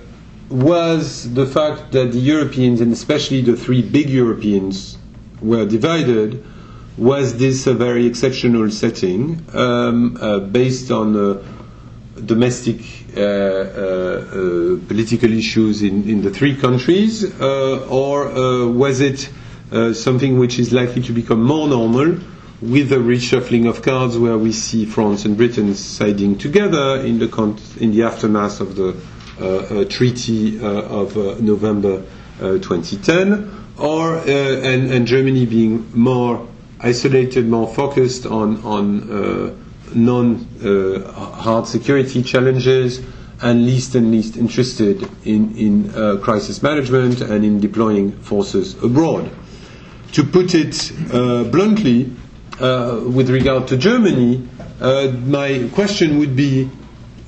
was 0.49 1.33
the 1.35 1.47
fact 1.47 1.93
that 1.93 2.13
the 2.13 2.19
Europeans, 2.19 2.81
and 2.81 2.93
especially 2.93 3.43
the 3.43 3.57
three 3.57 3.83
big 3.83 4.09
Europeans, 4.11 4.97
were 5.41 5.65
divided. 5.65 6.45
Was 6.97 7.37
this 7.39 7.67
a 7.67 7.75
very 7.75 8.07
exceptional 8.07 8.71
setting 8.71 9.45
um, 9.55 10.17
uh, 10.21 10.41
based 10.41 10.91
on 10.91 11.17
uh, 11.17 11.43
domestic 12.25 12.81
uh, 13.17 13.21
uh, 13.21 13.23
uh, 13.23 14.79
political 14.89 15.33
issues 15.33 15.83
in, 15.83 16.09
in 16.09 16.23
the 16.23 16.31
three 16.31 16.57
countries, 16.57 17.25
or 17.41 18.69
was 18.73 19.01
it 19.01 19.29
something 19.95 20.39
which 20.39 20.59
is 20.59 20.73
likely 20.73 21.03
to 21.03 21.13
become 21.13 21.43
more 21.43 21.69
normal 21.69 22.19
with 22.61 22.89
the 22.89 22.97
reshuffling 22.97 23.69
of 23.69 23.83
cards 23.83 24.19
where 24.19 24.37
we 24.37 24.51
see 24.51 24.85
France 24.85 25.25
and 25.25 25.37
Britain 25.37 25.75
siding 25.75 26.37
together 26.37 26.97
in 27.05 27.19
the, 27.21 27.29
con- 27.29 27.57
in 27.79 27.93
the 27.93 28.03
aftermath 28.03 28.61
of 28.61 28.75
the 28.75 28.97
uh, 29.41 29.45
uh, 29.59 29.85
treaty 29.85 30.61
uh, 30.61 30.67
of 30.67 31.17
November 31.41 32.03
2010, 32.39 33.51
or 33.79 34.17
and, 34.19 34.91
and, 34.91 35.07
Germany 35.07 35.47
being 35.47 35.89
more 35.95 36.47
isolated, 36.81 37.49
more 37.49 37.73
focused 37.73 38.27
on 38.27 38.63
on 38.65 39.11
uh, 39.11 39.55
security 41.65 42.23
challenges 42.23 43.01
and 43.41 43.65
least 43.67 43.95
and 43.95 44.11
least 44.11 44.37
interested 44.37 45.09
in, 45.25 45.57
in 45.57 45.91
uh, 45.95 46.17
crisis 46.17 46.63
management 46.63 47.21
and 47.21 47.45
in 47.45 47.61
deploying 47.61 48.13
forces 48.21 48.75
abroad. 48.83 49.31
To 50.13 50.25
put 50.25 50.55
it 50.55 50.93
uh, 51.13 51.45
bluntly, 51.45 52.11
uh, 52.61 53.01
with 53.07 53.31
regard 53.31 53.69
to 53.69 53.77
Germany, 53.77 54.49
uh, 54.81 55.13
my 55.27 55.69
question 55.75 56.19
would 56.19 56.35
be: 56.35 56.69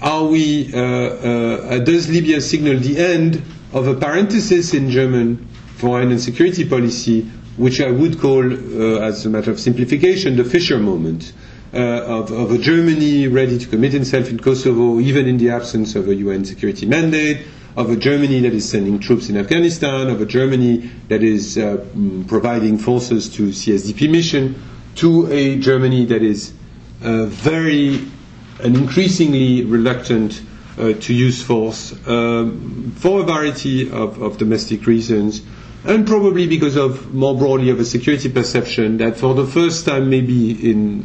Are 0.03 0.25
we? 0.25 0.73
Uh, 0.75 1.79
does 1.79 2.09
Libya 2.11 2.41
signal 2.41 2.79
the 2.79 2.99
end 2.99 3.43
of 3.73 3.87
a 3.87 3.95
parenthesis 3.95 4.75
in 4.75 4.91
German 4.91 5.47
foreign 5.77 6.11
and 6.11 6.21
security 6.21 6.65
policy, 6.69 7.23
which 7.57 7.81
I 7.81 7.91
would 7.91 8.19
call, 8.21 8.45
as 9.03 9.25
a 9.27 9.31
matter 9.31 9.51
of 9.51 9.59
simplification, 9.61 10.37
the 10.37 10.45
Fischer 10.45 10.79
moment? 10.79 11.33
uh, 11.73 11.79
of, 11.79 12.31
of, 12.33 12.51
a 12.51 12.59
Germany 12.59 13.29
ready 13.29 13.59
to 13.59 13.67
commit 13.69 13.95
itself 13.95 14.29
in 14.31 14.39
Kosovo, 14.41 14.99
even 15.01 15.27
in 15.27 15.39
the 15.39 15.51
absence 15.51 15.95
of 15.95 16.09
a 16.09 16.15
UN 16.15 16.45
security 16.45 16.87
mandate, 16.87 17.47
of 17.77 17.91
a 17.91 17.97
Germany 17.97 18.41
that 18.41 18.53
is 18.53 18.69
sending 18.69 18.99
troops 18.99 19.29
in 19.29 19.37
Afghanistan, 19.37 20.09
of 20.11 20.21
a 20.21 20.27
Germany 20.27 20.91
that 21.09 21.23
is 21.23 21.57
uh, 21.57 21.77
mm, 21.95 22.27
providing 22.27 22.77
forces 22.77 23.29
to 23.37 23.49
CSDP 23.49 24.11
mission, 24.11 24.61
to 24.97 25.31
a 25.33 25.59
Germany 25.59 26.05
that 26.07 26.23
is 26.23 26.53
uh, 27.03 27.27
very 27.27 28.01
and 28.63 28.77
increasingly 28.77 29.65
reluctant 29.65 30.43
uh, 30.43 30.45
to 30.81 31.13
use 31.15 31.43
force 31.43 31.93
um, 32.09 32.93
for 32.97 33.21
a 33.21 33.25
variety 33.25 33.91
of, 33.91 34.21
of 34.23 34.39
domestic 34.39 34.87
reasons 34.87 35.43
and 35.85 36.07
probably 36.07 36.47
because 36.47 36.77
of 36.77 37.15
more 37.15 37.37
broadly 37.37 37.71
of 37.71 37.81
a 37.81 37.85
security 37.85 38.29
perception 38.29 38.99
that 38.99 39.17
for 39.17 39.35
the 39.35 39.47
first 39.47 39.87
time 39.87 40.11
maybe 40.11 40.71
in 40.71 41.05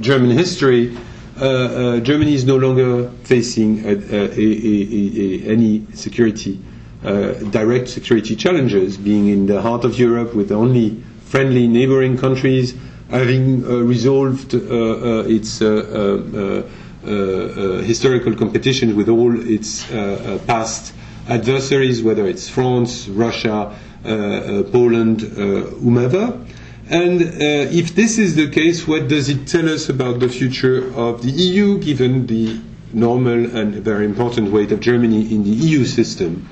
German 0.00 0.30
history, 0.30 0.96
uh, 1.40 1.44
uh, 1.44 2.00
Germany 2.00 2.34
is 2.34 2.44
no 2.44 2.56
longer 2.56 3.10
facing 3.24 3.84
a, 3.84 3.92
a, 3.92 4.40
a, 4.40 5.42
any 5.52 5.86
security, 5.94 6.58
uh, 7.04 7.32
direct 7.50 7.88
security 7.88 8.34
challenges, 8.36 8.96
being 8.96 9.28
in 9.28 9.46
the 9.46 9.60
heart 9.60 9.84
of 9.84 9.98
Europe 9.98 10.34
with 10.34 10.50
only 10.50 11.02
friendly 11.26 11.68
neighboring 11.68 12.16
countries, 12.16 12.74
having 13.10 13.64
uh, 13.64 13.68
resolved 13.76 14.54
uh, 14.54 14.58
uh, 14.58 15.24
its 15.26 15.60
historical 17.84 18.34
competition 18.34 18.94
with 18.96 19.08
all 19.08 19.32
its 19.48 19.84
past 20.46 20.92
adversaries, 21.28 22.02
whether 22.02 22.26
it's 22.26 22.48
France, 22.48 23.08
Russia, 23.08 23.74
Poland, 24.04 25.20
whomever. 25.22 26.38
And 26.90 27.20
uh, 27.20 27.26
if 27.70 27.94
this 27.94 28.16
is 28.16 28.34
the 28.34 28.48
case, 28.48 28.88
what 28.88 29.08
does 29.08 29.28
it 29.28 29.46
tell 29.46 29.68
us 29.68 29.90
about 29.90 30.20
the 30.20 30.28
future 30.28 30.90
of 30.94 31.22
the 31.22 31.30
EU, 31.30 31.78
given 31.78 32.26
the 32.26 32.58
normal 32.94 33.54
and 33.54 33.74
very 33.74 34.06
important 34.06 34.50
weight 34.50 34.72
of 34.72 34.80
Germany 34.80 35.30
in 35.30 35.44
the 35.44 35.50
EU 35.50 35.84
system? 35.84 36.48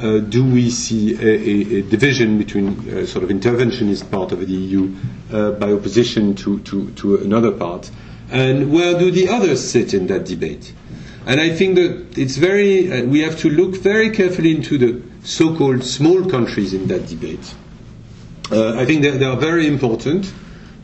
Uh, 0.00 0.18
do 0.18 0.44
we 0.44 0.70
see 0.70 1.14
a, 1.14 1.26
a, 1.26 1.78
a 1.78 1.82
division 1.82 2.38
between 2.38 2.68
uh, 2.88 3.04
sort 3.04 3.24
of 3.24 3.30
interventionist 3.30 4.08
part 4.12 4.30
of 4.30 4.38
the 4.38 4.46
EU 4.46 4.94
uh, 5.32 5.50
by 5.52 5.72
opposition 5.72 6.36
to, 6.36 6.60
to, 6.60 6.88
to 6.92 7.16
another 7.16 7.50
part? 7.50 7.90
And 8.30 8.72
where 8.72 8.98
do 8.98 9.10
the 9.10 9.28
others 9.28 9.68
sit 9.68 9.94
in 9.94 10.06
that 10.06 10.24
debate? 10.26 10.72
And 11.26 11.40
I 11.40 11.50
think 11.50 11.74
that 11.76 12.18
it's 12.18 12.36
very, 12.36 12.90
uh, 12.90 13.04
we 13.04 13.20
have 13.20 13.38
to 13.40 13.50
look 13.50 13.76
very 13.76 14.10
carefully 14.10 14.54
into 14.54 14.78
the 14.78 15.02
so-called 15.22 15.84
small 15.84 16.24
countries 16.28 16.72
in 16.72 16.88
that 16.88 17.06
debate. 17.06 17.54
Uh, 18.50 18.74
I 18.76 18.84
think 18.86 19.02
they 19.02 19.24
are 19.24 19.36
very 19.36 19.66
important. 19.66 20.32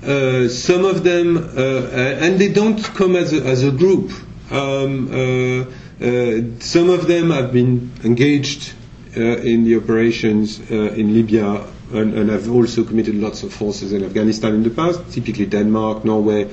Uh, 0.03 0.49
some 0.49 0.84
of 0.84 1.03
them, 1.05 1.36
uh, 1.36 2.20
and 2.20 2.38
they 2.38 2.53
don't 2.53 2.82
come 2.94 3.16
as 3.16 3.32
a, 3.32 3.42
as 3.44 3.64
a 3.64 3.70
group. 3.70 4.12
Um, 4.51 5.11
uh, 5.11 5.64
uh, 5.99 6.42
some 6.61 6.90
of 6.90 7.09
them 7.09 7.30
have 7.30 7.53
been 7.53 7.90
engaged 8.05 8.74
uh, 9.16 9.20
in 9.20 9.64
the 9.64 9.76
operations 9.76 10.61
uh, 10.70 10.74
in 10.74 11.14
Libya 11.14 11.66
and, 11.92 12.14
and, 12.14 12.28
have 12.28 12.51
also 12.51 12.84
committed 12.84 13.14
lots 13.14 13.42
of 13.42 13.53
forces 13.53 13.92
in 13.92 14.05
Afghanistan 14.05 14.55
in 14.55 14.62
the 14.62 14.70
past, 14.70 15.01
typically 15.11 15.47
Denmark, 15.47 16.05
Norway, 16.05 16.51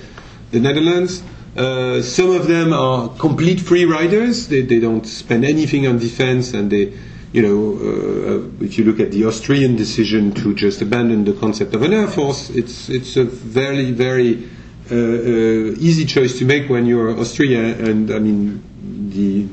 the 0.53 0.59
Netherlands. 0.59 1.23
Uh, 1.57 2.01
some 2.01 2.31
of 2.31 2.47
them 2.47 2.73
are 2.73 3.09
complete 3.17 3.59
free 3.59 3.85
riders. 3.85 4.47
They, 4.47 4.61
they, 4.61 4.79
don't 4.79 5.05
spend 5.05 5.45
anything 5.45 5.85
on 5.85 5.99
defense, 5.99 6.53
and 6.53 6.71
they, 6.71 6.93
you 7.31 7.41
know, 7.41 7.77
uh, 7.77 8.63
if 8.63 8.77
you 8.77 8.85
look 8.85 8.99
at 8.99 9.11
the 9.11 9.25
Austrian 9.25 9.75
decision 9.75 10.31
to 10.35 10.55
just 10.55 10.81
abandon 10.81 11.25
the 11.25 11.33
concept 11.33 11.75
of 11.75 11.83
an 11.83 11.93
air 11.93 12.07
force, 12.07 12.49
it's 12.49 12.89
it's 12.89 13.17
a 13.17 13.23
very 13.23 13.91
very 13.91 14.49
uh, 14.89 14.95
uh 14.95 15.87
easy 15.87 16.05
choice 16.05 16.39
to 16.39 16.45
make 16.45 16.69
when 16.69 16.87
you're 16.87 17.11
Austria, 17.19 17.61
and 17.77 18.09
I 18.09 18.17
mean 18.17 18.63
the 19.13 19.45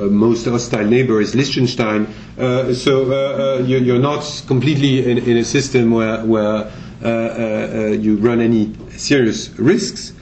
uh, 0.00 0.06
most 0.06 0.46
hostile 0.46 0.86
neighbor 0.86 1.20
is 1.20 1.34
Liechtenstein. 1.34 2.08
Uh, 2.38 2.72
so 2.74 3.12
uh 3.12 3.58
you're, 3.62 3.98
not 4.00 4.24
completely 4.46 5.08
in, 5.08 5.18
in, 5.18 5.36
a 5.36 5.44
system 5.44 5.90
where, 5.90 6.24
where 6.24 6.72
uh, 7.02 7.08
uh, 7.08 7.86
you 7.98 8.16
run 8.16 8.40
any 8.40 8.72
serious 8.96 9.48
risks 9.58 10.12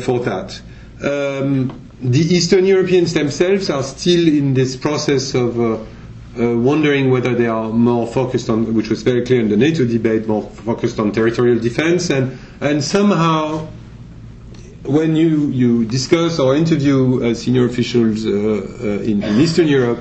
for 0.00 0.20
that. 0.20 0.60
Um, 1.02 1.80
the 2.00 2.20
Eastern 2.20 2.66
Europeans 2.66 3.12
themselves 3.14 3.70
are 3.70 3.82
still 3.82 4.26
in 4.28 4.54
this 4.54 4.76
process 4.76 5.34
of 5.34 5.56
wondering 6.36 7.10
whether 7.10 7.34
they 7.34 7.46
are 7.46 7.70
more 7.70 8.06
focused 8.06 8.48
on, 8.50 8.74
which 8.74 8.90
was 8.90 9.02
very 9.02 9.24
clear 9.24 9.40
in 9.40 9.48
the 9.48 9.56
NATO 9.56 9.84
debate, 9.86 10.26
more 10.26 10.42
focused 10.42 10.98
on 10.98 11.12
territorial 11.12 11.58
defense, 11.58 12.10
and, 12.10 12.38
and 12.60 12.82
somehow 12.84 13.66
when 14.88 15.16
you, 15.16 15.48
you 15.50 15.84
discuss 15.84 16.38
or 16.38 16.54
interview 16.56 17.22
uh, 17.24 17.34
senior 17.34 17.66
officials 17.66 18.24
uh, 18.24 18.30
uh, 18.30 18.84
in, 19.02 19.22
in, 19.22 19.40
Eastern 19.40 19.66
Europe, 19.68 19.98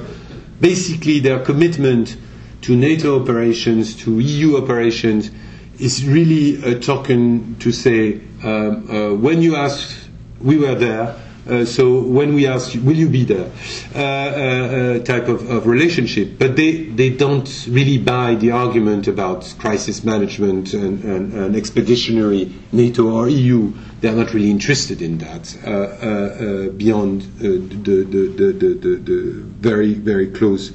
basically 0.61 1.19
their 1.19 1.39
commitment 1.39 2.17
to 2.61 2.75
NATO 2.75 3.21
operations, 3.21 3.95
to 3.95 4.19
EU 4.19 4.57
operations, 4.57 5.31
is 5.79 6.05
really 6.05 6.61
a 6.63 6.79
token 6.79 7.55
to 7.59 7.71
say, 7.71 8.21
um, 8.43 8.89
uh, 8.89 9.13
when 9.13 9.41
you 9.41 9.55
ask, 9.55 9.95
we 10.41 10.57
were 10.57 10.75
there, 10.75 11.15
uh, 11.47 11.63
so 11.63 11.99
when 12.01 12.33
we 12.33 12.47
ask, 12.47 12.73
will 12.83 12.95
you 12.95 13.07
be 13.07 13.23
there, 13.23 13.51
uh, 13.93 13.99
uh, 13.99 14.99
type 14.99 15.27
of, 15.27 15.47
of, 15.49 15.67
relationship. 15.67 16.39
But 16.39 16.55
they, 16.55 16.85
they 16.85 17.09
don't 17.11 17.47
really 17.69 17.97
buy 17.99 18.33
the 18.35 18.51
argument 18.51 19.07
about 19.07 19.53
crisis 19.59 20.03
management 20.03 20.73
and, 20.73 21.03
and, 21.03 21.33
and 21.33 21.55
expeditionary 21.55 22.51
NATO 22.71 23.11
or 23.11 23.29
EU. 23.29 23.71
They're 24.01 24.15
not 24.15 24.33
really 24.33 24.49
interested 24.49 25.01
in 25.03 25.19
that 25.19 25.55
uh, 25.65 25.69
uh, 25.69 25.75
uh, 25.75 26.69
beyond 26.69 27.21
the, 27.37 27.57
the, 27.59 28.03
the, 28.03 28.53
the, 28.79 28.95
the, 28.97 29.31
very, 29.61 29.93
very 29.93 30.27
close 30.31 30.71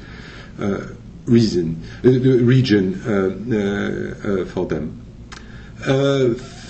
reason, 1.30 1.82
region 2.02 2.94
for 4.52 4.66
them. 4.66 5.00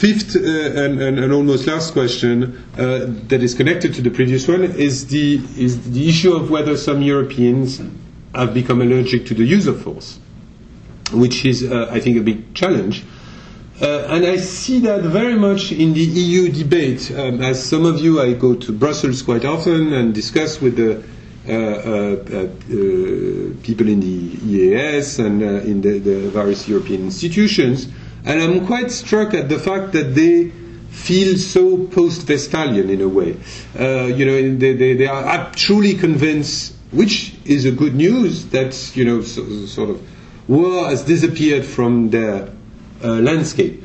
Fifth 0.00 0.34
uh, 0.34 0.38
and, 0.40 0.98
and, 1.02 1.18
and, 1.18 1.30
almost 1.30 1.66
last 1.66 1.92
question 1.92 2.56
uh, 2.78 3.04
that 3.28 3.42
is 3.42 3.52
connected 3.54 3.92
to 3.92 4.00
the 4.00 4.08
previous 4.08 4.48
one 4.48 4.62
is 4.64 5.06
the, 5.08 5.34
is 5.58 5.90
the 5.92 6.08
issue 6.08 6.32
of 6.32 6.48
whether 6.50 6.74
some 6.74 7.02
Europeans 7.02 7.82
have 8.34 8.54
become 8.54 8.80
allergic 8.80 9.26
to 9.26 9.34
the 9.34 9.44
use 9.44 9.66
of 9.66 9.82
force, 9.82 10.18
which 11.12 11.44
is, 11.44 11.62
uh, 11.70 11.88
I 11.90 12.00
think, 12.00 12.16
a 12.16 12.22
big 12.22 12.54
challenge. 12.54 13.04
Uh, 13.82 14.06
and 14.08 14.24
I 14.24 14.36
see 14.38 14.78
that 14.80 15.02
very 15.02 15.34
much 15.34 15.70
in 15.70 15.92
the 15.92 16.00
EU 16.00 16.50
debate. 16.50 17.11
Um, 17.14 17.42
as 17.42 17.62
some 17.62 17.84
of 17.84 17.98
you, 18.00 18.22
I 18.22 18.32
go 18.32 18.54
to 18.54 18.72
Brussels 18.72 19.20
quite 19.20 19.44
often 19.44 19.92
and 19.92 20.14
discuss 20.14 20.62
with 20.62 20.76
the 20.76 20.96
uh, 20.96 21.00
uh, 21.00 21.02
people 23.62 23.88
in 23.88 24.01
the 24.01 24.38
EAS 24.45 25.18
and 25.18 25.43
in 25.43 25.80
the, 25.80 25.99
the 25.99 26.28
various 26.30 26.68
European 26.68 27.03
institutions. 27.05 27.88
And 28.24 28.43
I'm 28.43 28.66
quite 28.66 28.91
struck 28.91 29.32
at 29.34 29.49
the 29.49 29.59
fact 29.59 29.93
that 29.93 30.14
they 30.14 30.53
feel 30.91 31.36
so 31.38 31.86
post-Westphalian 31.86 32.91
in 32.91 33.01
a 33.01 33.09
way. 33.09 33.36
Uh, 33.78 34.05
you 34.07 34.26
know, 34.26 34.57
they, 34.57 34.74
they, 34.74 34.95
they, 34.95 35.07
are 35.07 35.51
truly 35.53 35.95
convinced, 35.95 36.74
which 36.91 37.32
is 37.45 37.64
a 37.64 37.70
good 37.70 37.95
news, 37.95 38.47
that, 38.47 38.95
you 38.97 39.05
know, 39.05 39.22
so, 39.22 39.45
sort 39.66 39.91
of 39.91 40.03
war 40.49 40.88
has 40.91 41.03
disappeared 41.05 41.64
from 41.64 42.11
their 42.11 42.51
uh, 43.03 43.09
landscape, 43.20 43.82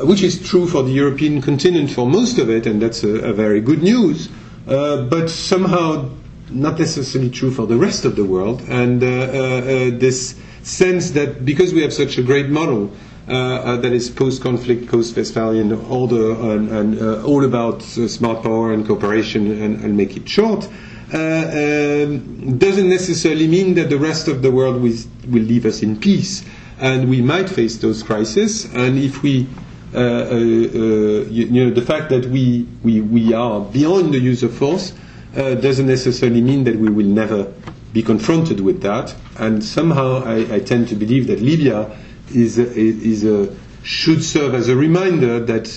which 0.00 0.22
is 0.22 0.40
true 0.48 0.66
for 0.66 0.82
the 0.84 0.92
European 0.92 1.42
continent 1.42 1.90
for 1.90 2.08
most 2.08 2.38
of 2.38 2.48
it, 2.48 2.66
and 2.66 2.80
that's 2.80 3.02
a, 3.02 3.08
a 3.08 3.32
very 3.32 3.60
good 3.60 3.82
news, 3.82 4.28
uh, 4.68 5.02
but 5.04 5.28
somehow 5.28 6.08
not 6.54 6.78
necessarily 6.78 7.30
true 7.30 7.50
for 7.50 7.66
the 7.66 7.76
rest 7.76 8.04
of 8.04 8.16
the 8.16 8.24
world. 8.24 8.62
And 8.68 9.02
uh, 9.02 9.06
uh, 9.06 9.10
uh, 9.10 9.98
this 9.98 10.36
sense 10.62 11.10
that 11.10 11.44
because 11.44 11.74
we 11.74 11.82
have 11.82 11.92
such 11.92 12.16
a 12.18 12.22
great 12.22 12.48
model, 12.48 12.90
uh, 13.26 13.32
uh, 13.32 13.76
that 13.78 13.92
is 13.92 14.10
post-conflict, 14.10 14.86
post-Westphalian 14.86 15.72
order, 15.72 16.32
and, 16.32 16.68
and 16.68 17.00
uh, 17.00 17.24
all 17.24 17.42
about 17.44 17.80
smart 17.82 18.42
power 18.42 18.72
and 18.72 18.86
cooperation, 18.86 19.50
and, 19.62 19.82
and 19.82 19.96
make 19.96 20.14
it 20.14 20.28
short, 20.28 20.66
um, 21.14 22.58
doesn't 22.58 22.88
necessarily 22.88 23.48
mean 23.48 23.74
that 23.74 23.88
the 23.88 23.96
rest 23.96 24.28
of 24.28 24.42
the 24.42 24.50
world 24.50 24.82
will, 24.82 24.96
will 25.28 25.42
leave 25.42 25.64
us 25.64 25.82
in 25.82 25.98
peace. 25.98 26.44
And 26.78 27.08
we 27.08 27.22
might 27.22 27.48
face 27.48 27.78
those 27.78 28.02
crises, 28.02 28.66
and 28.74 28.98
if 28.98 29.22
we 29.22 29.46
you, 29.94 31.26
you, 31.30 31.64
know, 31.64 31.70
the 31.70 31.80
fact 31.80 32.10
that 32.10 32.26
we, 32.26 32.66
we, 32.82 33.00
we 33.00 33.32
are 33.32 33.60
beyond 33.60 34.12
the 34.12 34.18
use 34.18 34.42
of 34.42 34.52
force 34.52 34.92
uh, 35.36 35.54
doesn't 35.54 35.86
necessarily 35.86 36.40
mean 36.40 36.64
that 36.64 36.76
we 36.76 36.88
will 36.90 37.06
never 37.06 37.52
be 37.92 38.02
confronted 38.02 38.60
with 38.60 38.82
that. 38.82 39.14
And 39.38 39.62
somehow 39.62 40.22
I, 40.24 40.54
I 40.56 40.60
tend 40.60 40.88
to 40.88 40.94
believe 40.94 41.26
that 41.28 41.40
Libya 41.40 41.96
is 42.34 42.58
a, 42.58 42.66
is 42.76 43.24
a, 43.24 43.54
should 43.82 44.22
serve 44.24 44.54
as 44.54 44.68
a 44.68 44.76
reminder 44.76 45.40
that 45.40 45.68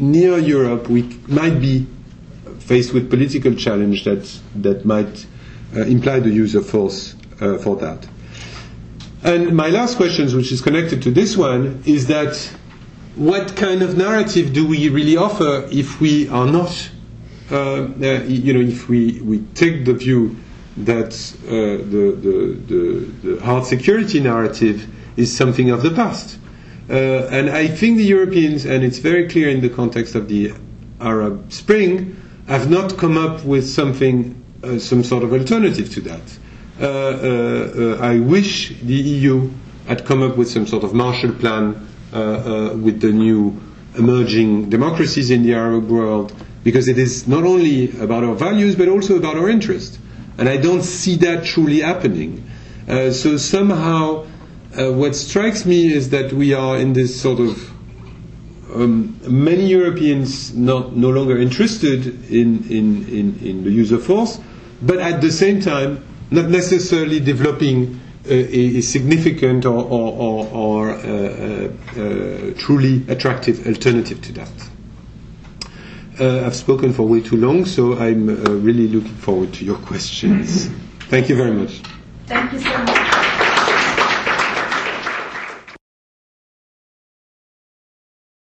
near 0.00 0.38
Europe 0.38 0.88
we 0.88 1.02
might 1.28 1.60
be 1.60 1.86
faced 2.60 2.94
with 2.94 3.10
political 3.10 3.54
challenge 3.54 4.04
that 4.04 4.40
that 4.54 4.84
might 4.84 5.26
uh, 5.76 5.80
imply 5.82 6.20
the 6.20 6.30
use 6.30 6.54
of 6.54 6.68
force 6.68 7.14
uh, 7.40 7.58
for 7.58 7.76
that. 7.76 8.06
And 9.24 9.56
my 9.56 9.68
last 9.68 9.96
question, 9.96 10.34
which 10.36 10.50
is 10.52 10.60
connected 10.60 11.02
to 11.02 11.10
this 11.10 11.36
one, 11.36 11.82
is 11.86 12.06
that 12.08 12.34
what 13.14 13.54
kind 13.56 13.82
of 13.82 13.96
narrative 13.96 14.52
do 14.52 14.66
we 14.66 14.88
really 14.88 15.16
offer 15.16 15.68
if 15.70 16.00
we 16.00 16.28
are 16.28 16.46
not, 16.46 16.70
uh, 16.70 16.72
uh 16.72 16.91
you 17.52 18.52
know, 18.54 18.60
if 18.60 18.88
we, 18.88 19.20
we 19.22 19.40
take 19.54 19.84
the 19.84 19.92
view 19.94 20.36
that 20.76 21.12
uh, 21.46 21.50
the, 21.50 22.16
the, 22.20 22.74
the, 22.74 23.30
the 23.36 23.44
hard 23.44 23.64
security 23.66 24.20
narrative 24.20 24.86
is 25.16 25.34
something 25.34 25.70
of 25.70 25.82
the 25.82 25.90
past. 25.90 26.38
Uh, 26.88 26.94
and 27.30 27.50
I 27.50 27.68
think 27.68 27.98
the 27.98 28.04
Europeans, 28.04 28.64
and 28.64 28.82
it's 28.82 28.98
very 28.98 29.28
clear 29.28 29.48
in 29.48 29.60
the 29.60 29.68
context 29.68 30.14
of 30.14 30.28
the 30.28 30.52
Arab 31.00 31.52
Spring, 31.52 32.16
have 32.48 32.70
not 32.70 32.96
come 32.98 33.16
up 33.16 33.44
with 33.44 33.68
something, 33.68 34.34
uh, 34.64 34.78
some 34.78 35.04
sort 35.04 35.22
of 35.22 35.32
alternative 35.32 35.90
to 35.94 36.00
that. 36.02 36.20
Uh, 36.80 36.84
uh, 36.86 37.98
uh 37.98 37.98
I 38.00 38.18
wish 38.18 38.70
the 38.82 38.94
EU 38.94 39.50
had 39.86 40.04
come 40.04 40.22
up 40.22 40.36
with 40.36 40.48
some 40.50 40.66
sort 40.66 40.84
of 40.84 40.94
Marshall 40.94 41.32
Plan 41.32 41.86
uh, 42.12 42.74
with 42.76 43.00
the 43.00 43.12
new 43.12 43.60
emerging 43.96 44.70
democracies 44.70 45.30
in 45.30 45.42
the 45.42 45.54
Arab 45.54 45.88
world, 45.88 46.32
because 46.64 46.88
it 46.88 46.98
is 46.98 47.26
not 47.26 47.44
only 47.44 47.90
about 48.00 48.24
our 48.24 48.34
values 48.34 48.74
but 48.76 48.88
also 48.88 49.16
about 49.16 49.36
our 49.36 49.48
interest. 49.48 49.98
And 50.38 50.48
I 50.48 50.56
don't 50.56 50.82
see 50.82 51.16
that 51.16 51.44
truly 51.44 51.80
happening. 51.80 52.42
so 52.86 53.36
somehow 53.36 54.26
uh, 54.78 54.90
what 54.92 55.14
strikes 55.14 55.66
me 55.66 55.92
is 55.92 56.10
that 56.10 56.32
we 56.32 56.54
are 56.54 56.78
in 56.78 56.92
this 56.94 57.20
sort 57.20 57.40
of 57.40 57.70
um, 58.74 59.18
many 59.28 59.66
Europeans 59.66 60.54
not 60.54 60.96
no 60.96 61.10
longer 61.10 61.36
interested 61.38 62.06
in, 62.30 62.64
in, 62.70 63.06
in, 63.08 63.38
in, 63.46 63.64
the 63.64 63.70
use 63.70 63.92
of 63.92 64.02
force, 64.04 64.40
but 64.80 64.98
at 64.98 65.20
the 65.20 65.30
same 65.30 65.60
time 65.60 66.02
not 66.30 66.48
necessarily 66.48 67.20
developing 67.20 68.00
uh, 68.24 68.30
a, 68.32 68.78
a, 68.78 68.80
significant 68.80 69.66
or, 69.66 69.84
or, 69.84 70.12
or, 70.14 70.46
or 70.52 70.90
uh, 70.90 70.96
uh, 70.96 72.00
uh 72.00 72.54
truly 72.56 73.04
attractive 73.08 73.66
alternative 73.66 74.22
to 74.22 74.32
that. 74.32 74.71
Uh, 76.20 76.44
I've 76.44 76.54
spoken 76.54 76.92
for 76.92 77.04
way 77.04 77.20
too 77.20 77.36
long, 77.36 77.64
so 77.64 77.98
I'm 77.98 78.26
really 78.62 78.88
looking 78.88 79.14
forward 79.14 79.52
to 79.54 79.64
your 79.64 79.76
questions. 79.88 80.68
Thank 81.08 81.28
you 81.28 81.36
very 81.36 81.52
much. 81.52 81.80
Thank 82.26 82.52
you 82.52 82.60
so 82.60 82.78
much. 82.84 83.11